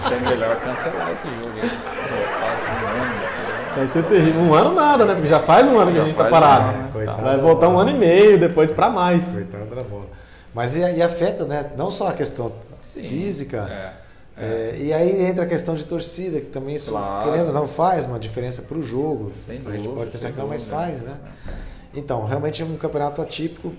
Achei 0.04 0.20
melhor 0.20 0.60
cancelar 0.60 1.12
esse 1.12 1.28
jogo. 1.28 1.58
Hein? 1.64 3.47
Vai 3.78 3.88
ser 3.88 4.04
terrível. 4.06 4.42
Um 4.42 4.54
ano 4.54 4.74
nada, 4.74 5.06
né? 5.06 5.13
Porque 5.13 5.30
já 5.30 5.40
faz 5.40 5.68
um 5.68 5.78
ano 5.78 5.92
que 5.92 5.98
a 5.98 6.02
gente 6.02 6.12
está 6.12 6.26
parado. 6.26 6.78
Né? 6.78 6.90
Vai 7.22 7.38
voltar 7.38 7.70
um 7.70 7.78
ano 7.78 7.92
e 7.92 7.94
meio 7.94 8.40
depois 8.40 8.72
para 8.72 8.90
mais. 8.90 9.32
Coitado 9.32 9.76
da 9.76 9.84
bola. 9.84 10.08
Mas 10.54 10.76
e, 10.76 10.80
e, 10.80 11.02
afeta, 11.02 11.46
né? 11.46 11.72
Não 11.78 11.92
só 11.92 12.08
a 12.08 12.13
questão 12.13 12.52
Sim. 12.82 13.04
física. 13.04 13.68
É. 13.70 14.08
É, 14.40 14.78
e 14.80 14.94
aí 14.94 15.26
entra 15.26 15.44
a 15.44 15.48
questão 15.48 15.74
de 15.74 15.84
torcida, 15.84 16.40
que 16.40 16.46
também 16.48 16.76
isso, 16.76 16.92
claro. 16.92 17.26
querendo 17.26 17.52
não 17.52 17.66
faz 17.66 18.06
uma 18.06 18.20
diferença 18.20 18.62
para 18.62 18.78
o 18.78 18.82
jogo. 18.84 19.32
Sem 19.48 19.62
a 19.66 19.72
gente 19.72 19.90
pode 19.90 20.12
pensar 20.12 20.32
que 20.32 20.38
não, 20.38 20.48
mas 20.48 20.63
faz, 20.63 21.02
né? 21.02 21.16
Então, 21.92 22.24
realmente 22.24 22.62
é 22.62 22.66
um 22.66 22.78
campeonato 22.78 23.20
atípico, 23.20 23.74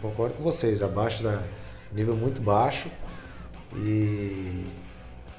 concordo 0.00 0.34
com 0.34 0.42
vocês, 0.42 0.82
abaixo 0.82 1.22
da 1.22 1.42
nível 1.92 2.16
muito 2.16 2.40
baixo. 2.40 2.88
E 3.76 4.64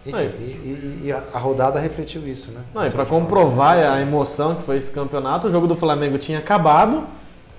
enfim, 0.05 0.31
e, 0.39 0.43
e, 0.43 1.01
e, 1.05 1.11
a 1.11 1.37
rodada 1.37 1.79
refletiu 1.79 2.27
isso, 2.27 2.51
né? 2.51 2.61
Não, 2.73 2.85
e 2.85 2.89
para 2.89 3.05
comprovar 3.05 3.77
a 3.77 4.01
emoção 4.01 4.55
que 4.55 4.63
foi 4.63 4.77
esse 4.77 4.91
campeonato, 4.91 5.47
o 5.47 5.51
jogo 5.51 5.67
do 5.67 5.75
Flamengo 5.75 6.17
tinha 6.17 6.39
acabado 6.39 7.03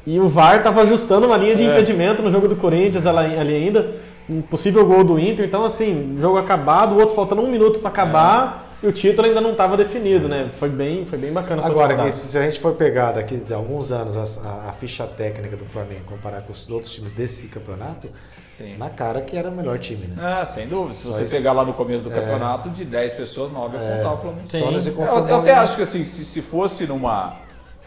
e 0.06 0.18
o 0.18 0.28
VAR 0.28 0.58
estava 0.58 0.82
ajustando 0.82 1.26
uma 1.26 1.36
linha 1.36 1.54
de 1.54 1.62
é. 1.62 1.66
impedimento 1.66 2.22
no 2.22 2.30
jogo 2.30 2.48
do 2.48 2.56
Corinthians 2.56 3.06
ali 3.06 3.36
ainda. 3.36 3.94
Um 4.28 4.40
possível 4.40 4.84
gol 4.86 5.04
do 5.04 5.18
Inter. 5.18 5.44
Então, 5.44 5.64
assim, 5.64 6.16
jogo 6.18 6.38
acabado, 6.38 6.94
o 6.94 6.98
outro 6.98 7.14
faltando 7.14 7.42
um 7.42 7.50
minuto 7.50 7.78
para 7.78 7.88
acabar. 7.88 8.66
É. 8.68 8.72
E 8.86 8.88
o 8.88 8.92
título 8.92 9.28
ainda 9.28 9.40
não 9.40 9.52
estava 9.52 9.76
definido, 9.76 10.26
né? 10.26 10.50
Foi 10.58 10.68
bem, 10.68 11.06
foi 11.06 11.16
bem 11.16 11.32
bacana 11.32 11.64
Agora, 11.64 12.10
se 12.10 12.36
a 12.36 12.42
gente 12.42 12.58
for 12.58 12.74
pegar 12.74 13.12
daqui 13.12 13.40
a 13.52 13.54
alguns 13.54 13.92
anos 13.92 14.16
a, 14.44 14.68
a, 14.68 14.72
ficha 14.72 15.06
técnica 15.06 15.56
do 15.56 15.64
Flamengo 15.64 16.00
comparar 16.04 16.40
com 16.40 16.50
os 16.50 16.68
outros 16.68 16.92
times 16.92 17.12
desse 17.12 17.46
campeonato, 17.46 18.08
Sim. 18.58 18.76
na 18.76 18.90
cara 18.90 19.20
que 19.22 19.36
era 19.36 19.48
o 19.48 19.52
melhor 19.52 19.78
time, 19.78 20.06
né? 20.06 20.16
Ah, 20.18 20.44
sem 20.44 20.68
dúvida. 20.68 20.94
Se 20.94 21.06
Só 21.06 21.12
você 21.12 21.36
pegar 21.36 21.52
lá 21.52 21.64
no 21.64 21.72
começo 21.72 22.04
do 22.04 22.12
é. 22.12 22.14
campeonato, 22.14 22.70
de 22.70 22.84
10 22.84 23.14
pessoas, 23.14 23.52
9 23.52 23.76
é, 23.76 23.94
apontar 23.94 24.14
o 24.14 24.18
Flamengo. 24.18 24.46
Só 24.46 24.70
nesse 24.70 24.90
eu, 24.90 25.00
eu 25.00 25.36
até 25.36 25.54
acho 25.54 25.76
que 25.76 25.82
assim, 25.82 26.04
se, 26.04 26.24
se 26.24 26.42
fosse 26.42 26.86
numa. 26.86 27.36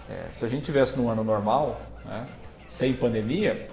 É, 0.10 0.25
se 0.32 0.43
a 0.43 0.47
gente 0.47 0.63
tivesse 0.63 0.97
num 0.99 1.10
ano 1.10 1.23
normal, 1.23 1.80
né, 2.06 2.25
sem 2.67 2.93
pandemia, 2.93 3.67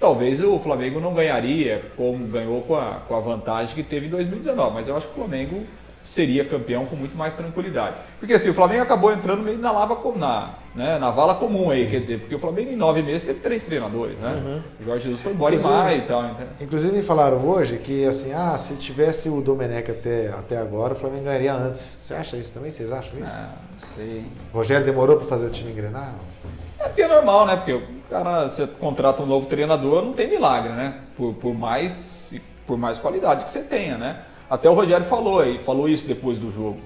talvez 0.00 0.42
o 0.42 0.58
Flamengo 0.58 1.00
não 1.00 1.14
ganharia 1.14 1.90
como 1.96 2.26
ganhou 2.26 2.62
com 2.62 2.76
a, 2.76 3.00
com 3.06 3.14
a 3.14 3.20
vantagem 3.20 3.74
que 3.74 3.82
teve 3.82 4.06
em 4.06 4.10
2019. 4.10 4.74
Mas 4.74 4.88
eu 4.88 4.96
acho 4.96 5.06
que 5.06 5.12
o 5.12 5.16
Flamengo 5.16 5.64
seria 6.06 6.44
campeão 6.44 6.86
com 6.86 6.94
muito 6.94 7.16
mais 7.16 7.34
tranquilidade. 7.36 7.96
Porque 8.20 8.32
assim, 8.32 8.48
o 8.48 8.54
Flamengo 8.54 8.84
acabou 8.84 9.12
entrando 9.12 9.42
meio 9.42 9.58
na 9.58 9.72
lava 9.72 9.98
na, 10.16 10.50
né, 10.72 10.98
na 11.00 11.10
vala 11.10 11.34
comum 11.34 11.68
aí, 11.68 11.84
Sim. 11.84 11.90
quer 11.90 11.98
dizer, 11.98 12.20
porque 12.20 12.34
o 12.36 12.38
Flamengo 12.38 12.70
em 12.70 12.76
nove 12.76 13.02
meses 13.02 13.26
teve 13.26 13.40
três 13.40 13.64
treinadores, 13.64 14.16
né? 14.20 14.40
Uhum. 14.44 14.62
O 14.80 14.84
Jorge 14.84 15.04
Jesus 15.04 15.20
foi 15.20 15.32
embora 15.32 15.56
inclusive, 15.56 15.74
em 15.74 15.82
maio 15.82 15.98
e 15.98 16.02
tal. 16.02 16.24
Então. 16.24 16.46
Inclusive 16.60 16.96
me 16.96 17.02
falaram 17.02 17.44
hoje 17.44 17.78
que 17.78 18.06
assim, 18.06 18.32
ah, 18.32 18.56
se 18.56 18.76
tivesse 18.76 19.28
o 19.28 19.40
Domenech 19.40 19.90
até, 19.90 20.28
até 20.28 20.56
agora, 20.58 20.94
o 20.94 20.96
Flamengo 20.96 21.24
ganharia 21.24 21.52
antes. 21.52 21.80
Você 21.80 22.14
acha 22.14 22.36
isso 22.36 22.54
também? 22.54 22.70
Vocês 22.70 22.92
acham 22.92 23.18
isso? 23.18 23.34
Ah, 23.34 23.54
não 23.72 23.96
sei. 23.96 24.26
O 24.54 24.56
Rogério 24.56 24.86
demorou 24.86 25.16
para 25.16 25.26
fazer 25.26 25.46
o 25.46 25.50
time 25.50 25.72
engrenar? 25.72 26.14
É 26.78 26.84
porque 26.84 27.02
é 27.02 27.08
normal, 27.08 27.46
né? 27.46 27.56
Porque 27.56 27.72
o 27.72 27.82
cara, 28.08 28.48
você 28.48 28.64
contrata 28.64 29.24
um 29.24 29.26
novo 29.26 29.46
treinador, 29.46 30.04
não 30.04 30.12
tem 30.12 30.28
milagre, 30.30 30.72
né? 30.72 31.00
Por, 31.16 31.34
por, 31.34 31.52
mais, 31.52 32.32
por 32.64 32.78
mais 32.78 32.96
qualidade 32.96 33.44
que 33.44 33.50
você 33.50 33.62
tenha, 33.62 33.98
né? 33.98 34.20
Até 34.48 34.70
o 34.70 34.74
Rogério 34.74 35.04
falou 35.04 35.40
aí, 35.40 35.58
falou 35.58 35.88
isso 35.88 36.06
depois 36.06 36.38
do 36.38 36.50
jogo. 36.50 36.78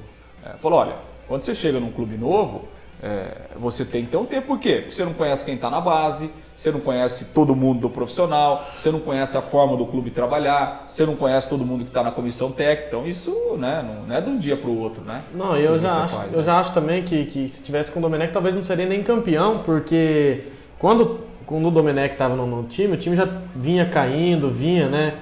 É, 0.45 0.51
falou, 0.59 0.81
olha, 0.81 0.95
quando 1.29 1.43
você 1.43 1.55
chega 1.55 1.79
num 1.79 1.93
clube 1.93 2.17
novo, 2.17 2.65
é, 3.03 3.33
você 3.59 3.85
tem 3.85 4.05
que 4.05 4.11
ter 4.11 4.17
um 4.17 4.27
tempo. 4.27 4.47
Por 4.47 4.59
quê? 4.59 4.77
Porque 4.77 4.93
você 4.95 5.05
não 5.05 5.15
conhece 5.15 5.45
quem 5.45 5.55
está 5.55 5.71
na 5.71 5.81
base, 5.81 6.31
você 6.55 6.71
não 6.71 6.81
conhece 6.81 7.27
todo 7.33 7.57
mundo 7.57 7.81
do 7.81 7.91
profissional, 7.91 8.67
você 8.77 8.91
não 8.91 9.01
conhece 9.01 9.37
a 9.37 9.41
forma 9.41 9.77
do 9.77 9.87
clube 9.87 10.11
trabalhar, 10.11 10.85
você 10.87 11.07
não 11.07 11.17
conhece 11.17 11.49
todo 11.49 11.65
mundo 11.65 11.85
que 11.85 11.91
está 11.91 12.03
na 12.03 12.11
comissão 12.11 12.53
técnica. 12.53 12.89
Então 12.89 13.07
isso 13.07 13.33
né, 13.59 13.83
não, 14.07 14.15
é 14.15 14.21
de 14.21 14.29
um 14.29 14.39
dia 14.39 14.57
para 14.57 14.69
o 14.69 14.79
outro, 14.79 15.03
né? 15.03 15.23
Não, 15.35 15.57
eu, 15.57 15.79
já 15.79 16.03
acho, 16.03 16.17
faz, 16.17 16.33
eu 16.33 16.39
né? 16.39 16.45
já 16.45 16.59
acho 16.59 16.75
também 16.75 17.03
que, 17.03 17.25
que 17.25 17.49
se 17.49 17.63
tivesse 17.63 17.91
com 17.91 17.99
o 17.99 18.03
Domenech 18.03 18.33
talvez 18.33 18.55
não 18.55 18.63
seria 18.63 18.87
nem 18.87 19.03
campeão, 19.03 19.63
porque 19.65 20.45
quando, 20.79 21.21
quando 21.47 21.69
o 21.69 21.71
Domenech 21.71 22.13
estava 22.13 22.37
no, 22.37 22.47
no 22.47 22.65
time, 22.65 22.95
o 22.95 22.99
time 22.99 23.17
já 23.17 23.27
vinha 23.55 23.87
caindo, 23.87 24.51
vinha, 24.51 24.89
né? 24.89 25.15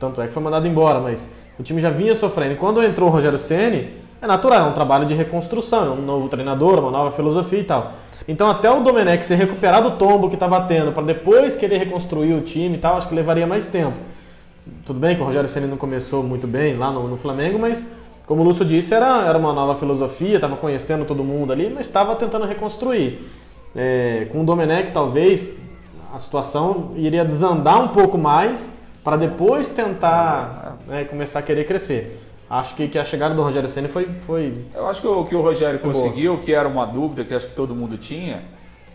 Tanto 0.00 0.22
é 0.22 0.28
que 0.28 0.32
foi 0.32 0.42
mandado 0.42 0.66
embora, 0.66 1.00
mas 1.00 1.34
o 1.58 1.62
time 1.62 1.80
já 1.80 1.90
vinha 1.90 2.14
sofrendo. 2.14 2.56
Quando 2.56 2.82
entrou 2.82 3.08
o 3.08 3.12
Rogério 3.12 3.38
Ceni, 3.38 3.90
é 4.20 4.26
natural, 4.26 4.66
é 4.66 4.70
um 4.70 4.72
trabalho 4.72 5.06
de 5.06 5.14
reconstrução, 5.14 5.86
é 5.86 5.90
um 5.90 6.02
novo 6.02 6.28
treinador, 6.28 6.78
uma 6.78 6.90
nova 6.90 7.10
filosofia 7.12 7.60
e 7.60 7.64
tal. 7.64 7.92
Então 8.26 8.48
até 8.48 8.70
o 8.70 8.82
Domenech 8.82 9.24
se 9.24 9.34
recuperar 9.34 9.82
do 9.82 9.92
tombo 9.92 10.28
que 10.28 10.34
estava 10.34 10.60
tendo 10.62 10.92
para 10.92 11.02
depois 11.02 11.56
querer 11.56 11.78
reconstruir 11.78 12.34
o 12.34 12.40
time 12.40 12.76
e 12.76 12.78
tal, 12.78 12.96
acho 12.96 13.08
que 13.08 13.14
levaria 13.14 13.46
mais 13.46 13.66
tempo. 13.66 13.96
Tudo 14.84 14.98
bem 14.98 15.16
que 15.16 15.22
o 15.22 15.24
Rogério 15.24 15.48
Ceni 15.48 15.66
não 15.66 15.76
começou 15.76 16.22
muito 16.22 16.46
bem 16.46 16.76
lá 16.76 16.90
no, 16.90 17.08
no 17.08 17.16
Flamengo, 17.16 17.58
mas 17.58 17.94
como 18.26 18.42
o 18.42 18.44
Lúcio 18.44 18.64
disse, 18.64 18.92
era, 18.92 19.24
era 19.24 19.38
uma 19.38 19.54
nova 19.54 19.74
filosofia, 19.74 20.34
estava 20.34 20.54
conhecendo 20.54 21.06
todo 21.06 21.24
mundo 21.24 21.50
ali, 21.50 21.72
mas 21.74 21.86
estava 21.86 22.14
tentando 22.14 22.44
reconstruir. 22.44 23.18
É, 23.74 24.26
com 24.30 24.42
o 24.42 24.44
Domenech, 24.44 24.90
talvez 24.90 25.58
a 26.14 26.18
situação 26.18 26.92
iria 26.96 27.24
desandar 27.24 27.82
um 27.82 27.88
pouco 27.88 28.18
mais 28.18 28.78
para 29.02 29.16
depois 29.16 29.68
tentar 29.68 30.67
né, 30.88 31.04
começar 31.04 31.40
a 31.40 31.42
querer 31.42 31.64
crescer. 31.64 32.18
Acho 32.50 32.74
que, 32.74 32.88
que 32.88 32.98
a 32.98 33.04
chegada 33.04 33.34
do 33.34 33.42
Rogério 33.42 33.68
Senna 33.68 33.88
foi, 33.88 34.06
foi. 34.18 34.54
Eu 34.74 34.88
acho 34.88 35.02
que 35.02 35.06
o 35.06 35.24
que 35.24 35.34
o 35.34 35.42
Rogério 35.42 35.78
conseguiu, 35.78 36.32
boa. 36.32 36.44
que 36.44 36.54
era 36.54 36.66
uma 36.66 36.86
dúvida 36.86 37.22
que 37.22 37.34
acho 37.34 37.46
que 37.46 37.54
todo 37.54 37.74
mundo 37.74 37.98
tinha, 37.98 38.42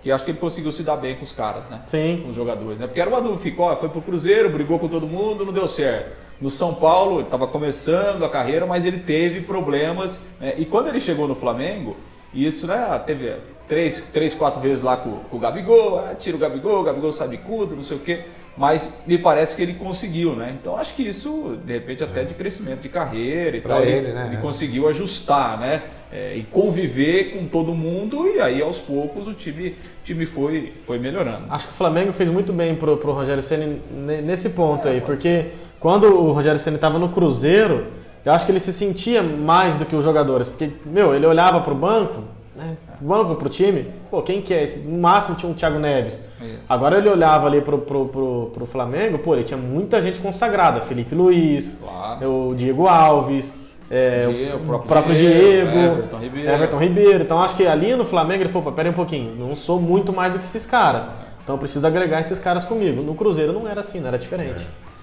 que 0.02 0.12
acho 0.12 0.26
que 0.26 0.32
ele 0.32 0.40
conseguiu 0.40 0.72
se 0.72 0.82
dar 0.82 0.98
bem 0.98 1.16
com 1.16 1.24
os 1.24 1.32
caras, 1.32 1.70
né? 1.70 1.82
Sim. 1.86 2.22
Com 2.24 2.30
os 2.30 2.36
jogadores, 2.36 2.80
né? 2.80 2.88
Porque 2.88 3.00
era 3.00 3.10
uma 3.10 3.22
dúvida, 3.22 3.40
ficou, 3.42 3.76
foi 3.78 3.90
pro 3.90 4.02
Cruzeiro, 4.02 4.50
brigou 4.50 4.80
com 4.80 4.88
todo 4.88 5.06
mundo, 5.06 5.46
não 5.46 5.54
deu 5.54 5.68
certo. 5.68 6.24
No 6.42 6.50
São 6.50 6.74
Paulo, 6.74 7.18
ele 7.18 7.24
estava 7.26 7.46
começando 7.46 8.26
a 8.26 8.30
carreira, 8.30 8.66
mas 8.66 8.86
ele 8.86 8.98
teve 8.98 9.42
problemas. 9.42 10.26
Né? 10.40 10.56
E 10.58 10.66
quando 10.66 10.88
ele 10.88 11.00
chegou 11.00 11.28
no 11.28 11.36
Flamengo, 11.36 11.96
isso, 12.34 12.66
né? 12.66 13.00
Teve 13.06 13.36
três, 13.68 14.10
três 14.12 14.34
quatro 14.34 14.60
vezes 14.60 14.82
lá 14.84 14.98
com, 14.98 15.20
com 15.30 15.38
o 15.38 15.40
Gabigol, 15.40 16.00
ah, 16.00 16.16
tira 16.16 16.36
o 16.36 16.40
Gabigol, 16.40 16.82
o 16.82 16.84
Gabigol 16.84 17.12
sabe 17.12 17.38
tudo, 17.38 17.76
não 17.76 17.84
sei 17.84 17.98
o 17.98 18.00
quê 18.00 18.26
mas 18.56 19.02
me 19.08 19.18
parece 19.18 19.56
que 19.56 19.64
ele 19.64 19.74
conseguiu, 19.74 20.36
né? 20.36 20.56
Então 20.60 20.78
acho 20.78 20.94
que 20.94 21.02
isso, 21.02 21.58
de 21.66 21.74
repente, 21.74 22.04
até 22.04 22.24
de 22.24 22.34
crescimento 22.34 22.82
de 22.82 22.90
carreira 22.90 23.58
e 23.58 23.62
pra 23.62 23.76
tal, 23.76 23.84
ele, 23.84 23.92
ele, 23.92 24.14
né? 24.14 24.30
ele 24.32 24.42
conseguiu 24.42 24.88
ajustar, 24.88 25.60
né? 25.60 25.84
É, 26.12 26.36
e 26.36 26.44
conviver 26.44 27.32
com 27.32 27.48
todo 27.48 27.74
mundo 27.74 28.28
e 28.28 28.40
aí 28.40 28.62
aos 28.62 28.78
poucos 28.78 29.28
o 29.28 29.34
time, 29.34 29.76
time 30.04 30.26
foi, 30.26 30.74
foi 30.84 31.00
melhorando. 31.00 31.46
Acho 31.50 31.68
que 31.68 31.74
o 31.74 31.76
Flamengo 31.76 32.14
fez 32.14 32.30
muito 32.30 32.54
bem 32.54 32.76
pro, 32.76 32.98
pro 32.98 33.12
Rogério 33.12 33.42
Ceni 33.42 33.82
nesse 34.24 34.52
ponto 34.52 34.88
é, 34.88 34.92
aí, 34.92 35.02
porque 35.02 35.48
quando 35.80 36.06
o 36.06 36.32
Rogério 36.32 36.60
Ceni 36.60 36.76
estava 36.76 37.00
no 37.00 37.10
Cruzeiro, 37.10 37.88
eu 38.24 38.32
acho 38.32 38.46
que 38.46 38.52
ele 38.52 38.60
se 38.60 38.72
sentia 38.72 39.24
mais 39.24 39.76
do 39.76 39.86
que 39.86 39.96
os 39.96 40.04
jogadores, 40.04 40.48
porque 40.48 40.70
meu, 40.86 41.16
ele 41.16 41.26
olhava 41.26 41.60
para 41.62 41.74
o 41.74 41.76
banco 41.76 42.24
né? 42.56 42.78
Banco 43.02 43.36
pro 43.36 43.50
time, 43.50 43.88
pô, 44.12 44.22
quem 44.22 44.42
que 44.42 44.54
é 44.54 44.64
esse? 44.64 44.88
No 44.88 45.00
máximo 45.00 45.36
tinha 45.36 45.52
um 45.52 45.56
Thiago 45.56 45.80
Neves. 45.80 46.24
Isso. 46.42 46.60
Agora 46.70 46.98
ele 46.98 47.10
olhava 47.10 47.48
ali 47.48 47.62
pro, 47.62 47.80
pro, 47.80 48.08
pro, 48.08 48.52
pro, 48.54 48.66
Flamengo, 48.66 49.18
pô, 49.18 49.34
ele 49.34 49.44
tinha 49.44 49.58
muita 49.58 50.00
gente 50.02 50.20
consagrada. 50.20 50.82
Felipe 50.82 51.16
Luiz, 51.16 51.80
claro. 51.82 52.50
o 52.50 52.56
Diego 52.56 52.88
Alves, 52.88 53.60
é, 53.90 54.28
Diego, 54.28 54.58
o 54.58 54.66
próprio, 54.66 54.88
próprio 54.88 55.16
Diego, 55.16 55.72
Diego 55.72 55.78
Everton, 55.78 56.18
Ribeiro. 56.18 56.52
Everton 56.52 56.78
Ribeiro. 56.78 57.24
Então 57.24 57.42
acho 57.42 57.56
que 57.56 57.66
ali 57.66 57.96
no 57.96 58.06
Flamengo 58.06 58.44
ele 58.44 58.50
falou, 58.50 58.72
pera 58.72 58.90
um 58.90 58.94
pouquinho, 58.94 59.36
não 59.36 59.56
sou 59.56 59.80
muito 59.80 60.14
mais 60.14 60.32
do 60.32 60.40
que 60.40 60.46
esses 60.46 60.66
caras. 60.66 61.12
Então 61.44 61.56
eu 61.56 61.60
preciso 61.60 61.86
agregar 61.86 62.22
esses 62.22 62.40
caras 62.40 62.64
comigo. 62.64 63.02
No 63.02 63.16
Cruzeiro 63.16 63.52
não 63.52 63.68
era 63.68 63.82
assim, 63.82 64.00
não 64.00 64.08
era 64.08 64.18
diferente. 64.18 64.62
É. 64.90 64.94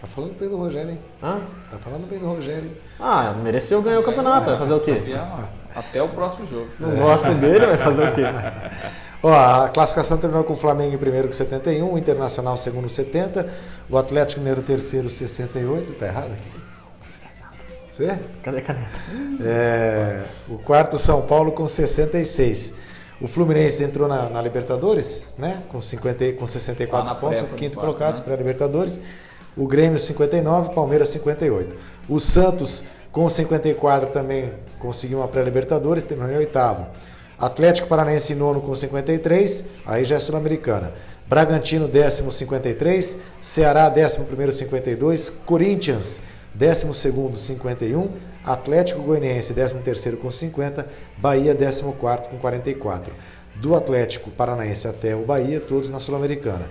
Tá 0.00 0.06
falando 0.06 0.38
bem 0.38 0.48
do 0.48 0.56
Rogério, 0.56 0.90
hein? 0.90 0.98
Hã? 1.20 1.40
Tá 1.68 1.76
falando 1.78 2.08
bem 2.08 2.20
do 2.20 2.26
Rogério, 2.26 2.66
hein? 2.66 2.76
Ah, 3.00 3.34
mereceu 3.42 3.82
ganhar 3.82 3.98
o 3.98 4.04
campeonato, 4.04 4.50
vai 4.50 4.58
fazer 4.58 4.74
o 4.74 4.80
quê? 4.80 5.02
Até 5.74 6.02
o 6.02 6.08
próximo 6.08 6.46
jogo. 6.48 6.68
Não 6.78 6.96
gosta 6.96 7.32
dele, 7.34 7.66
vai 7.66 7.78
fazer 7.78 8.08
o 8.08 8.14
quê? 8.14 8.22
Ó, 9.22 9.32
a 9.32 9.68
classificação 9.68 10.16
terminou 10.16 10.44
com 10.44 10.52
o 10.52 10.56
Flamengo 10.56 10.94
em 10.94 10.98
primeiro 10.98 11.28
com 11.28 11.34
71, 11.34 11.92
o 11.92 11.98
Internacional 11.98 12.56
segundo 12.56 12.88
70, 12.88 13.48
o 13.90 13.98
Atlético 13.98 14.40
Mineiro 14.40 14.62
terceiro 14.62 15.10
68, 15.10 15.92
tá 15.92 16.06
errado 16.06 16.32
aqui? 16.32 16.68
Você? 17.98 18.16
Cadê, 18.44 18.60
cadê? 18.60 18.80
É, 19.40 20.22
o 20.48 20.56
quarto 20.58 20.96
São 20.96 21.22
Paulo 21.22 21.50
com 21.50 21.66
66. 21.66 22.74
O 23.20 23.26
Fluminense 23.26 23.82
entrou 23.82 24.06
na, 24.06 24.30
na 24.30 24.40
Libertadores, 24.40 25.34
né? 25.36 25.64
Com, 25.68 25.82
50, 25.82 26.34
com 26.34 26.46
64 26.46 27.10
ah, 27.10 27.14
pontos, 27.16 27.42
o 27.42 27.46
quinto 27.48 27.76
colocado 27.76 28.18
né? 28.18 28.24
para 28.24 28.34
a 28.34 28.36
Libertadores. 28.36 29.00
O 29.56 29.66
Grêmio 29.66 29.98
59, 29.98 30.72
Palmeiras 30.72 31.08
58. 31.08 31.74
O 32.08 32.20
Santos 32.20 32.84
com 33.12 33.28
54 33.28 34.10
também 34.10 34.52
conseguiu 34.78 35.18
uma 35.18 35.28
pré-Libertadores, 35.28 36.04
terminou 36.04 36.32
em 36.32 36.36
oitavo. 36.36 36.86
Atlético 37.38 37.88
Paranaense 37.88 38.34
nono 38.34 38.60
com 38.60 38.74
53, 38.74 39.66
aí 39.86 40.04
já 40.04 40.16
é 40.16 40.18
sul-americana. 40.18 40.92
Bragantino 41.26 41.86
décimo 41.86 42.32
53, 42.32 43.18
Ceará 43.40 43.88
décimo 43.88 44.24
primeiro 44.24 44.50
52, 44.50 45.30
Corinthians 45.44 46.22
décimo 46.54 46.92
segundo 46.92 47.36
51, 47.36 48.08
Atlético 48.44 49.02
Goianiense 49.02 49.52
décimo 49.52 49.82
terceiro 49.82 50.18
com 50.18 50.30
50, 50.30 50.86
Bahia 51.18 51.54
décimo 51.54 51.92
quarto 51.92 52.28
com 52.28 52.38
44. 52.38 53.14
Do 53.56 53.74
Atlético 53.74 54.30
Paranaense 54.30 54.88
até 54.88 55.14
o 55.14 55.24
Bahia, 55.24 55.60
todos 55.60 55.90
na 55.90 55.98
Sul-Americana. 55.98 56.66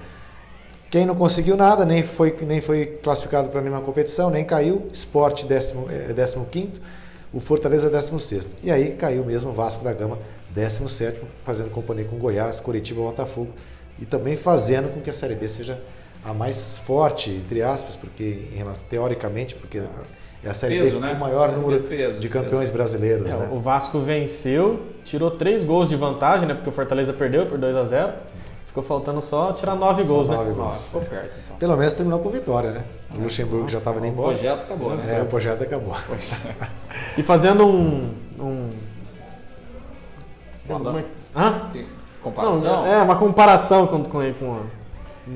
Quem 0.89 1.06
não 1.06 1.15
conseguiu 1.15 1.58
nada, 1.58 1.86
nem 1.86 2.02
foi, 2.02 2.36
nem 2.41 2.62
foi 2.62 2.86
classificado 3.04 3.50
para 3.50 3.62
nenhuma 3.62 3.82
competição, 3.82 4.30
nem 4.30 4.45
caiu. 4.45 4.88
Esporte 4.91 5.45
15, 5.45 5.76
é, 5.89 6.13
o 7.34 7.39
Fortaleza 7.39 7.89
16. 7.89 8.56
E 8.63 8.71
aí 8.71 8.93
caiu 8.93 9.26
mesmo 9.26 9.50
o 9.50 9.54
Vasco 9.54 9.84
da 9.84 9.91
Gama 9.91 10.17
17, 10.52 11.21
fazendo 11.43 11.69
companhia 11.71 12.06
com 12.06 12.17
Goiás, 12.17 12.60
Curitiba, 12.60 13.02
Botafogo. 13.02 13.52
E 14.00 14.06
também 14.06 14.38
fazendo 14.38 14.89
com 14.89 15.02
que 15.02 15.10
a 15.10 15.13
Série 15.13 15.36
B 15.36 15.47
seja 15.47 15.80
a 16.23 16.34
mais 16.34 16.78
forte, 16.78 17.32
entre 17.32 17.62
aspas, 17.62 17.95
porque 17.95 18.47
teoricamente, 18.89 19.56
porque 19.56 19.82
é 20.43 20.50
a 20.50 20.54
Série 20.54 20.80
peso, 20.80 20.95
B 20.95 21.02
né? 21.02 21.10
com 21.12 21.17
o 21.17 21.19
maior 21.19 21.52
número 21.52 21.84
peso, 21.84 22.19
de 22.19 22.30
campeões 22.30 22.69
peso. 22.69 22.73
brasileiros. 22.73 23.34
É, 23.34 23.38
né? 23.38 23.50
O 23.52 23.60
Vasco 23.60 24.00
venceu, 24.00 24.80
tirou 25.04 25.32
três 25.32 25.63
gols 25.63 25.89
de 25.89 25.95
vantagem, 25.95 26.47
né? 26.47 26.54
Porque 26.54 26.69
o 26.69 26.71
Fortaleza 26.71 27.12
perdeu 27.12 27.45
por 27.45 27.58
2 27.58 27.76
a 27.76 27.84
0 27.84 28.13
Ficou 28.77 28.83
faltando 28.83 29.19
só 29.21 29.51
tirar 29.53 29.75
nove 29.75 30.03
gols, 30.03 30.27
nove 30.27 30.49
né? 30.49 30.53
Gols. 30.53 30.67
Nossa, 30.67 30.85
ficou 30.85 31.01
perto. 31.01 31.33
Então. 31.45 31.57
Pelo 31.57 31.77
menos 31.77 31.93
terminou 31.95 32.19
com 32.19 32.29
vitória, 32.29 32.71
né? 32.71 32.83
O 33.15 33.23
Luxemburgo 33.23 33.61
Nossa, 33.61 33.71
já 33.71 33.77
estava 33.79 33.97
indo 33.97 34.05
embora. 34.05 34.35
O 34.35 34.37
projeto 34.37 34.61
acabou, 34.61 34.95
né? 34.95 35.03
É, 35.07 35.21
o 35.23 35.25
projeto 35.25 35.63
acabou. 35.63 35.95
e 37.17 37.23
fazendo 37.23 37.65
um. 37.65 38.13
um... 38.39 38.69
Uma... 40.69 41.03
Hã? 41.35 41.71
Comparação? 42.21 42.83
Não, 42.83 42.85
é, 42.85 43.01
uma 43.01 43.15
comparação 43.15 43.87
com, 43.87 44.03
com, 44.03 44.33
com 44.33 44.59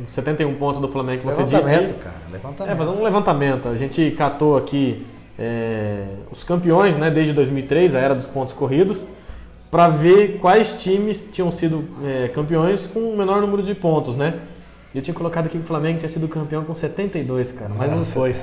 71 0.06 0.54
pontos 0.56 0.80
do 0.80 0.88
Flamengo 0.88 1.21
que 1.21 1.25
você 1.25 1.43
disse. 1.43 1.56
Levantamento, 1.56 1.95
cara. 1.95 2.15
Levantamento. 2.32 2.73
É, 2.73 2.75
fazer 2.75 2.91
um 2.91 3.04
levantamento. 3.04 3.69
A 3.69 3.75
gente 3.75 4.12
catou 4.12 4.56
aqui 4.56 5.04
é, 5.39 6.04
os 6.32 6.43
campeões, 6.43 6.95
né, 6.95 7.10
desde 7.10 7.34
2003, 7.34 7.95
a 7.95 7.99
era 7.99 8.13
dos 8.13 8.27
pontos 8.27 8.54
corridos 8.54 9.04
para 9.71 9.88
ver 9.88 10.38
quais 10.39 10.73
times 10.73 11.29
tinham 11.31 11.49
sido 11.49 11.88
é, 12.03 12.27
campeões 12.27 12.86
com 12.86 12.99
o 12.99 13.17
menor 13.17 13.39
número 13.39 13.63
de 13.63 13.73
pontos, 13.73 14.17
né? 14.17 14.39
Eu 14.93 15.01
tinha 15.01 15.13
colocado 15.13 15.45
aqui 15.45 15.57
que 15.57 15.63
o 15.63 15.67
Flamengo 15.67 15.99
tinha 15.99 16.10
sido 16.10 16.27
campeão 16.27 16.65
com 16.65 16.75
72, 16.75 17.53
cara, 17.53 17.71
mas 17.75 17.89
Nossa, 17.89 17.97
não 17.97 18.05
foi. 18.05 18.36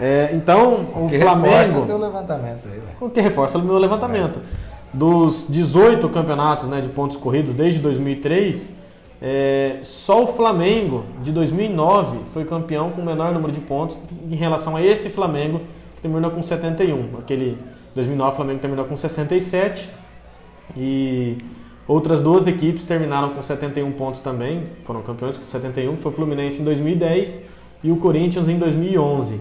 É, 0.00 0.30
então, 0.32 0.86
o, 0.94 1.04
o 1.04 1.10
Flamengo. 1.10 1.54
Reforça 1.54 1.78
o 1.78 1.86
teu 1.86 1.98
levantamento 1.98 2.60
aí, 2.64 2.78
velho. 2.78 2.96
O 2.98 3.10
que 3.10 3.20
reforça 3.20 3.58
o 3.58 3.62
meu 3.62 3.76
levantamento. 3.76 4.40
Dos 4.90 5.46
18 5.50 6.08
campeonatos 6.08 6.66
né, 6.66 6.80
de 6.80 6.88
pontos 6.88 7.18
corridos 7.18 7.54
desde 7.54 7.78
2003, 7.80 8.78
é, 9.20 9.80
só 9.82 10.24
o 10.24 10.28
Flamengo 10.28 11.04
de 11.20 11.30
2009 11.30 12.20
foi 12.32 12.46
campeão 12.46 12.90
com 12.90 13.02
o 13.02 13.04
menor 13.04 13.34
número 13.34 13.52
de 13.52 13.60
pontos 13.60 13.98
em 14.30 14.36
relação 14.36 14.76
a 14.76 14.82
esse 14.82 15.10
Flamengo 15.10 15.60
que 15.96 16.00
terminou 16.00 16.30
com 16.30 16.42
71. 16.42 17.18
Aquele 17.18 17.58
2009 17.94 18.32
o 18.32 18.36
Flamengo 18.36 18.60
terminou 18.60 18.86
com 18.86 18.96
67 18.96 19.90
e 20.76 21.38
outras 21.86 22.20
duas 22.20 22.46
equipes 22.46 22.84
terminaram 22.84 23.30
com 23.30 23.42
71 23.42 23.90
pontos 23.92 24.20
também, 24.20 24.64
foram 24.84 25.02
campeões 25.02 25.36
com 25.36 25.44
71, 25.44 25.96
que 25.96 26.02
foi 26.02 26.12
o 26.12 26.14
Fluminense 26.14 26.60
em 26.60 26.64
2010 26.64 27.46
e 27.82 27.90
o 27.90 27.96
Corinthians 27.96 28.48
em 28.48 28.58
2011. 28.58 29.40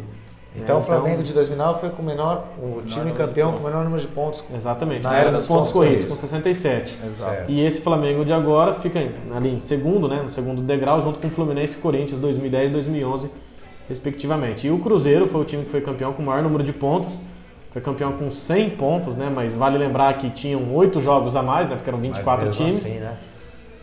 Então 0.56 0.78
É, 0.78 0.80
o 0.80 0.82
Flamengo 0.82 1.22
de 1.22 1.34
2009 1.34 1.80
foi 1.80 1.90
com 1.92 2.02
o 2.02 2.06
menor, 2.06 2.48
o 2.60 2.82
time 2.82 3.12
campeão 3.12 3.54
com 3.54 3.60
o 3.60 3.64
menor 3.64 3.84
número 3.84 4.02
de 4.02 4.08
pontos. 4.08 4.44
Exatamente, 4.54 5.04
Na 5.04 5.12
na 5.12 5.16
era 5.18 5.30
era 5.30 5.38
dos 5.38 5.46
pontos 5.46 5.72
pontos 5.72 5.72
corridos, 5.74 6.06
com 6.06 6.16
corridos. 6.16 6.30
67. 6.30 6.98
Exato. 7.06 7.52
E 7.52 7.64
esse 7.64 7.82
Flamengo 7.82 8.26
de 8.26 8.34
agora 8.34 8.74
fica 8.74 9.00
ali 9.36 9.54
em 9.54 9.60
segundo, 9.60 10.08
né, 10.08 10.22
no 10.24 10.30
segundo 10.32 10.62
degrau, 10.62 11.00
junto 11.00 11.20
com 11.20 11.28
o 11.28 11.32
Fluminense 11.32 11.78
e 11.78 11.82
Corinthians 11.82 12.20
2010 12.20 12.72
e 12.72 12.74
2011, 12.74 13.30
respectivamente. 13.88 14.68
E 14.68 14.72
o 14.72 14.80
Cruzeiro 14.80 15.28
foi 15.28 15.42
o 15.42 15.44
time 15.44 15.64
que 15.64 15.70
foi 15.70 15.82
campeão 15.82 16.12
com 16.14 16.24
o 16.24 16.26
maior 16.26 16.42
número 16.42 16.64
de 16.64 16.74
pontos, 16.74 17.20
foi 17.78 17.82
campeão 17.82 18.14
com 18.14 18.32
100 18.32 18.72
pontos, 18.72 19.16
né, 19.16 19.32
mas 19.34 19.54
vale 19.54 19.78
lembrar 19.78 20.18
que 20.18 20.30
tinham 20.32 20.74
oito 20.74 21.00
jogos 21.00 21.36
a 21.36 21.44
mais, 21.44 21.68
né, 21.70 21.76
porque 21.76 21.90
eram 21.90 22.00
Mas 22.00 22.08
24 22.08 22.46
mesmo 22.48 22.66
times. 22.66 22.86
assim, 22.86 23.00
né? 23.00 23.14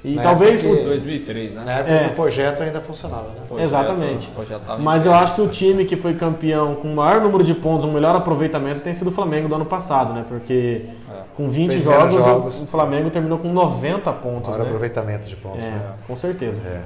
E 0.07 0.17
Na 0.17 0.23
talvez 0.23 0.63
época 0.63 0.81
que- 0.81 0.85
2003, 0.87 1.55
né? 1.55 1.63
Na 1.65 1.73
época 1.73 1.95
É. 1.95 2.05
do 2.09 2.11
projeto 2.15 2.63
ainda 2.63 2.79
funcionava, 2.79 3.29
né? 3.29 3.37
Projeto- 3.49 3.65
Exatamente. 3.65 4.29
projeto 4.33 4.79
Mas 4.79 5.07
eu 5.07 5.15
acho 5.15 5.35
que 5.37 5.41
o 5.41 5.49
time 5.49 5.87
que 5.87 5.97
foi 5.97 6.13
campeão 6.13 6.75
com 6.75 6.89
o 6.93 6.95
maior 6.97 7.23
número 7.23 7.43
de 7.43 7.55
pontos, 7.55 7.87
um 7.87 7.93
melhor 7.93 8.15
aproveitamento, 8.15 8.81
tem 8.83 8.93
sido 8.93 9.09
o 9.09 9.11
Flamengo 9.13 9.49
do 9.49 9.55
ano 9.55 9.65
passado, 9.65 10.13
né? 10.13 10.23
Porque 10.29 10.83
É. 11.11 11.23
com 11.35 11.49
20 11.49 11.71
Fez 11.71 11.85
menos 11.87 12.13
jogos, 12.13 12.27
jogos. 12.27 12.63
o 12.65 12.67
Flamengo 12.67 13.09
terminou 13.09 13.39
com 13.39 13.49
90 13.51 14.13
pontos, 14.13 14.51
Maior 14.51 14.63
né? 14.65 14.67
aproveitamento 14.67 15.27
de 15.27 15.37
pontos, 15.37 15.71
né? 15.71 15.81
É, 15.83 16.07
com 16.07 16.15
certeza. 16.17 16.61
É. 16.67 16.83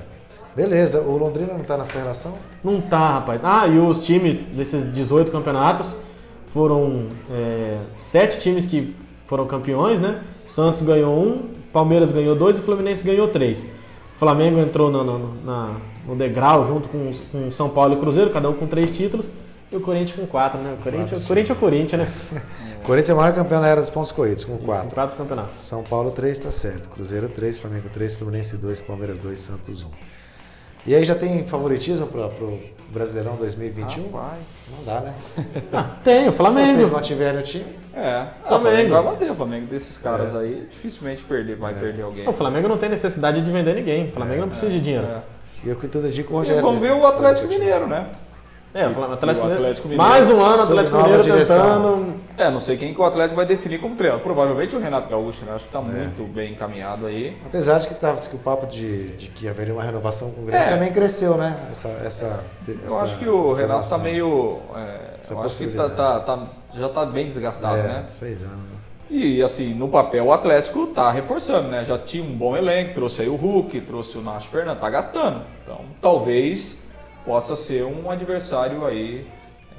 Beleza, 0.54 1.00
o 1.00 1.16
Londrina 1.16 1.54
não 1.54 1.62
está 1.62 1.76
nessa 1.76 1.98
relação? 1.98 2.34
Não 2.62 2.80
tá, 2.80 3.14
rapaz. 3.14 3.40
Ah, 3.44 3.66
e 3.66 3.78
os 3.80 4.04
times 4.06 4.46
desses 4.54 4.92
18 4.92 5.32
campeonatos 5.32 5.96
foram 6.52 7.06
é, 7.30 7.78
sete 7.98 8.38
times 8.40 8.66
que 8.66 8.94
foram 9.26 9.46
campeões, 9.46 10.00
né? 10.00 10.22
O 10.46 10.50
Santos 10.50 10.82
ganhou 10.82 11.14
um, 11.18 11.50
Palmeiras 11.72 12.10
ganhou 12.12 12.34
dois 12.34 12.56
e 12.56 12.60
o 12.60 12.62
Fluminense 12.62 13.04
ganhou 13.04 13.28
três. 13.28 13.64
O 14.14 14.18
Flamengo 14.18 14.58
entrou 14.58 14.90
no, 14.90 15.04
no, 15.04 15.34
na- 15.44 15.76
no 16.06 16.16
degrau 16.16 16.64
junto 16.64 16.88
com, 16.88 17.10
com 17.30 17.50
São 17.50 17.68
Paulo 17.68 17.94
e 17.94 17.98
Cruzeiro, 17.98 18.30
cada 18.30 18.48
um 18.48 18.54
com 18.54 18.66
três 18.66 18.96
títulos. 18.96 19.30
E 19.70 19.76
o 19.76 19.80
Corinthians 19.82 20.18
com 20.18 20.26
quatro, 20.26 20.58
né? 20.58 20.74
O 20.80 20.82
Corinthians, 20.82 21.10
Quatro 21.10 21.24
o 21.24 21.28
Corinthians 21.28 21.50
é 21.50 21.52
o 21.52 21.56
Corinthians, 21.56 22.00
né? 22.00 22.42
Corinthians 22.82 23.10
é 23.10 23.14
o 23.14 23.16
maior 23.18 23.34
campeão 23.34 23.60
na 23.60 23.68
era 23.68 23.80
dos 23.82 23.90
pontos 23.90 24.10
corridos, 24.12 24.44
com 24.46 24.52
Isso, 24.54 24.60
Com 24.62 24.66
4. 24.66 24.94
quatro 24.94 25.16
campeonatos. 25.18 25.58
São 25.58 25.82
Paulo 25.82 26.10
3 26.10 26.38
está 26.38 26.50
certo. 26.50 26.88
Cruzeiro 26.88 27.28
3, 27.28 27.58
Flamengo 27.58 27.90
3, 27.92 28.14
Fluminense 28.14 28.56
2, 28.56 28.80
Palmeiras 28.80 29.18
2, 29.18 29.38
Santos 29.38 29.84
1. 29.84 29.88
E 30.86 30.94
aí 30.94 31.04
já 31.04 31.14
tem 31.14 31.44
favoritismo 31.44 32.06
para 32.06 32.22
o 32.22 32.60
Brasileirão 32.90 33.36
2021? 33.36 34.10
Rapaz. 34.10 34.38
Não 34.76 34.84
dá, 34.84 35.00
né? 35.02 35.14
Ah, 35.72 35.84
tem, 36.02 36.28
o 36.28 36.32
Se 36.32 36.36
Flamengo. 36.38 36.72
vocês 36.72 36.90
mantiverem 36.90 37.40
o 37.40 37.42
time, 37.42 37.66
É, 37.94 38.26
Flamengo. 38.42 38.56
o 38.56 38.60
Flamengo 38.60 38.90
vai 38.94 39.02
manter. 39.02 39.30
O 39.30 39.34
Flamengo 39.34 39.66
desses 39.66 39.98
caras 39.98 40.34
aí 40.34 40.68
dificilmente 40.70 41.22
perder, 41.24 41.56
vai 41.56 41.74
perder 41.74 42.02
alguém. 42.02 42.26
O 42.28 42.32
Flamengo 42.32 42.66
não 42.68 42.78
tem 42.78 42.88
necessidade 42.88 43.42
de 43.42 43.50
vender 43.52 43.74
ninguém. 43.74 44.08
O 44.08 44.12
Flamengo 44.12 44.40
não 44.42 44.48
precisa 44.48 44.70
de 44.72 44.80
dinheiro. 44.80 45.06
É. 45.06 45.20
e 45.64 45.68
eu 45.68 45.76
que 45.76 45.86
tudo 45.88 46.08
digo 46.10 46.30
o 46.32 46.36
E 46.36 46.38
Rogério. 46.38 46.62
vamos 46.62 46.80
ver 46.80 46.92
o 46.92 47.06
Atlético 47.06 47.46
Mineiro, 47.48 47.86
né? 47.86 48.06
É, 48.74 48.86
o 48.86 49.04
Atlético, 49.04 49.46
O 49.46 49.48
Mineiro. 49.50 49.54
Atlético 49.64 49.88
Mineiro 49.88 50.10
Mais 50.10 50.30
um 50.30 50.42
ano, 50.44 50.62
Atlético 50.62 50.96
Mineiro 50.98 51.22
direção. 51.22 51.56
tentando. 51.62 52.14
É, 52.38 52.50
não 52.50 52.60
sei 52.60 52.76
quem 52.76 52.94
que 52.94 53.00
o 53.00 53.04
Atlético 53.04 53.34
vai 53.34 53.44
definir 53.44 53.80
como 53.80 53.96
treinador. 53.96 54.22
Provavelmente 54.22 54.76
o 54.76 54.78
Renato 54.78 55.08
Gaúcho, 55.08 55.44
né? 55.44 55.52
Acho 55.54 55.64
que 55.66 55.72
tá 55.72 55.80
É. 55.80 55.82
muito 55.82 56.22
bem 56.32 56.52
encaminhado 56.52 57.06
aí. 57.06 57.36
Apesar 57.44 57.78
de 57.80 57.88
que 57.88 57.94
tava 57.94 58.20
que 58.20 58.36
o 58.36 58.38
papo 58.38 58.64
de, 58.66 59.08
de 59.12 59.28
que 59.30 59.48
haveria 59.48 59.74
uma 59.74 59.82
renovação 59.82 60.30
com 60.30 60.42
o 60.42 60.44
Grêmio 60.44 60.64
É. 60.66 60.70
também 60.70 60.92
cresceu, 60.92 61.36
né? 61.36 61.56
Essa, 61.68 61.88
essa, 62.04 62.44
Eu 62.86 62.98
acho 63.00 63.18
que 63.18 63.28
o 63.28 63.52
Renato 63.52 63.90
tá 63.90 63.98
meio. 63.98 64.60
é, 64.76 65.14
eu 65.30 65.42
acho 65.42 65.58
que 65.58 65.76
tá, 65.76 65.88
tá- 65.90 66.20
tá- 66.20 66.46
já 66.74 66.88
tá 66.88 67.04
bem 67.04 67.26
desgastado, 67.26 67.78
é, 67.78 67.82
né? 67.82 68.04
seis 68.08 68.42
anos. 68.44 68.56
né? 68.56 68.78
E 69.10 69.42
assim, 69.42 69.72
no 69.74 69.88
papel 69.88 70.26
o 70.26 70.32
Atlético 70.32 70.86
tá 70.88 71.10
reforçando, 71.10 71.68
né? 71.68 71.82
Já 71.84 71.98
tinha 71.98 72.22
um 72.22 72.36
bom 72.36 72.54
elenco, 72.56 72.92
trouxe 72.94 73.22
aí 73.22 73.28
o 73.28 73.36
Hulk, 73.36 73.80
trouxe 73.80 74.16
o 74.18 74.20
Nacho 74.22 74.48
Fernandes, 74.48 74.80
tá 74.82 74.88
gastando. 74.90 75.42
Então 75.64 75.80
talvez 76.00 76.78
possa 77.24 77.56
ser 77.56 77.84
um 77.84 78.10
adversário 78.10 78.84
aí, 78.86 79.26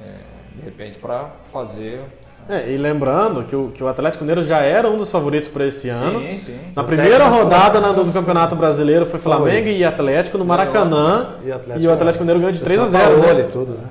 é, 0.04 0.16
de 0.58 0.62
repente, 0.66 0.98
para 0.98 1.30
fazer. 1.54 2.02
É, 2.50 2.68
e 2.72 2.78
lembrando 2.78 3.44
que 3.44 3.56
o, 3.56 3.70
que 3.70 3.84
o 3.84 3.88
Atlético 3.88 4.24
Mineiro 4.24 4.42
já 4.44 4.58
era 4.62 4.90
um 4.90 4.98
dos 4.98 5.12
favoritos 5.12 5.48
para 5.50 5.68
esse 5.68 5.88
ano. 5.88 6.20
Sim, 6.20 6.38
sim. 6.38 6.60
Na 6.76 6.82
Até 6.82 6.96
primeira 6.96 7.28
rodada 7.30 7.80
na- 7.80 7.92
do 7.92 8.12
Campeonato 8.12 8.56
Brasileiro 8.56 9.06
foi 9.06 9.20
Flamengo 9.20 9.50
Favoritos. 9.52 9.80
e 9.80 9.86
Atlético 9.86 10.38
no 10.40 10.46
Maracanã. 10.46 11.36
E, 11.44 11.80
E 11.80 11.88
o 11.88 11.94
Atlético 11.94 12.24
Mineiro 12.24 12.40
ganhou 12.40 12.52
de 12.52 12.60
3 12.64 12.80
a 12.80 12.88
0. 12.88 13.04
São 13.14 13.22
Paulo 13.22 13.34
né? 13.36 13.40
e 13.42 13.44
tudo, 13.46 13.74
né? 13.74 13.84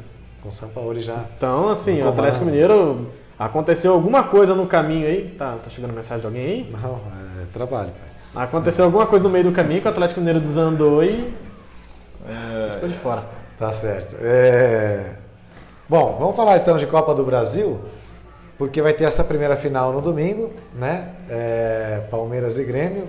Com 0.42 0.50
São 0.50 0.68
Paulo 0.70 0.98
já. 1.00 1.16
Então, 1.36 1.68
assim, 1.68 2.02
o 2.02 2.08
Atlético. 2.08 2.44
Mineiro 2.44 3.06
aconteceu 3.38 3.92
alguma 3.92 4.24
coisa 4.24 4.56
no 4.56 4.66
caminho 4.66 5.06
aí. 5.06 5.34
Tá, 5.38 5.54
tá 5.62 5.70
chegando 5.70 5.92
mensagem 5.92 6.20
de 6.20 6.26
alguém 6.26 6.44
aí? 6.44 6.70
Não, 6.82 6.96
é 7.42 7.46
trabalho, 7.52 7.90
pai. 8.34 8.44
Aconteceu 8.44 8.84
alguma 8.84 9.06
coisa 9.06 9.22
no 9.22 9.30
meio 9.30 9.44
do 9.44 9.52
caminho 9.52 9.80
que 9.80 9.86
o 9.86 9.90
Atlético 9.90 10.18
Mineiro 10.20 10.40
desandou 10.40 11.04
e 11.04 11.32
É, 12.28 12.72
ficou 12.72 12.88
de 12.88 12.94
fora. 12.96 13.22
Tá 13.56 13.70
certo. 13.72 14.16
É... 14.20 15.14
Bom, 15.88 16.16
vamos 16.18 16.36
falar 16.36 16.56
então 16.58 16.76
de 16.76 16.86
Copa 16.86 17.14
do 17.14 17.24
Brasil, 17.24 17.80
porque 18.58 18.82
vai 18.82 18.92
ter 18.92 19.04
essa 19.04 19.22
primeira 19.24 19.56
final 19.56 19.92
no 19.92 20.00
domingo, 20.02 20.52
né? 20.74 21.14
É, 21.30 22.02
Palmeiras 22.10 22.58
e 22.58 22.64
Grêmio. 22.64 23.08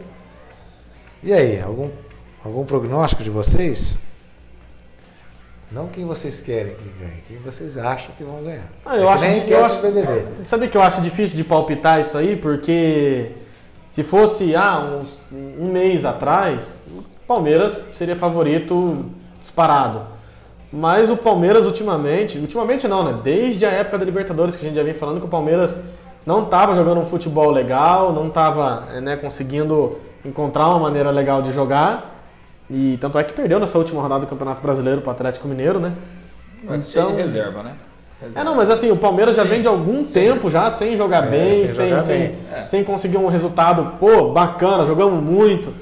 E 1.24 1.34
aí, 1.34 1.60
algum, 1.60 1.90
algum 2.46 2.64
prognóstico 2.66 3.24
de 3.24 3.30
vocês? 3.30 3.98
Não 5.72 5.88
quem 5.88 6.06
vocês 6.06 6.40
querem 6.40 6.74
que 6.76 6.90
ganhe, 7.00 7.22
quem 7.28 7.38
vocês 7.38 7.78
acham 7.78 8.12
que 8.18 8.24
vão 8.24 8.42
ganhar. 8.44 8.68
Ah, 8.86 8.96
eu 8.98 9.04
É 9.04 9.06
que 9.06 9.14
acho 9.14 9.24
nem 9.24 9.32
que- 9.34 9.38
enquete 9.40 9.60
eu 9.60 9.66
acho- 9.66 9.82
BBB. 9.82 10.26
Sabe 10.46 10.68
que 10.68 10.76
eu 10.78 10.82
acho 10.82 11.02
difícil 11.02 11.38
de 11.38 11.44
palpitar 11.44 12.00
isso 12.02 12.18
aí? 12.18 12.36
Porque 12.36 13.32
se 13.90 14.02
fosse 14.04 14.56
ah, 14.56 14.80
uns, 14.80 15.20
um 15.32 15.72
mês 15.72 16.06
atrás, 16.06 16.80
o 16.92 17.04
Palmeiras 17.28 17.90
seria 17.94 18.16
favorito 18.16 19.12
disparado. 19.40 20.18
Mas 20.72 21.10
o 21.10 21.18
Palmeiras 21.18 21.66
ultimamente, 21.66 22.38
ultimamente 22.38 22.88
não, 22.88 23.04
né? 23.04 23.16
Desde 23.24 23.66
a 23.66 23.70
época 23.72 23.98
da 23.98 24.06
Libertadores 24.06 24.56
que 24.56 24.64
a 24.66 24.68
gente 24.68 24.78
já 24.78 24.84
vem 24.84 24.94
falando 24.94 25.20
que 25.20 25.26
o 25.26 25.30
Palmeiras 25.30 25.80
não 26.26 26.44
estava 26.44 26.76
jogando 26.76 27.00
um 27.02 27.06
futebol 27.06 27.50
legal, 27.50 28.14
não 28.14 28.28
estava 28.28 28.82
né, 29.02 29.16
conseguindo 29.16 29.98
encontrar 30.24 30.68
uma 30.68 30.80
maneira 30.80 31.10
legal 31.10 31.42
de 31.42 31.52
jogar. 31.52 32.18
E 32.70 32.98
tanto 33.02 33.18
é 33.18 33.24
que 33.24 33.34
perdeu 33.34 33.60
nessa 33.60 33.80
última 33.80 34.00
rodada 34.00 34.22
do 34.22 34.28
Campeonato 34.28 34.62
Brasileiro 34.62 35.02
para 35.02 35.10
o 35.10 35.12
Atlético 35.14 35.48
Mineiro, 35.48 35.80
né? 35.80 35.94
ser 36.82 37.00
Então- 37.00 37.16
reserva, 37.16 37.64
né? 37.64 37.72
É, 38.22 38.26
Reserva. 38.26 38.50
não, 38.50 38.56
mas 38.58 38.70
assim, 38.70 38.92
o 38.92 38.98
Palmeiras 38.98 39.38
já 39.38 39.44
Sim. 39.44 39.50
vem 39.50 39.62
de 39.62 39.68
algum 39.68 40.04
tempo 40.04 40.50
já 40.52 40.70
sem 40.70 40.96
jogar 40.96 41.26
É, 41.26 41.30
bem, 41.32 41.54
sem 41.56 41.68
sem, 41.68 41.90
jogar 41.90 42.02
sem, 42.02 42.20
bem. 42.20 42.36
É. 42.54 42.66
sem 42.66 42.84
conseguir 42.84 43.18
um 43.18 43.28
resultado, 43.28 43.94
pô, 44.00 44.30
bacana, 44.34 44.84
jogamos 44.86 45.24
muito. 45.24 45.74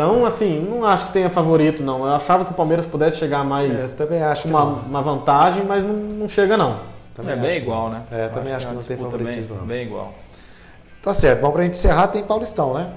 É. 0.00 0.06
Então, 0.06 0.24
assim, 0.24 0.60
não 0.68 0.84
acho 0.84 1.06
que 1.06 1.12
tenha 1.12 1.28
favorito, 1.30 1.82
não. 1.82 2.06
Eu 2.06 2.14
achava 2.14 2.44
que 2.44 2.52
o 2.52 2.54
Palmeiras 2.54 2.86
pudesse 2.86 3.18
chegar 3.18 3.40
É, 3.40 3.48
mais 3.48 3.94
também 3.94 4.22
acho 4.22 4.42
que 4.42 4.48
uma, 4.48 4.64
não. 4.64 4.74
uma 4.78 5.02
vantagem, 5.02 5.64
mas 5.64 5.84
não, 5.84 5.94
não 5.94 6.28
chega, 6.28 6.56
não. 6.56 6.80
Também 7.14 7.34
é 7.34 7.36
bem 7.36 7.50
que 7.50 7.56
igual, 7.58 7.84
não. 7.90 7.98
né? 7.98 8.04
É, 8.10 8.28
também 8.28 8.52
acho 8.52 8.66
que 8.66 8.72
é 8.72 8.76
não 8.76 8.82
tem 8.82 8.96
favoritismo, 8.96 9.54
bem, 9.54 9.60
não. 9.60 9.66
Bem 9.66 9.86
igual. 9.86 10.14
Tá 11.02 11.12
certo. 11.14 11.40
Bom, 11.40 11.50
pra 11.50 11.62
gente 11.64 11.74
encerrar, 11.74 12.08
tem 12.08 12.22
Paulistão, 12.22 12.74
né? 12.74 12.90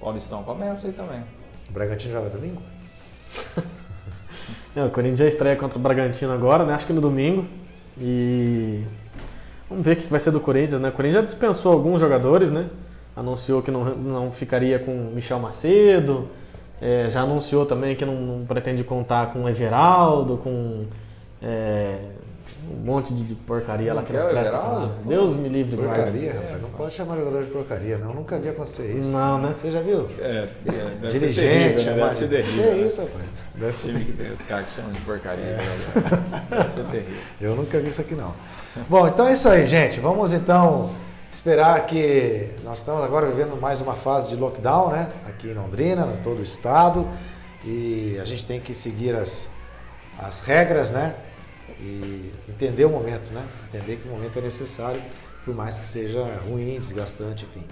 Paulistão 0.00 0.42
começa 0.42 0.86
aí 0.86 0.92
também. 0.92 1.22
O 1.68 1.72
Bragantino 1.72 2.12
joga 2.12 2.28
domingo? 2.28 2.62
É, 4.74 4.82
o 4.82 4.88
Corinthians 4.88 5.18
já 5.18 5.26
estreia 5.26 5.54
contra 5.54 5.78
o 5.78 5.80
Bragantino 5.82 6.32
agora, 6.32 6.64
né? 6.64 6.72
Acho 6.72 6.86
que 6.86 6.94
no 6.94 7.00
domingo. 7.02 7.44
E 7.98 8.82
vamos 9.68 9.84
ver 9.84 9.92
o 9.92 9.96
que 9.96 10.06
vai 10.06 10.18
ser 10.18 10.30
do 10.30 10.40
Corinthians, 10.40 10.80
né? 10.80 10.88
O 10.88 10.92
Corinthians 10.92 11.20
já 11.20 11.26
dispensou 11.30 11.72
alguns 11.72 12.00
jogadores, 12.00 12.50
né? 12.50 12.66
Anunciou 13.14 13.60
que 13.62 13.70
não, 13.70 13.84
não 13.96 14.30
ficaria 14.30 14.78
com 14.78 14.90
o 14.92 15.12
Michel 15.14 15.38
Macedo. 15.38 16.28
é, 16.80 17.06
já 17.08 17.20
anunciou 17.22 17.66
também 17.66 17.94
que 17.94 18.04
não, 18.04 18.14
não 18.14 18.46
pretende 18.46 18.82
contar 18.84 19.32
com 19.32 19.44
o 19.44 19.48
Everaldo, 19.48 20.38
com 20.38 20.84
é, 21.42 21.96
um 22.70 22.84
monte 22.84 23.12
de, 23.12 23.24
de 23.24 23.34
porcaria 23.34 23.92
lá 23.92 24.00
Não 24.00 24.06
que 24.06 24.12
não 24.14 24.28
presta. 24.28 24.88
Deus 25.04 25.36
me 25.36 25.48
livre, 25.48 25.76
guarde. 25.76 25.94
Porcaria, 26.00 26.32
rapaz. 26.32 26.62
Não 26.62 26.70
pode 26.70 26.94
chamar 26.94 27.16
jogador 27.16 27.44
de 27.44 27.50
porcaria, 27.50 27.98
não. 27.98 28.14
Nunca 28.14 28.38
vi 28.38 28.48
acontecer 28.48 28.96
isso. 28.98 29.12
Não, 29.12 29.38
né? 29.42 29.54
Você 29.56 29.70
já 29.70 29.80
viu? 29.80 30.08
É, 30.18 30.48
é 31.04 31.08
Dirigente, 31.08 31.84
terrível, 31.84 31.84
né? 31.84 31.94
Deve 31.94 32.08
de- 32.08 32.14
ser 32.14 32.28
terrível. 32.28 32.62
Que 32.64 32.70
né? 32.70 32.86
isso, 32.86 33.00
rapaz? 33.02 33.24
Deve 33.54 33.76
ser- 33.76 33.88
Time 33.88 34.04
que 34.04 34.12
tem 34.12 34.30
os 34.32 34.40
caras 34.42 34.66
que 34.68 34.76
chamam 34.76 34.92
de 34.92 35.00
porcaria. 35.02 35.44
É. 35.44 35.56
né? 35.56 36.44
Deve 36.50 36.70
ser 36.70 36.84
terrível. 36.84 37.16
Eu 37.40 37.56
nunca 37.56 37.78
vi 37.78 37.88
isso 37.88 38.00
aqui, 38.00 38.14
não. 38.14 38.32
Bom, 38.88 39.06
então 39.06 39.28
é 39.28 39.32
isso 39.34 39.48
aí, 39.48 39.66
gente. 39.66 40.00
Vamos 40.00 40.32
então 40.32 40.90
esperar 41.32 41.86
que 41.86 42.50
nós 42.62 42.78
estamos 42.78 43.02
agora 43.02 43.26
vivendo 43.26 43.58
mais 43.58 43.80
uma 43.80 43.94
fase 43.94 44.28
de 44.28 44.36
lockdown, 44.36 44.90
né? 44.90 45.10
Aqui 45.26 45.48
em 45.48 45.54
Londrina, 45.54 46.06
em 46.06 46.22
todo 46.22 46.40
o 46.40 46.42
estado. 46.42 47.08
E 47.64 48.18
a 48.20 48.24
gente 48.24 48.44
tem 48.44 48.60
que 48.60 48.74
seguir 48.74 49.14
as, 49.14 49.50
as 50.18 50.44
regras, 50.44 50.90
né? 50.90 51.16
E 51.80 52.32
entender 52.48 52.84
o 52.84 52.90
momento, 52.90 53.32
né? 53.32 53.48
Entender 53.68 53.96
que 53.96 54.08
o 54.08 54.10
momento 54.12 54.38
é 54.38 54.42
necessário, 54.42 55.02
por 55.42 55.54
mais 55.54 55.78
que 55.78 55.84
seja 55.86 56.22
ruim, 56.46 56.78
desgastante, 56.78 57.46
enfim. 57.46 57.64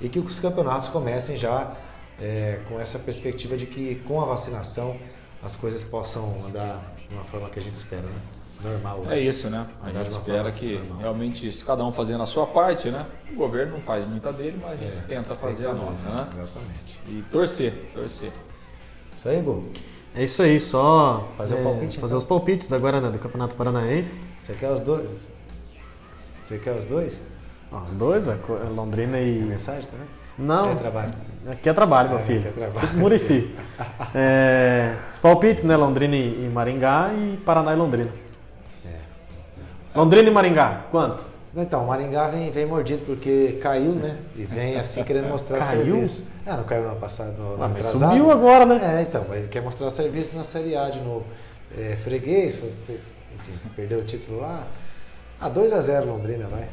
E 0.00 0.08
que 0.08 0.20
os 0.20 0.38
campeonatos 0.38 0.86
comecem 0.86 1.36
já 1.36 1.76
é, 2.20 2.60
com 2.68 2.78
essa 2.78 3.00
perspectiva 3.00 3.56
de 3.56 3.66
que 3.66 3.96
com 4.06 4.20
a 4.20 4.26
vacinação 4.26 4.96
as 5.42 5.56
coisas 5.56 5.82
possam 5.82 6.46
andar 6.46 6.94
de 7.08 7.14
uma 7.14 7.24
forma 7.24 7.50
que 7.50 7.58
a 7.58 7.62
gente 7.62 7.76
espera, 7.76 8.02
né? 8.02 8.37
Normal. 8.62 9.04
É 9.10 9.18
isso, 9.18 9.48
né? 9.50 9.66
A 9.82 9.86
gente 9.90 9.96
uma 9.96 10.02
espera 10.08 10.52
que 10.52 10.76
normal. 10.76 10.98
realmente 10.98 11.46
isso, 11.46 11.64
cada 11.64 11.84
um 11.84 11.92
fazendo 11.92 12.22
a 12.22 12.26
sua 12.26 12.46
parte, 12.46 12.90
né? 12.90 13.06
O 13.32 13.36
governo 13.36 13.72
não 13.74 13.80
faz 13.80 14.04
muita 14.06 14.32
dele, 14.32 14.58
mas 14.60 14.72
a 14.72 14.76
gente 14.84 14.98
É, 14.98 15.00
tenta 15.16 15.34
fazer 15.34 15.66
a 15.66 15.72
nossa, 15.72 16.08
né? 16.08 16.26
Exatamente. 16.34 17.00
E 17.06 17.24
torcer, 17.30 17.72
torcer. 17.94 18.32
Isso 19.16 19.28
aí, 19.28 19.40
Gu. 19.42 19.64
É 20.14 20.24
isso 20.24 20.42
aí, 20.42 20.58
só 20.58 21.28
Fazer 21.36 21.54
o 21.54 21.58
é, 21.58 21.62
palpite, 21.62 21.96
fazer 21.98 22.06
então. 22.14 22.18
os 22.18 22.24
palpites 22.24 22.72
agora 22.72 23.00
né, 23.00 23.10
do 23.10 23.18
Campeonato 23.18 23.54
Paranaense. 23.54 24.22
Você 24.40 24.54
quer 24.54 24.70
os 24.72 24.80
dois? 24.80 25.28
Você 26.42 26.58
quer 26.58 26.72
os 26.76 26.84
dois? 26.86 27.22
Ó, 27.70 27.82
os 27.82 27.90
dois, 27.90 28.26
é 28.26 28.34
Co- 28.36 28.56
é 28.58 28.68
Londrina 28.68 29.20
e. 29.20 29.40
mensagem 29.42 29.86
também? 29.88 30.06
Não, 30.38 30.62
Tem 30.62 30.76
trabalho. 30.76 31.10
aqui 31.50 31.68
é 31.68 31.72
trabalho, 31.72 32.08
meu 32.10 32.18
Ah, 32.18 32.22
filho. 32.22 32.38
aqui 32.40 32.48
é 32.48 32.52
trabalho. 32.52 32.86
Tipo 32.86 32.98
Murici. 32.98 33.54
É, 34.14 34.94
os 35.12 35.18
palpites, 35.18 35.64
né? 35.64 35.76
Londrina 35.76 36.16
e 36.16 36.48
Maringá 36.52 37.10
e 37.12 37.36
Paraná 37.44 37.74
e 37.74 37.76
Londrina. 37.76 38.10
Londrina 39.94 40.28
e 40.28 40.32
Maringá, 40.32 40.82
quanto? 40.90 41.24
Então, 41.56 41.84
o 41.84 41.86
Maringá 41.88 42.28
vem, 42.28 42.50
vem 42.50 42.66
mordido 42.66 43.04
porque 43.06 43.58
caiu, 43.60 43.92
né? 43.92 44.16
E 44.36 44.42
vem 44.44 44.76
assim 44.78 45.02
querendo 45.02 45.28
mostrar 45.28 45.58
Caiu? 45.58 45.84
serviço. 45.84 46.24
Ah, 46.46 46.56
não 46.56 46.64
caiu 46.64 46.82
no 46.84 46.90
ano 46.90 47.00
passado, 47.00 47.32
no 47.38 47.54
ano 47.54 47.64
Ah, 47.64 47.68
mas 47.68 47.86
atrasado? 47.86 48.10
subiu 48.12 48.30
agora, 48.30 48.64
né? 48.66 48.98
É, 48.98 49.02
então, 49.02 49.24
ele 49.32 49.48
quer 49.48 49.62
mostrar 49.62 49.90
serviço 49.90 50.36
na 50.36 50.44
Série 50.44 50.76
A 50.76 50.88
de 50.90 51.00
novo. 51.00 51.24
É, 51.76 51.96
freguês, 51.96 52.56
foi- 52.56 52.72
foi- 52.86 53.00
enfim, 53.34 53.52
perdeu 53.74 53.98
o 54.00 54.04
título 54.04 54.40
lá. 54.40 54.62
Ah, 55.40 55.48
2x0 55.48 56.04
Londrina, 56.06 56.46
vai. 56.48 56.68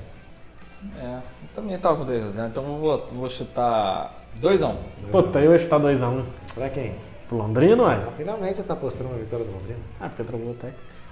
É, 1.02 1.16
eu 1.16 1.22
também 1.56 1.78
tava 1.80 1.96
com 1.98 2.06
2x0, 2.06 2.48
então 2.48 2.64
eu 2.64 2.78
vou, 2.78 3.08
vou 3.14 3.30
chutar 3.30 4.14
2x1. 4.40 4.42
2 4.42 4.62
a 4.62 4.68
1. 4.68 5.12
Puta, 5.12 5.40
eu 5.40 5.58
que 5.58 5.66
tá 5.68 5.80
2x1 5.80 6.24
Pra 6.54 6.70
quem? 6.70 6.94
pro 7.28 7.38
Londrina, 7.38 7.82
ué? 7.84 7.96
Ah, 8.08 8.12
finalmente 8.16 8.58
você 8.58 8.64
tá 8.64 8.76
postando 8.76 9.10
uma 9.10 9.18
vitória 9.18 9.46
do 9.46 9.52
Londrina. 9.52 9.80
Ah, 10.00 10.10
porque 10.10 10.24
trocou 10.24 10.52
até. 10.52 10.70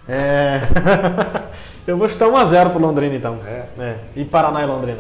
É... 0.08 0.60
eu 1.88 1.98
vou 1.98 2.08
chutar 2.08 2.28
1x0 2.28 2.70
pro 2.72 2.80
Londrina, 2.80 3.16
então. 3.16 3.40
É. 3.46 3.64
É. 3.80 3.96
E 4.16 4.26
Paraná 4.26 4.62
e 4.64 4.66
Londrina. 4.66 5.00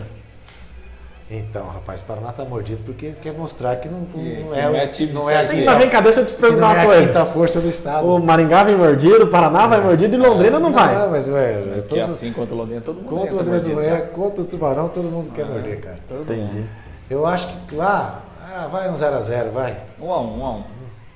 Então, 1.31 1.67
rapaz, 1.67 2.01
Paraná 2.01 2.31
tá 2.31 2.45
mordido 2.45 2.81
porque 2.85 3.13
quer 3.19 3.33
mostrar 3.33 3.75
que 3.77 3.89
não, 3.89 3.99
não 4.01 4.05
Que- 4.05 4.19
é, 4.19 4.35
que 4.35 4.43
não 4.43 4.55
é 4.75 4.85
o- 4.85 4.89
time 4.89 5.13
não 5.13 5.29
é, 5.29 5.47
Série 5.47 5.67
assim, 5.67 5.79
vem 5.79 5.89
cá, 5.89 5.99
deixa 6.01 6.19
eu 6.19 6.25
te 6.25 6.33
não 6.33 6.39
perguntar 6.39 6.67
é 6.67 6.73
uma 6.73 6.81
a 6.81 6.85
coisa. 6.85 7.07
quinta 7.07 7.25
força 7.25 7.59
do 7.61 7.67
estado. 7.67 8.05
O 8.05 8.19
Maringá 8.19 8.63
vem 8.63 8.75
mordido, 8.75 9.23
o 9.23 9.27
Paraná 9.27 9.65
vai 9.65 9.81
mordido 9.81 10.15
e 10.15 10.19
Londrina 10.19 10.59
não 10.59 10.71
vai. 10.71 10.93
Não, 10.95 11.09
mas 11.09 11.27
ué, 11.29 11.53
é 11.53 11.57
Porque 11.81 11.81
todo, 11.89 12.01
assim 12.03 12.31
contra 12.33 12.53
o 12.53 12.57
Londrina, 12.59 12.81
todo 12.81 12.97
mundo 12.97 13.07
contra 13.09 13.33
o 13.35 13.37
Londrina 13.37 13.81
é, 13.83 13.91
né? 13.91 14.01
contra 14.13 14.41
o 14.41 14.45
Tubarão, 14.45 14.89
todo 14.89 15.05
mundo 15.05 15.31
quer 15.33 15.43
Ah, 15.43 15.45
morder, 15.47 15.79
cara. 15.81 15.97
Todo 16.07 16.21
Entendi. 16.21 16.55
mundo. 16.55 16.69
Eu 17.09 17.25
acho 17.25 17.47
que 17.67 17.75
lá, 17.75 18.21
ah, 18.39 18.67
vai 18.71 18.89
um 18.89 18.93
0x0, 18.93 19.49
vai. 19.51 19.75
1x1, 19.99 20.37
1x1. 20.37 20.63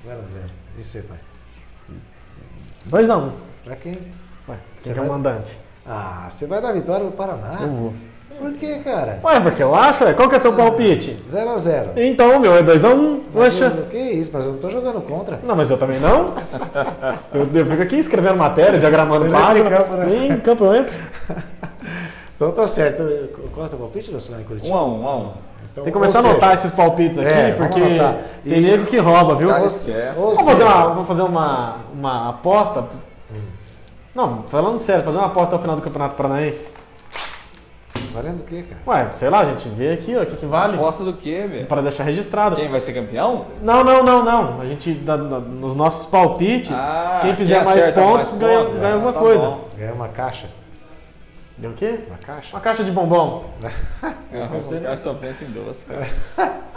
0x0. 0.04 0.50
Isso 0.78 0.96
aí, 0.96 1.02
pai. 1.04 1.18
2x1. 2.90 3.30
Pra 3.68 3.76
quem? 3.76 3.92
Ué, 4.48 4.56
Você 4.78 4.84
quem 4.84 4.92
que 4.94 4.98
é 4.98 5.02
o 5.02 5.06
vai- 5.06 5.08
mandante? 5.18 5.58
Ah, 5.86 6.24
você 6.30 6.46
vai 6.46 6.58
dar 6.62 6.72
vitória 6.72 7.02
pro 7.04 7.12
Paraná? 7.12 7.58
Eu 7.60 7.68
vou. 7.68 7.92
Por 8.38 8.52
que, 8.54 8.78
cara? 8.78 9.20
Ué, 9.22 9.40
porque 9.40 9.62
eu 9.62 9.74
acho, 9.74 10.04
ué. 10.04 10.14
Qual 10.14 10.26
que 10.26 10.36
é 10.36 10.38
seu 10.38 10.54
palpite? 10.54 11.18
0x0. 11.30 11.88
Então, 11.96 12.38
meu, 12.38 12.54
é 12.56 12.62
2x1. 12.62 13.20
Poxa. 13.30 13.70
Que 13.90 13.98
isso, 13.98 14.30
mas 14.32 14.46
eu 14.46 14.52
não 14.52 14.58
tô 14.58 14.70
jogando 14.70 15.02
contra. 15.02 15.38
Não, 15.42 15.54
mas 15.54 15.68
eu 15.70 15.76
também 15.76 15.98
não. 16.00 16.24
Eu, 17.34 17.46
eu 17.52 17.66
fico 17.66 17.82
aqui 17.82 17.96
escrevendo 17.96 18.36
matéria, 18.38 18.78
diagramando 18.78 19.26
Você 19.26 19.30
página. 19.30 19.66
em 19.68 19.70
campo, 19.70 19.94
né? 19.96 20.06
Nem 20.06 20.30
em 20.32 20.40
campo 20.40 20.64
eu 20.64 20.74
entro. 20.76 20.94
Então 22.36 22.52
tá 22.52 22.66
certo. 22.66 23.02
Qual 23.52 23.64
é 23.64 23.66
o 23.66 23.70
teu 23.70 23.78
palpite, 23.78 24.10
Lúcio, 24.10 24.32
lá 24.32 24.40
em 24.40 24.44
Curitiba? 24.44 24.74
1x1, 24.74 25.02
1x1. 25.02 25.26
Então, 25.72 25.84
Tem 25.84 25.92
que 25.92 25.98
começar 25.98 26.18
a 26.20 26.22
anotar 26.22 26.52
esses 26.54 26.70
palpites 26.72 27.18
aqui, 27.18 27.28
É, 27.32 27.52
porque 27.52 27.80
tem 27.80 28.58
E- 28.58 28.60
nego 28.60 28.86
que 28.86 28.96
rouba, 28.98 29.34
viu? 29.34 29.48
Vamos 29.50 30.40
fazer 30.44 30.62
uma, 30.64 30.88
vamos 30.88 31.06
fazer 31.08 31.22
uma, 31.22 31.76
uma 31.92 32.30
aposta. 32.30 32.84
Não, 34.18 34.42
falando 34.48 34.80
sério, 34.80 35.04
fazer 35.04 35.16
uma 35.18 35.28
aposta 35.28 35.54
ao 35.54 35.60
final 35.60 35.76
do 35.76 35.82
Campeonato 35.82 36.16
Paranaense. 36.16 36.72
Valendo 38.12 38.40
o 38.40 38.42
quê, 38.42 38.64
cara? 38.68 38.80
Ué, 39.04 39.10
sei 39.12 39.30
lá, 39.30 39.38
a 39.38 39.44
gente 39.44 39.68
vê 39.68 39.92
aqui, 39.92 40.16
ó, 40.16 40.22
o 40.22 40.26
que, 40.26 40.34
que 40.38 40.44
vale. 40.44 40.74
Aposta 40.74 41.04
do 41.04 41.12
quê, 41.12 41.46
velho? 41.48 41.66
Para 41.68 41.82
deixar 41.82 42.02
registrado. 42.02 42.56
Quem 42.56 42.68
vai 42.68 42.80
ser 42.80 42.94
campeão? 42.94 43.46
Não, 43.62 43.84
não, 43.84 44.02
não, 44.02 44.24
não. 44.24 44.60
A 44.60 44.66
gente, 44.66 44.92
dá- 44.92 45.16
dá- 45.16 45.38
nos 45.38 45.76
nossos 45.76 46.06
palpites, 46.06 46.72
Ah, 46.76 47.20
quem 47.22 47.36
fizer 47.36 47.58
quem 47.58 47.64
mais 47.66 47.78
acerta 47.78 48.00
pontos 48.02 48.30
mais 48.30 48.40
ganha, 48.40 48.58
pontos, 48.58 48.74
ganha 48.80 48.88
ah, 48.88 48.94
alguma 48.94 49.12
tá 49.12 49.20
coisa. 49.20 49.46
bom. 49.46 49.68
Ganhar 49.78 49.92
uma 49.92 50.08
caixa? 50.08 50.48
Deu 51.58 51.70
o 51.70 51.74
quê? 51.74 52.00
Uma 52.08 52.18
caixa? 52.18 52.54
Uma 52.56 52.60
caixa 52.60 52.84
de 52.84 52.90
bombom. 52.92 53.44
É, 54.30 54.46
Você- 54.48 54.80
cara 54.80 54.94
só 54.94 55.14
pensa 55.14 55.42
em 55.42 55.48
doce. 55.52 55.86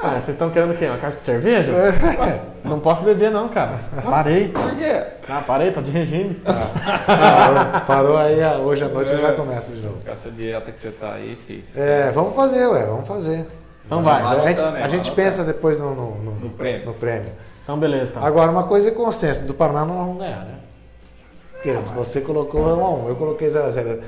Ah, 0.02 0.12
vocês 0.14 0.30
estão 0.30 0.50
querendo 0.50 0.72
o 0.72 0.74
quê? 0.74 0.86
Uma 0.86 0.98
caixa 0.98 1.18
de 1.18 1.24
cerveja? 1.24 1.74
Não 2.64 2.80
posso 2.80 3.04
beber 3.04 3.30
não, 3.30 3.50
cara. 3.50 3.78
Parei. 4.10 4.48
Por 4.48 4.74
quê? 4.78 5.04
Ah, 5.28 5.44
parei, 5.46 5.70
tô 5.70 5.82
de 5.82 5.92
regime. 5.92 6.36
Parou, 7.06 7.82
parou 7.86 8.18
aí, 8.18 8.42
ah, 8.42 8.54
hoje 8.58 8.86
à 8.86 8.88
noite 8.88 9.12
já 9.20 9.34
começa 9.34 9.74
de 9.74 9.86
novo. 9.86 9.98
Essa 10.06 10.32
dieta 10.32 10.72
que 10.72 10.78
você 10.78 10.92
tá 10.92 11.14
aí, 11.16 11.38
fiz. 11.46 11.78
É, 11.78 12.10
vamos 12.12 12.34
fazer, 12.36 12.66
ué, 12.68 12.86
vamos 12.86 13.06
fazer. 13.06 13.46
Então 13.86 14.02
vai. 14.02 14.22
A 14.24 14.40
gente, 14.48 14.62
a 14.62 14.88
gente 14.88 15.12
pensa 15.12 15.44
depois 15.44 15.78
no, 15.78 15.94
no, 15.94 16.16
no- 16.16 16.32
No 16.40 16.50
prêmio. 16.52 16.86
no 16.86 16.94
prêmio. 16.94 17.30
Então 17.64 17.78
beleza, 17.78 18.14
tá. 18.14 18.26
Agora, 18.26 18.50
uma 18.50 18.64
coisa 18.64 18.88
é 18.90 18.92
consenso, 18.94 19.46
do 19.46 19.54
Paraná 19.54 19.84
não 19.86 19.98
vamos 19.98 20.18
ganhar, 20.20 20.46
né? 20.46 20.56
Porque 21.52 21.74
você 21.94 22.22
colocou 22.22 22.62
1x1, 22.66 23.10
eu 23.10 23.16
coloquei 23.18 23.50
0x0. 23.50 24.00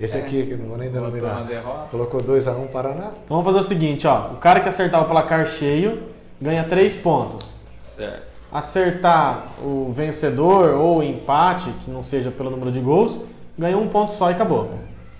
Esse 0.00 0.16
aqui, 0.16 0.46
que 0.46 0.52
eu 0.52 0.58
não 0.58 0.66
vou 0.66 0.78
nem 0.78 0.90
denominar, 0.90 1.46
colocou 1.90 2.20
2x1 2.20 2.68
Paraná. 2.68 3.12
Então 3.22 3.36
vamos 3.36 3.44
fazer 3.44 3.58
o 3.58 3.62
seguinte, 3.62 4.06
ó. 4.06 4.32
O 4.32 4.36
cara 4.36 4.60
que 4.60 4.68
acertar 4.68 5.02
o 5.02 5.04
placar 5.04 5.46
cheio 5.46 6.04
ganha 6.40 6.64
3 6.64 6.94
pontos. 6.96 7.56
Certo. 7.84 8.22
Acertar 8.50 9.44
o 9.62 9.92
vencedor 9.92 10.70
ou 10.70 10.98
o 10.98 11.02
empate, 11.02 11.70
que 11.84 11.90
não 11.90 12.02
seja 12.02 12.30
pelo 12.30 12.50
número 12.50 12.72
de 12.72 12.80
gols, 12.80 13.20
ganha 13.58 13.76
um 13.76 13.88
ponto 13.88 14.10
só 14.10 14.30
e 14.30 14.32
acabou. 14.32 14.70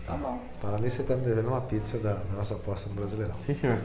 Tá. 0.06 0.18
Paraná, 0.62 0.88
você 0.88 1.02
tá 1.02 1.14
me 1.14 1.22
devendo 1.22 1.48
uma 1.48 1.60
pizza 1.60 1.98
da, 1.98 2.14
da 2.14 2.36
nossa 2.36 2.54
aposta 2.54 2.88
no 2.88 2.94
Brasileirão. 2.94 3.34
Sim, 3.40 3.54
senhor. 3.54 3.78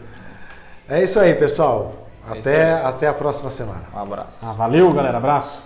É 0.88 1.04
isso 1.04 1.20
aí, 1.20 1.34
pessoal. 1.36 1.94
É 2.28 2.38
isso 2.38 2.48
Até, 2.50 2.74
aí. 2.74 2.86
até 2.86 3.08
a 3.08 3.14
próxima 3.14 3.50
semana. 3.52 3.84
Um 3.94 4.00
abraço. 4.00 4.46
Ah, 4.46 4.54
valeu, 4.54 4.92
galera. 4.94 5.18
Abraço. 5.18 5.62